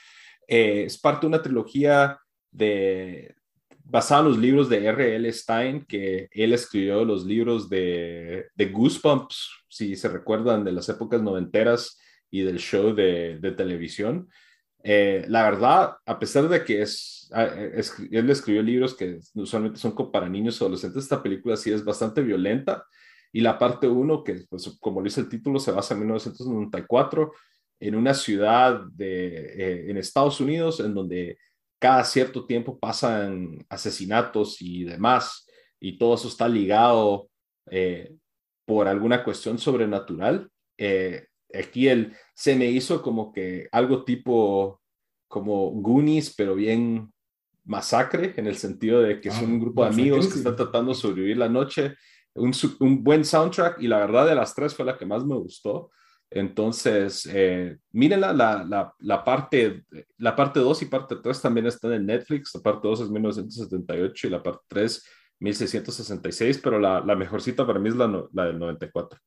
Eh, 0.48 0.84
es 0.86 0.98
parte 0.98 1.22
de 1.22 1.28
una 1.28 1.42
trilogía 1.42 2.20
de, 2.56 3.36
basada 3.84 4.22
en 4.22 4.28
los 4.28 4.38
libros 4.38 4.70
de 4.70 4.86
R.L. 4.86 5.32
Stein, 5.32 5.86
que 5.86 6.28
él 6.32 6.54
escribió 6.54 7.06
los 7.06 7.26
libros 7.26 7.70
de, 7.70 8.48
de 8.56 8.66
Goosebumps, 8.68 9.50
si 9.70 9.96
se 9.96 10.10
recuerdan 10.10 10.64
de 10.64 10.72
las 10.72 10.90
épocas 10.90 11.22
noventeras 11.22 12.00
y 12.32 12.42
del 12.42 12.58
show 12.58 12.94
de, 12.94 13.40
de 13.40 13.52
televisión. 13.52 14.30
Eh, 14.84 15.26
la 15.30 15.44
verdad, 15.44 15.98
a 16.06 16.20
pesar 16.20 16.48
de 16.48 16.64
que 16.64 16.82
es, 16.82 17.32
es, 17.74 17.94
él 18.12 18.30
escribió 18.30 18.62
libros 18.62 18.96
que 18.96 19.20
usualmente 19.34 19.80
son 19.80 19.96
para 20.12 20.30
niños 20.30 20.62
o 20.62 20.66
adolescentes, 20.66 21.04
esta 21.04 21.24
película 21.24 21.58
sí 21.58 21.72
es 21.72 21.84
bastante 21.84 22.22
violenta. 22.22 22.86
Y 23.32 23.42
la 23.42 23.58
parte 23.60 23.88
1, 23.88 24.24
que 24.24 24.46
pues, 24.50 24.78
como 24.80 25.02
dice 25.04 25.22
el 25.22 25.30
título, 25.30 25.60
se 25.60 25.72
basa 25.72 25.94
en 25.94 26.02
1994, 26.02 27.34
en 27.80 27.96
una 27.96 28.14
ciudad 28.14 28.82
de, 28.94 29.28
eh, 29.28 29.92
en 29.92 29.98
Estados 29.98 30.40
Unidos, 30.40 30.80
en 30.80 30.94
donde 30.94 31.38
cada 31.86 32.04
cierto 32.04 32.48
tiempo 32.48 32.80
pasan 32.80 33.64
asesinatos 33.70 34.60
y 34.60 34.86
demás, 34.86 35.48
y 35.80 36.00
todo 36.00 36.16
eso 36.16 36.30
está 36.30 36.50
ligado 36.50 37.30
eh, 37.70 38.16
por 38.66 38.88
alguna 38.88 39.24
cuestión 39.24 39.60
sobrenatural. 39.60 40.50
Eh, 40.80 41.28
aquí 41.54 41.88
el, 41.88 42.16
se 42.34 42.56
me 42.56 42.66
hizo 42.66 43.04
como 43.04 43.32
que 43.32 43.70
algo 43.72 44.04
tipo 44.04 44.82
como 45.28 45.70
Goonies, 45.74 46.34
pero 46.36 46.56
bien 46.56 47.14
masacre, 47.66 48.34
en 48.36 48.48
el 48.48 48.56
sentido 48.56 49.02
de 49.02 49.22
que 49.22 49.30
Ah, 49.30 49.34
son 49.34 49.52
un 49.52 49.60
grupo 49.60 49.84
de 49.84 49.90
amigos 49.90 50.28
que 50.28 50.40
están 50.40 50.56
tratando 50.56 50.92
de 50.92 50.98
sobrevivir 50.98 51.38
la 51.38 51.50
noche. 51.50 51.94
Un 52.34 53.04
buen 53.04 53.24
soundtrack 53.24 53.80
y 53.80 53.88
la 53.88 54.00
verdad 54.00 54.26
de 54.26 54.34
las 54.34 54.56
tres 54.56 54.74
fue 54.74 54.86
la 54.86 54.98
que 54.98 55.06
más 55.06 55.24
me 55.24 55.36
gustó. 55.36 55.92
Entonces, 56.32 57.30
eh, 57.32 57.78
mírenla, 57.92 58.34
la, 58.34 58.64
la, 58.64 58.94
la 59.00 59.24
parte 59.24 59.84
la 60.18 60.36
parte 60.36 60.60
2 60.60 60.82
y 60.82 60.86
parte 60.88 61.16
3 61.24 61.42
también 61.42 61.68
están 61.68 61.94
en 61.94 62.06
Netflix. 62.06 62.52
La 62.56 62.62
parte 62.62 62.88
2 62.88 63.02
es 63.02 63.10
1978 63.10 64.28
y 64.28 64.30
la 64.32 64.44
parte 64.44 64.64
3 64.68 65.06
1666, 65.40 66.60
pero 66.64 66.80
la, 66.80 67.02
la 67.02 67.16
mejorcita 67.16 67.66
para 67.68 67.80
mí 67.80 67.90
es 67.90 67.96
la, 67.96 68.08
no- 68.08 68.30
la 68.34 68.46
del 68.46 68.58
94. 68.60 69.20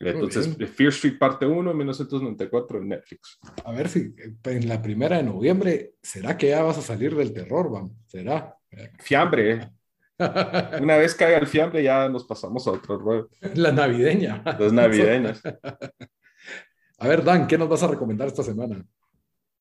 Entonces, 0.00 0.56
bien. 0.56 0.70
Fear 0.70 0.90
Street 0.90 1.18
parte 1.18 1.44
1, 1.46 1.74
1994 1.74 2.78
en 2.78 2.88
Netflix. 2.88 3.38
A 3.64 3.72
ver 3.72 3.88
si 3.88 4.14
eh, 4.16 4.34
en 4.44 4.68
la 4.68 4.80
primera 4.80 5.16
de 5.16 5.24
noviembre, 5.24 5.94
¿será 6.02 6.36
que 6.36 6.48
ya 6.50 6.62
vas 6.62 6.78
a 6.78 6.82
salir 6.82 7.16
del 7.16 7.32
terror, 7.32 7.70
Bam? 7.70 7.90
¿Será? 8.06 8.54
Fiambre, 9.00 9.52
¿eh? 9.52 9.70
Una 10.80 10.96
vez 10.96 11.14
caiga 11.14 11.38
el 11.38 11.46
fiambre, 11.46 11.82
ya 11.82 12.08
nos 12.08 12.24
pasamos 12.24 12.66
a 12.66 12.72
otro 12.72 12.98
rollo. 12.98 13.28
La 13.54 13.72
navideña. 13.72 14.42
Las 14.58 14.72
navideñas. 14.72 15.42
A 16.98 17.06
ver, 17.06 17.22
Dan, 17.22 17.46
¿qué 17.46 17.56
nos 17.56 17.68
vas 17.68 17.82
a 17.84 17.88
recomendar 17.88 18.26
esta 18.26 18.42
semana? 18.42 18.84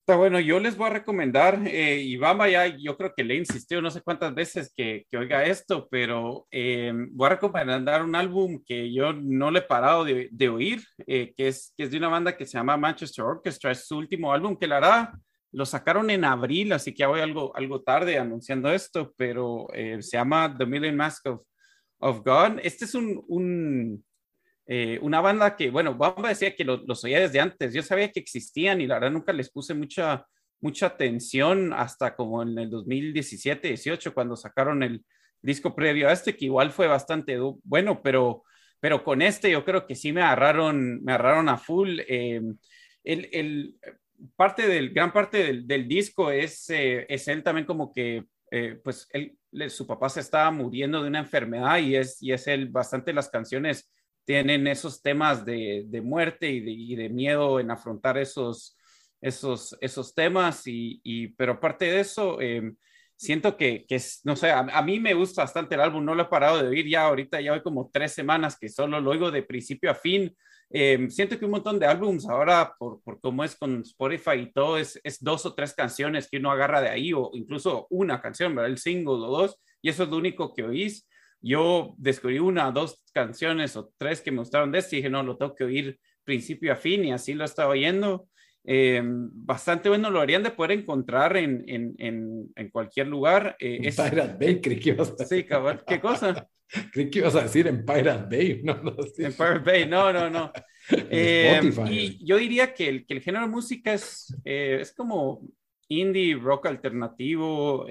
Bueno, 0.07 0.39
yo 0.39 0.59
les 0.59 0.77
voy 0.77 0.87
a 0.87 0.93
recomendar, 0.93 1.61
eh, 1.67 2.01
y 2.01 2.17
ya, 2.17 2.67
yo 2.77 2.95
creo 2.95 3.13
que 3.13 3.25
le 3.25 3.35
insistió 3.35 3.81
no 3.81 3.91
sé 3.91 4.01
cuántas 4.01 4.33
veces 4.33 4.73
que, 4.75 5.05
que 5.11 5.17
oiga 5.17 5.43
esto, 5.43 5.87
pero 5.91 6.47
eh, 6.49 6.93
voy 7.11 7.27
a 7.27 7.31
recomendar 7.31 8.03
un 8.03 8.15
álbum 8.15 8.63
que 8.65 8.91
yo 8.93 9.11
no 9.11 9.51
le 9.51 9.59
he 9.59 9.63
parado 9.63 10.05
de, 10.05 10.29
de 10.31 10.49
oír, 10.49 10.81
eh, 11.05 11.33
que, 11.35 11.49
es, 11.49 11.73
que 11.77 11.83
es 11.83 11.91
de 11.91 11.97
una 11.97 12.07
banda 12.07 12.37
que 12.37 12.45
se 12.45 12.57
llama 12.57 12.77
Manchester 12.77 13.25
Orchestra, 13.25 13.71
es 13.71 13.85
su 13.85 13.97
último 13.97 14.31
álbum 14.31 14.55
que 14.55 14.67
la 14.67 14.77
hará, 14.77 15.19
lo 15.51 15.65
sacaron 15.65 16.09
en 16.09 16.23
abril, 16.23 16.71
así 16.71 16.91
que 16.93 16.99
ya 16.99 17.07
voy 17.09 17.19
algo, 17.19 17.53
algo 17.55 17.81
tarde 17.81 18.17
anunciando 18.17 18.71
esto, 18.71 19.13
pero 19.17 19.67
eh, 19.73 20.01
se 20.01 20.15
llama 20.15 20.55
The 20.57 20.65
Million 20.65 20.95
Mask 20.95 21.27
of, 21.27 21.43
of 21.99 22.21
God. 22.23 22.59
Este 22.63 22.85
es 22.85 22.95
un, 22.95 23.23
un 23.27 24.05
eh, 24.67 24.99
una 25.01 25.21
banda 25.21 25.55
que, 25.55 25.69
bueno, 25.69 25.95
Bamba 25.95 26.29
decía 26.29 26.55
que 26.55 26.63
lo- 26.65 26.83
los 26.85 27.03
oía 27.03 27.19
desde 27.21 27.39
antes. 27.39 27.73
Yo 27.73 27.81
sabía 27.83 28.11
que 28.11 28.19
existían 28.19 28.81
y 28.81 28.87
la 28.87 28.95
verdad 28.95 29.11
nunca 29.11 29.31
les 29.33 29.49
puse 29.49 29.73
mucha, 29.73 30.25
mucha 30.61 30.87
atención 30.87 31.73
hasta 31.73 32.15
como 32.15 32.43
en 32.43 32.57
el 32.59 32.69
2017, 32.69 33.69
18, 33.69 34.13
cuando 34.13 34.35
sacaron 34.35 34.83
el 34.83 35.05
disco 35.41 35.75
previo 35.75 36.09
a 36.09 36.13
este, 36.13 36.35
que 36.35 36.45
igual 36.45 36.71
fue 36.71 36.87
bastante 36.87 37.37
bueno, 37.63 38.01
pero, 38.03 38.43
pero 38.79 39.03
con 39.03 39.21
este 39.21 39.51
yo 39.51 39.63
creo 39.63 39.87
que 39.87 39.95
sí 39.95 40.11
me 40.11 40.21
agarraron, 40.21 41.03
me 41.03 41.13
agarraron 41.13 41.47
a 41.49 41.57
full. 41.57 41.99
Eh, 42.07 42.41
el, 43.03 43.29
el- 43.31 43.75
parte 44.35 44.67
del, 44.67 44.89
gran 44.93 45.13
parte 45.13 45.61
del, 45.63 45.87
disco 45.87 46.31
es, 46.31 46.69
eh, 46.71 47.05
es 47.07 47.27
él 47.27 47.43
también 47.43 47.65
como 47.67 47.93
que, 47.93 48.25
pues 48.83 49.07
él, 49.11 49.37
su 49.69 49.85
papá 49.85 50.09
se 50.09 50.21
estaba 50.21 50.49
muriendo 50.51 51.01
de 51.01 51.09
una 51.09 51.19
enfermedad 51.19 51.77
y 51.79 51.95
es, 51.95 52.21
y 52.21 52.31
es 52.31 52.47
él 52.47 52.69
bastante 52.69 53.13
las 53.13 53.29
canciones 53.29 53.89
tienen 54.27 54.67
esos 54.67 55.01
temas 55.01 55.45
de, 55.45 55.85
de 55.87 56.01
muerte 56.01 56.49
y 56.51 56.59
de, 56.59 56.71
y 56.71 56.95
de, 56.97 57.07
miedo 57.07 57.61
en 57.61 57.71
afrontar 57.71 58.17
esos, 58.17 58.77
esos, 59.21 59.77
esos 59.79 60.13
temas, 60.13 60.67
y, 60.67 60.99
y 61.01 61.29
pero 61.29 61.53
aparte 61.53 61.85
de 61.85 62.01
eso, 62.01 62.41
eh, 62.41 62.73
siento 63.15 63.55
que, 63.55 63.85
que, 63.87 64.01
no 64.25 64.35
sé, 64.35 64.51
a, 64.51 64.59
a, 64.59 64.81
mí 64.81 64.99
me 64.99 65.13
gusta 65.13 65.43
bastante 65.43 65.75
el 65.75 65.81
álbum, 65.81 66.03
no 66.03 66.13
lo 66.13 66.23
he 66.23 66.25
parado 66.25 66.61
de 66.61 66.67
oír 66.67 66.89
ya 66.89 67.05
ahorita, 67.05 67.39
ya 67.39 67.53
voy 67.53 67.63
como 67.63 67.89
tres 67.89 68.11
semanas 68.11 68.57
que 68.59 68.67
solo 68.67 68.99
lo 68.99 69.11
oigo 69.11 69.31
de 69.31 69.43
principio 69.43 69.89
a 69.89 69.95
fin. 69.95 70.35
Eh, 70.71 71.07
siento 71.09 71.39
que 71.39 71.45
un 71.45 71.51
montón 71.51 71.79
de 71.79 71.85
álbums 71.85 72.27
ahora, 72.27 72.75
por, 72.77 73.01
por 73.03 73.21
cómo 73.21 73.45
es 73.45 73.55
con 73.55 73.79
Spotify 73.79 74.39
y 74.41 74.51
todo, 74.51 74.77
es, 74.77 74.99
es, 75.05 75.23
dos 75.23 75.45
o 75.45 75.55
tres 75.55 75.73
canciones 75.73 76.27
que 76.29 76.35
uno 76.35 76.51
agarra 76.51 76.81
de 76.81 76.89
ahí, 76.89 77.13
o 77.13 77.31
incluso 77.33 77.87
una 77.91 78.21
canción, 78.21 78.53
¿verdad? 78.53 78.71
El 78.71 78.77
single 78.77 79.13
o 79.13 79.39
dos, 79.39 79.57
y 79.81 79.87
eso 79.87 80.03
es 80.03 80.09
lo 80.09 80.17
único 80.17 80.53
que 80.53 80.63
oís. 80.63 81.07
Yo 81.47 81.95
descubrí 81.97 82.39
una, 82.39 82.71
dos 82.71 83.03
canciones 83.13 83.75
o 83.77 83.91
tres 83.97 84.21
que 84.21 84.31
me 84.31 84.39
gustaron 84.39 84.71
de 84.71 84.79
este 84.79 84.95
y 84.95 84.99
dije, 84.99 85.09
no, 85.09 85.23
lo 85.23 85.37
tengo 85.37 85.55
que 85.55 85.63
oír 85.63 85.99
principio 86.23 86.73
a 86.73 86.75
fin, 86.75 87.05
y 87.05 87.13
así 87.13 87.33
lo 87.33 87.45
estaba 87.45 87.69
oyendo. 87.69 88.27
Eh, 88.69 89.01
bastante 89.01 89.87
bueno, 89.87 90.09
lo 90.09 90.19
harían 90.19 90.43
de 90.43 90.51
poder 90.51 90.73
encontrar 90.73 91.37
en, 91.37 91.63
en, 91.67 91.95
en, 91.99 92.51
en 92.53 92.69
cualquier 92.69 93.07
lugar. 93.07 93.55
Eh, 93.59 93.79
es, 93.81 93.95
Pirate 93.95 94.35
Bay, 94.37 94.59
creí 94.59 94.77
que 94.77 94.89
ibas 94.89 95.15
a 95.17 95.25
Sí, 95.25 95.45
cabal. 95.45 95.83
¿Qué 95.87 96.01
cosa? 96.01 96.49
creí 96.91 97.09
que 97.09 97.19
ibas 97.19 97.35
a 97.35 97.43
decir 97.43 97.65
en 97.67 97.85
Pirate 97.85 98.35
Bay. 98.35 98.61
No, 98.63 98.75
no, 98.83 98.91
sí. 99.15 99.23
En 99.23 99.31
Pirate 99.31 99.59
Bay, 99.59 99.87
no, 99.87 100.11
no, 100.11 100.29
no. 100.29 100.51
eh, 101.09 101.61
y 101.89 102.25
yo 102.25 102.35
diría 102.35 102.73
que 102.73 102.89
el, 102.89 103.05
que 103.05 103.13
el 103.13 103.21
género 103.21 103.45
de 103.45 103.51
música 103.51 103.93
es, 103.93 104.35
eh, 104.43 104.79
es 104.81 104.93
como 104.93 105.47
indie, 105.87 106.35
rock 106.35 106.65
alternativo. 106.65 107.87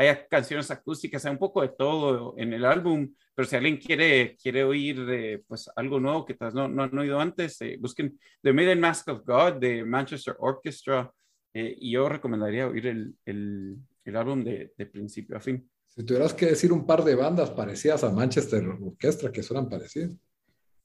Hay 0.00 0.16
canciones 0.30 0.70
acústicas, 0.70 1.26
hay 1.26 1.32
un 1.32 1.38
poco 1.38 1.60
de 1.60 1.68
todo 1.68 2.32
en 2.38 2.54
el 2.54 2.64
álbum, 2.64 3.14
pero 3.34 3.46
si 3.46 3.54
alguien 3.54 3.76
quiere, 3.76 4.34
quiere 4.42 4.64
oír 4.64 4.98
eh, 5.10 5.42
pues 5.46 5.70
algo 5.76 6.00
nuevo 6.00 6.24
que 6.24 6.34
no, 6.54 6.68
no 6.68 6.84
han 6.84 6.98
oído 6.98 7.20
antes, 7.20 7.60
eh, 7.60 7.76
busquen 7.78 8.18
The 8.42 8.54
Maiden 8.54 8.80
Mask 8.80 9.08
of 9.08 9.26
God 9.26 9.60
de 9.60 9.84
Manchester 9.84 10.36
Orchestra 10.38 11.12
eh, 11.52 11.76
y 11.78 11.92
yo 11.92 12.08
recomendaría 12.08 12.66
oír 12.66 12.86
el, 12.86 13.14
el, 13.26 13.76
el 14.02 14.16
álbum 14.16 14.42
de, 14.42 14.72
de, 14.74 14.86
principio 14.86 15.36
a 15.36 15.40
fin. 15.40 15.70
Si 15.88 16.02
tuvieras 16.02 16.32
que 16.32 16.46
decir 16.46 16.72
un 16.72 16.86
par 16.86 17.04
de 17.04 17.14
bandas 17.14 17.50
parecidas 17.50 18.02
a 18.02 18.10
Manchester 18.10 18.66
Orchestra 18.80 19.30
que 19.30 19.42
suenan 19.42 19.68
parecidas. 19.68 20.16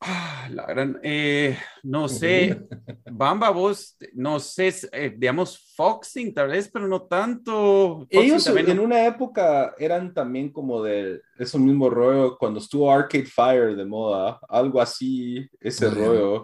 Ah, 0.07 0.47
la 0.51 0.65
gran, 0.67 0.99
eh, 1.01 1.57
no 1.81 2.07
sé, 2.07 2.67
Bamba, 3.11 3.49
vos, 3.49 3.97
no 4.13 4.39
sé, 4.39 4.71
eh, 4.91 5.15
digamos, 5.17 5.73
Foxing 5.75 6.31
tal 6.31 6.49
vez, 6.49 6.69
pero 6.71 6.87
no 6.87 7.01
tanto. 7.01 8.01
Foxing 8.01 8.21
Ellos 8.21 8.43
también, 8.43 8.69
en 8.69 8.79
una 8.79 9.03
época 9.07 9.73
eran 9.79 10.13
también 10.13 10.51
como 10.51 10.83
de 10.83 11.21
ese 11.39 11.57
mismo 11.57 11.89
rollo, 11.89 12.37
cuando 12.37 12.59
estuvo 12.59 12.91
Arcade 12.91 13.25
Fire 13.25 13.75
de 13.75 13.83
moda, 13.83 14.39
algo 14.47 14.79
así, 14.79 15.49
ese 15.59 15.89
Muy 15.89 15.95
rollo, 15.95 16.31
bien. 16.31 16.43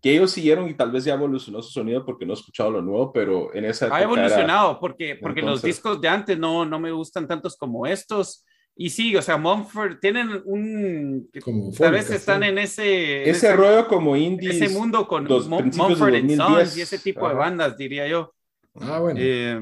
que 0.00 0.14
ellos 0.14 0.30
siguieron 0.30 0.70
y 0.70 0.74
tal 0.74 0.90
vez 0.90 1.04
ya 1.04 1.12
evolucionó 1.12 1.60
su 1.60 1.70
sonido 1.70 2.06
porque 2.06 2.24
no 2.24 2.32
he 2.32 2.36
escuchado 2.36 2.70
lo 2.70 2.80
nuevo, 2.80 3.12
pero 3.12 3.54
en 3.54 3.66
esa 3.66 3.86
época. 3.86 3.98
Ha 3.98 4.02
evolucionado 4.04 4.70
era... 4.70 4.80
porque, 4.80 5.18
porque 5.20 5.40
Entonces... 5.40 5.64
los 5.64 5.74
discos 5.74 6.00
de 6.00 6.08
antes 6.08 6.38
no, 6.38 6.64
no 6.64 6.78
me 6.78 6.90
gustan 6.90 7.28
tantos 7.28 7.58
como 7.58 7.86
estos. 7.86 8.46
Y 8.74 8.90
sí, 8.90 9.14
o 9.16 9.22
sea, 9.22 9.36
Mumford 9.36 9.98
tienen 9.98 10.42
un. 10.44 11.30
Como 11.42 11.72
tal 11.72 11.92
vez 11.92 12.10
están 12.10 12.42
en 12.42 12.58
ese. 12.58 13.22
Ese, 13.22 13.30
ese 13.30 13.56
rollo 13.56 13.86
como 13.86 14.16
indie. 14.16 14.50
Ese 14.50 14.70
mundo 14.70 15.06
con 15.06 15.24
Mumford 15.24 16.14
and 16.14 16.34
Sons 16.34 16.76
y 16.76 16.80
ese 16.80 16.98
tipo 16.98 17.26
Ajá. 17.26 17.34
de 17.34 17.38
bandas, 17.38 17.76
diría 17.76 18.08
yo. 18.08 18.34
Ah, 18.80 19.00
bueno. 19.00 19.20
Eh, 19.22 19.60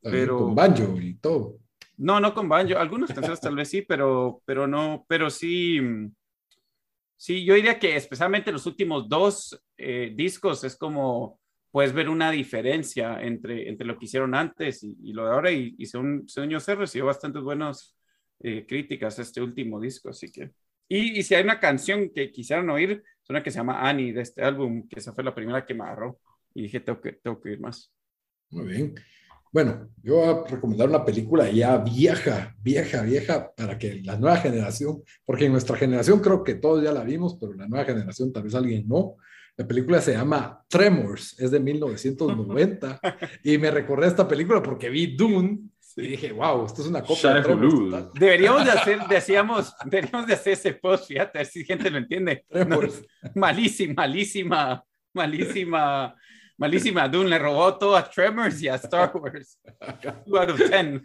pero. 0.00 0.38
Con 0.38 0.54
banjo 0.54 0.98
y 0.98 1.14
todo. 1.14 1.58
No, 1.98 2.18
no 2.18 2.32
con 2.32 2.48
banjo. 2.48 2.78
Algunas 2.78 3.12
canciones 3.12 3.40
tal 3.40 3.56
vez 3.56 3.68
sí, 3.68 3.82
pero, 3.82 4.42
pero 4.46 4.66
no. 4.66 5.04
Pero 5.06 5.28
sí. 5.28 5.78
Sí, 7.18 7.44
yo 7.44 7.54
diría 7.54 7.78
que 7.78 7.96
especialmente 7.96 8.52
los 8.52 8.66
últimos 8.66 9.08
dos 9.08 9.58
eh, 9.78 10.12
discos 10.14 10.64
es 10.64 10.76
como 10.76 11.40
puedes 11.70 11.92
ver 11.92 12.08
una 12.08 12.30
diferencia 12.30 13.20
entre, 13.22 13.68
entre 13.68 13.86
lo 13.86 13.98
que 13.98 14.06
hicieron 14.06 14.34
antes 14.34 14.82
y, 14.82 14.96
y 15.02 15.12
lo 15.12 15.26
de 15.26 15.30
ahora. 15.30 15.50
Y, 15.50 15.74
y 15.76 15.84
según, 15.86 16.26
según 16.26 16.50
yo 16.50 16.60
sé, 16.60 16.74
recibió 16.74 17.06
bastantes 17.06 17.42
buenos 17.42 17.96
eh, 18.40 18.66
críticas 18.66 19.18
a 19.18 19.22
este 19.22 19.40
último 19.40 19.80
disco, 19.80 20.10
así 20.10 20.30
que... 20.30 20.50
Y, 20.88 21.18
y, 21.18 21.22
si 21.24 21.34
hay 21.34 21.42
una 21.42 21.58
canción 21.58 22.10
que 22.14 22.30
quisieran 22.30 22.70
oír, 22.70 23.02
es 23.22 23.30
una 23.30 23.42
que 23.42 23.50
se 23.50 23.58
llama 23.58 23.88
Annie 23.88 24.12
de 24.12 24.22
este 24.22 24.42
álbum, 24.42 24.86
que 24.88 25.00
esa 25.00 25.12
fue 25.12 25.24
la 25.24 25.34
primera 25.34 25.66
que 25.66 25.74
me 25.74 25.82
agarró. 25.82 26.20
Y 26.54 26.62
dije, 26.62 26.78
tengo 26.78 27.00
que, 27.00 27.12
tengo 27.12 27.40
que 27.40 27.52
ir 27.52 27.60
más. 27.60 27.92
Muy 28.50 28.66
bien. 28.66 28.94
Bueno, 29.52 29.88
yo 30.02 30.16
voy 30.16 30.28
a 30.28 30.50
recomendar 30.50 30.88
una 30.88 31.04
película 31.04 31.50
ya 31.50 31.78
vieja, 31.78 32.54
vieja, 32.62 33.02
vieja, 33.02 33.52
para 33.56 33.78
que 33.78 34.02
la 34.02 34.18
nueva 34.18 34.36
generación, 34.36 35.02
porque 35.24 35.46
en 35.46 35.52
nuestra 35.52 35.76
generación 35.76 36.20
creo 36.20 36.44
que 36.44 36.56
todos 36.56 36.84
ya 36.84 36.92
la 36.92 37.02
vimos, 37.02 37.38
pero 37.40 37.54
la 37.54 37.66
nueva 37.66 37.84
generación 37.84 38.32
tal 38.32 38.42
vez 38.42 38.54
alguien 38.54 38.86
no. 38.86 39.16
La 39.56 39.66
película 39.66 40.02
se 40.02 40.12
llama 40.12 40.62
Tremors, 40.68 41.40
es 41.40 41.50
de 41.50 41.60
1990, 41.60 43.00
y 43.44 43.56
me 43.56 43.70
recordé 43.70 44.08
esta 44.08 44.28
película 44.28 44.62
porque 44.62 44.90
vi 44.90 45.16
Dune, 45.16 45.70
y 45.98 46.08
dije, 46.08 46.30
wow, 46.30 46.66
esto 46.66 46.82
es 46.82 46.88
una 46.88 47.02
copia 47.02 47.32
de 47.34 47.42
Tremors, 47.42 48.12
Deberíamos 48.12 48.66
de 48.66 48.70
hacer, 48.70 48.98
decíamos, 49.08 49.74
deberíamos 49.86 50.26
de 50.26 50.34
hacer 50.34 50.52
ese 50.52 50.74
post, 50.74 51.08
fíjate, 51.08 51.38
a 51.38 51.40
ver 51.40 51.46
si 51.46 51.64
gente 51.64 51.90
lo 51.90 51.96
entiende. 51.96 52.44
No, 52.50 52.80
malísima, 53.34 53.94
malísima, 53.94 54.84
malísima, 55.14 56.14
malísima. 56.58 57.08
Dune 57.08 57.30
le 57.30 57.38
robó 57.38 57.78
todo 57.78 57.96
a 57.96 58.08
Tremors 58.08 58.60
y 58.60 58.68
a 58.68 58.74
Star 58.74 59.10
Wars. 59.16 59.58
2 60.26 60.38
out 60.38 60.50
of 60.50 60.58
10. 60.58 61.02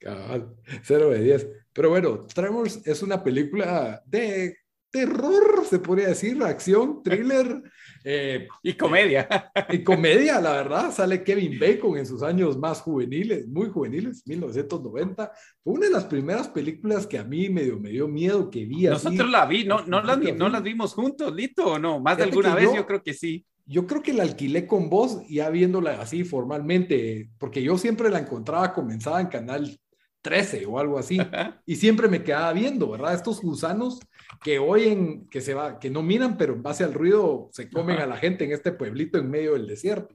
Cabal, 0.00 0.56
0 0.82 1.10
de 1.10 1.20
10. 1.20 1.48
Pero 1.72 1.90
bueno, 1.90 2.26
Tremors 2.26 2.84
es 2.84 3.02
una 3.04 3.22
película 3.22 4.02
de 4.04 4.56
terror, 4.90 5.64
se 5.64 5.78
podría 5.78 6.08
decir, 6.08 6.42
acción, 6.42 7.04
thriller. 7.04 7.62
Eh, 8.08 8.46
y 8.62 8.74
comedia. 8.74 9.28
Y 9.68 9.82
comedia, 9.82 10.40
la 10.40 10.52
verdad. 10.52 10.92
Sale 10.92 11.24
Kevin 11.24 11.58
Bacon 11.58 11.98
en 11.98 12.06
sus 12.06 12.22
años 12.22 12.56
más 12.56 12.80
juveniles, 12.80 13.48
muy 13.48 13.68
juveniles, 13.68 14.24
1990. 14.28 15.32
Fue 15.64 15.74
una 15.74 15.86
de 15.86 15.92
las 15.92 16.04
primeras 16.04 16.46
películas 16.46 17.04
que 17.04 17.18
a 17.18 17.24
mí 17.24 17.48
medio, 17.48 17.80
me 17.80 17.90
dio 17.90 18.06
miedo 18.06 18.48
que 18.48 18.64
vi. 18.64 18.84
Nosotros 18.84 19.20
así. 19.20 19.30
la 19.30 19.46
vi, 19.46 19.64
no, 19.64 19.84
no, 19.86 20.00
las, 20.02 20.18
no 20.18 20.48
las 20.48 20.62
vimos 20.62 20.94
juntos, 20.94 21.34
Lito, 21.34 21.72
o 21.72 21.78
no? 21.80 21.98
Más 21.98 22.16
de 22.16 22.22
alguna 22.22 22.54
vez 22.54 22.66
yo, 22.66 22.76
yo 22.76 22.86
creo 22.86 23.02
que 23.02 23.12
sí. 23.12 23.44
Yo 23.64 23.88
creo 23.88 24.00
que 24.00 24.12
la 24.12 24.22
alquilé 24.22 24.68
con 24.68 24.88
vos, 24.88 25.26
ya 25.28 25.50
viéndola 25.50 26.00
así 26.00 26.22
formalmente, 26.22 27.30
porque 27.38 27.60
yo 27.60 27.76
siempre 27.76 28.08
la 28.08 28.20
encontraba 28.20 28.72
comenzada 28.72 29.20
en 29.20 29.26
Canal 29.26 29.80
13 30.22 30.66
o 30.66 30.78
algo 30.78 30.98
así, 30.98 31.18
y 31.66 31.74
siempre 31.74 32.08
me 32.08 32.22
quedaba 32.22 32.52
viendo, 32.52 32.88
¿verdad? 32.88 33.14
Estos 33.14 33.40
gusanos 33.40 33.98
que 34.42 34.58
oyen, 34.58 35.28
que 35.28 35.40
se 35.40 35.54
va, 35.54 35.78
que 35.78 35.90
no 35.90 36.02
miran, 36.02 36.36
pero 36.36 36.54
en 36.54 36.62
base 36.62 36.84
al 36.84 36.94
ruido 36.94 37.48
se 37.52 37.70
comen 37.70 37.98
a 37.98 38.06
la 38.06 38.16
gente 38.16 38.44
en 38.44 38.52
este 38.52 38.72
pueblito 38.72 39.18
en 39.18 39.30
medio 39.30 39.54
del 39.54 39.66
desierto. 39.66 40.14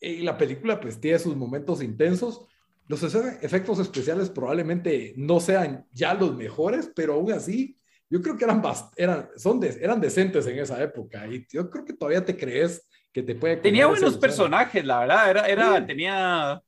Y 0.00 0.22
la 0.22 0.38
película 0.38 0.80
pues 0.80 1.00
tiene 1.00 1.18
sus 1.18 1.36
momentos 1.36 1.82
intensos. 1.82 2.46
Los 2.86 3.02
efectos 3.42 3.78
especiales 3.80 4.30
probablemente 4.30 5.12
no 5.16 5.40
sean 5.40 5.86
ya 5.92 6.14
los 6.14 6.36
mejores, 6.36 6.90
pero 6.94 7.14
aún 7.14 7.32
así 7.32 7.78
yo 8.10 8.22
creo 8.22 8.36
que 8.36 8.44
eran, 8.44 8.62
eran, 8.96 9.28
son 9.36 9.60
de, 9.60 9.76
eran 9.80 10.00
decentes 10.00 10.46
en 10.46 10.58
esa 10.58 10.82
época 10.82 11.26
y 11.26 11.46
yo 11.50 11.68
creo 11.68 11.84
que 11.84 11.92
todavía 11.92 12.24
te 12.24 12.36
crees 12.36 12.88
que 13.12 13.22
te 13.22 13.34
puede... 13.34 13.58
Tenía 13.58 13.86
buenos 13.86 14.16
personajes, 14.16 14.84
la 14.84 15.00
verdad, 15.00 15.30
era, 15.30 15.48
era, 15.48 15.78
sí. 15.78 15.86
tenía 15.86 16.62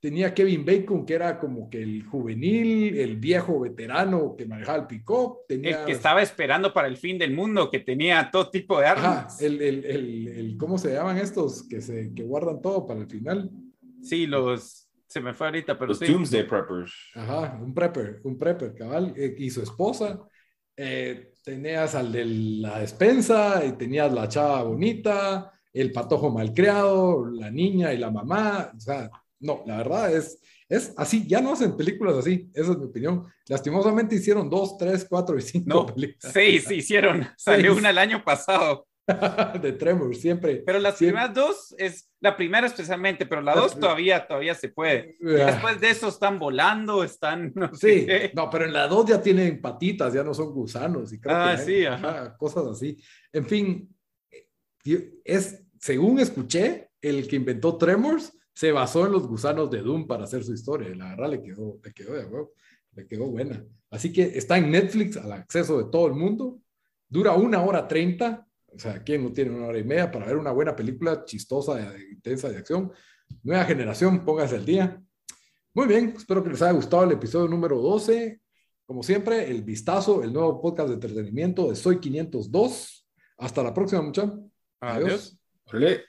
tenía 0.00 0.32
Kevin 0.34 0.64
Bacon, 0.64 1.04
que 1.04 1.14
era 1.14 1.38
como 1.38 1.68
que 1.68 1.82
el 1.82 2.04
juvenil, 2.04 2.98
el 2.98 3.16
viejo 3.16 3.60
veterano 3.60 4.34
que 4.36 4.46
manejaba 4.46 4.78
el 4.78 4.86
pick-up. 4.86 5.40
Tenía... 5.46 5.80
El 5.80 5.86
que 5.86 5.92
estaba 5.92 6.22
esperando 6.22 6.72
para 6.72 6.88
el 6.88 6.96
fin 6.96 7.18
del 7.18 7.34
mundo, 7.34 7.70
que 7.70 7.80
tenía 7.80 8.30
todo 8.32 8.50
tipo 8.50 8.80
de 8.80 8.86
armas. 8.86 9.36
Ajá, 9.36 9.44
el, 9.44 9.60
el, 9.60 9.84
el, 9.84 10.28
el, 10.28 10.56
¿cómo 10.56 10.78
se 10.78 10.94
llaman 10.94 11.18
estos? 11.18 11.68
Que, 11.68 11.80
se, 11.80 12.12
que 12.14 12.22
guardan 12.22 12.60
todo 12.62 12.86
para 12.86 13.00
el 13.00 13.06
final. 13.06 13.50
Sí, 14.02 14.26
los... 14.26 14.88
Se 15.06 15.20
me 15.20 15.34
fue 15.34 15.48
ahorita, 15.48 15.76
pero 15.76 15.88
los 15.88 15.98
sí. 15.98 16.06
Doomsday 16.06 16.46
Preppers. 16.46 16.94
Ajá, 17.16 17.58
un 17.60 17.74
prepper, 17.74 18.20
un 18.22 18.38
prepper, 18.38 18.74
cabal. 18.76 19.12
Eh, 19.16 19.34
y 19.38 19.50
su 19.50 19.60
esposa. 19.60 20.20
Eh, 20.76 21.32
tenías 21.42 21.96
al 21.96 22.12
de 22.12 22.24
la 22.24 22.78
despensa 22.78 23.64
y 23.66 23.72
tenías 23.72 24.12
la 24.12 24.28
chava 24.28 24.62
bonita, 24.62 25.52
el 25.72 25.90
patojo 25.90 26.30
malcriado, 26.30 27.26
la 27.26 27.50
niña 27.50 27.92
y 27.92 27.98
la 27.98 28.12
mamá. 28.12 28.70
O 28.72 28.78
sea, 28.78 29.10
no, 29.40 29.62
la 29.66 29.78
verdad 29.78 30.14
es, 30.14 30.40
es 30.68 30.92
así, 30.96 31.26
ya 31.26 31.40
no 31.40 31.52
hacen 31.52 31.76
películas 31.76 32.16
así, 32.16 32.50
esa 32.54 32.72
es 32.72 32.78
mi 32.78 32.84
opinión. 32.84 33.26
Lastimosamente 33.48 34.14
hicieron 34.14 34.48
dos, 34.48 34.76
tres, 34.78 35.06
cuatro 35.08 35.36
y 35.36 35.42
cinco 35.42 35.68
no, 35.68 35.86
películas. 35.86 36.32
Sí 36.32 36.74
hicieron, 36.74 37.26
salió 37.36 37.74
una 37.74 37.90
el 37.90 37.98
año 37.98 38.22
pasado. 38.22 38.86
de 39.60 39.72
Tremor, 39.72 40.14
siempre. 40.14 40.62
Pero 40.64 40.78
las 40.78 40.96
siempre. 40.98 41.22
primeras 41.22 41.34
dos, 41.34 41.74
es 41.78 42.10
la 42.20 42.36
primera 42.36 42.66
especialmente, 42.66 43.26
pero 43.26 43.40
la 43.40 43.54
dos 43.54 43.78
todavía, 43.78 44.26
todavía 44.26 44.54
se 44.54 44.68
puede. 44.68 45.16
Y 45.20 45.24
después 45.24 45.80
de 45.80 45.90
eso 45.90 46.08
están 46.08 46.38
volando, 46.38 47.02
están, 47.02 47.52
no 47.54 47.74
sí, 47.74 48.04
sé 48.04 48.32
no, 48.34 48.48
pero 48.50 48.66
en 48.66 48.72
la 48.72 48.86
dos 48.86 49.06
ya 49.06 49.20
tienen 49.20 49.60
patitas, 49.60 50.12
ya 50.12 50.22
no 50.22 50.34
son 50.34 50.52
gusanos. 50.52 51.12
Y 51.12 51.20
creo 51.20 51.36
ah, 51.36 51.54
que 51.56 51.62
sí, 51.62 51.74
hay, 51.74 51.86
ajá. 51.86 52.36
Cosas 52.36 52.66
así. 52.66 52.96
En 53.32 53.46
fin, 53.46 53.88
es, 55.24 55.64
según 55.78 56.20
escuché, 56.20 56.90
el 57.00 57.26
que 57.26 57.36
inventó 57.36 57.76
Tremors 57.76 58.32
se 58.60 58.72
basó 58.72 59.06
en 59.06 59.12
los 59.12 59.26
gusanos 59.26 59.70
de 59.70 59.80
Doom 59.80 60.06
para 60.06 60.24
hacer 60.24 60.44
su 60.44 60.52
historia. 60.52 60.94
La 60.94 61.16
verdad 61.16 61.30
le 61.30 61.42
quedó, 61.42 61.80
le 61.82 61.94
quedó 61.94 62.12
de 62.12 62.26
huevo, 62.26 62.52
le 62.92 63.06
quedó 63.06 63.26
buena. 63.28 63.64
Así 63.88 64.12
que 64.12 64.36
está 64.36 64.58
en 64.58 64.70
Netflix 64.70 65.16
al 65.16 65.32
acceso 65.32 65.82
de 65.82 65.90
todo 65.90 66.08
el 66.08 66.12
mundo. 66.12 66.60
Dura 67.08 67.32
una 67.32 67.62
hora 67.62 67.88
treinta. 67.88 68.46
O 68.66 68.78
sea, 68.78 69.02
¿quién 69.02 69.24
no 69.24 69.32
tiene 69.32 69.52
una 69.52 69.68
hora 69.68 69.78
y 69.78 69.84
media 69.84 70.10
para 70.10 70.26
ver 70.26 70.36
una 70.36 70.52
buena 70.52 70.76
película 70.76 71.24
chistosa, 71.24 71.96
intensa 72.12 72.50
de 72.50 72.58
acción? 72.58 72.92
Nueva 73.42 73.64
generación, 73.64 74.26
póngase 74.26 74.56
el 74.56 74.66
día. 74.66 75.02
Muy 75.72 75.86
bien, 75.86 76.12
espero 76.14 76.44
que 76.44 76.50
les 76.50 76.60
haya 76.60 76.72
gustado 76.72 77.04
el 77.04 77.12
episodio 77.12 77.48
número 77.48 77.80
12. 77.80 78.42
Como 78.84 79.02
siempre, 79.02 79.50
el 79.50 79.62
vistazo, 79.62 80.22
el 80.22 80.34
nuevo 80.34 80.60
podcast 80.60 80.88
de 80.88 80.96
entretenimiento 80.96 81.70
de 81.70 81.76
Soy 81.76 81.98
502. 81.98 83.08
Hasta 83.38 83.62
la 83.62 83.72
próxima, 83.72 84.02
muchachos. 84.02 84.38
Adiós. 84.80 85.40
Adiós. 85.72 86.00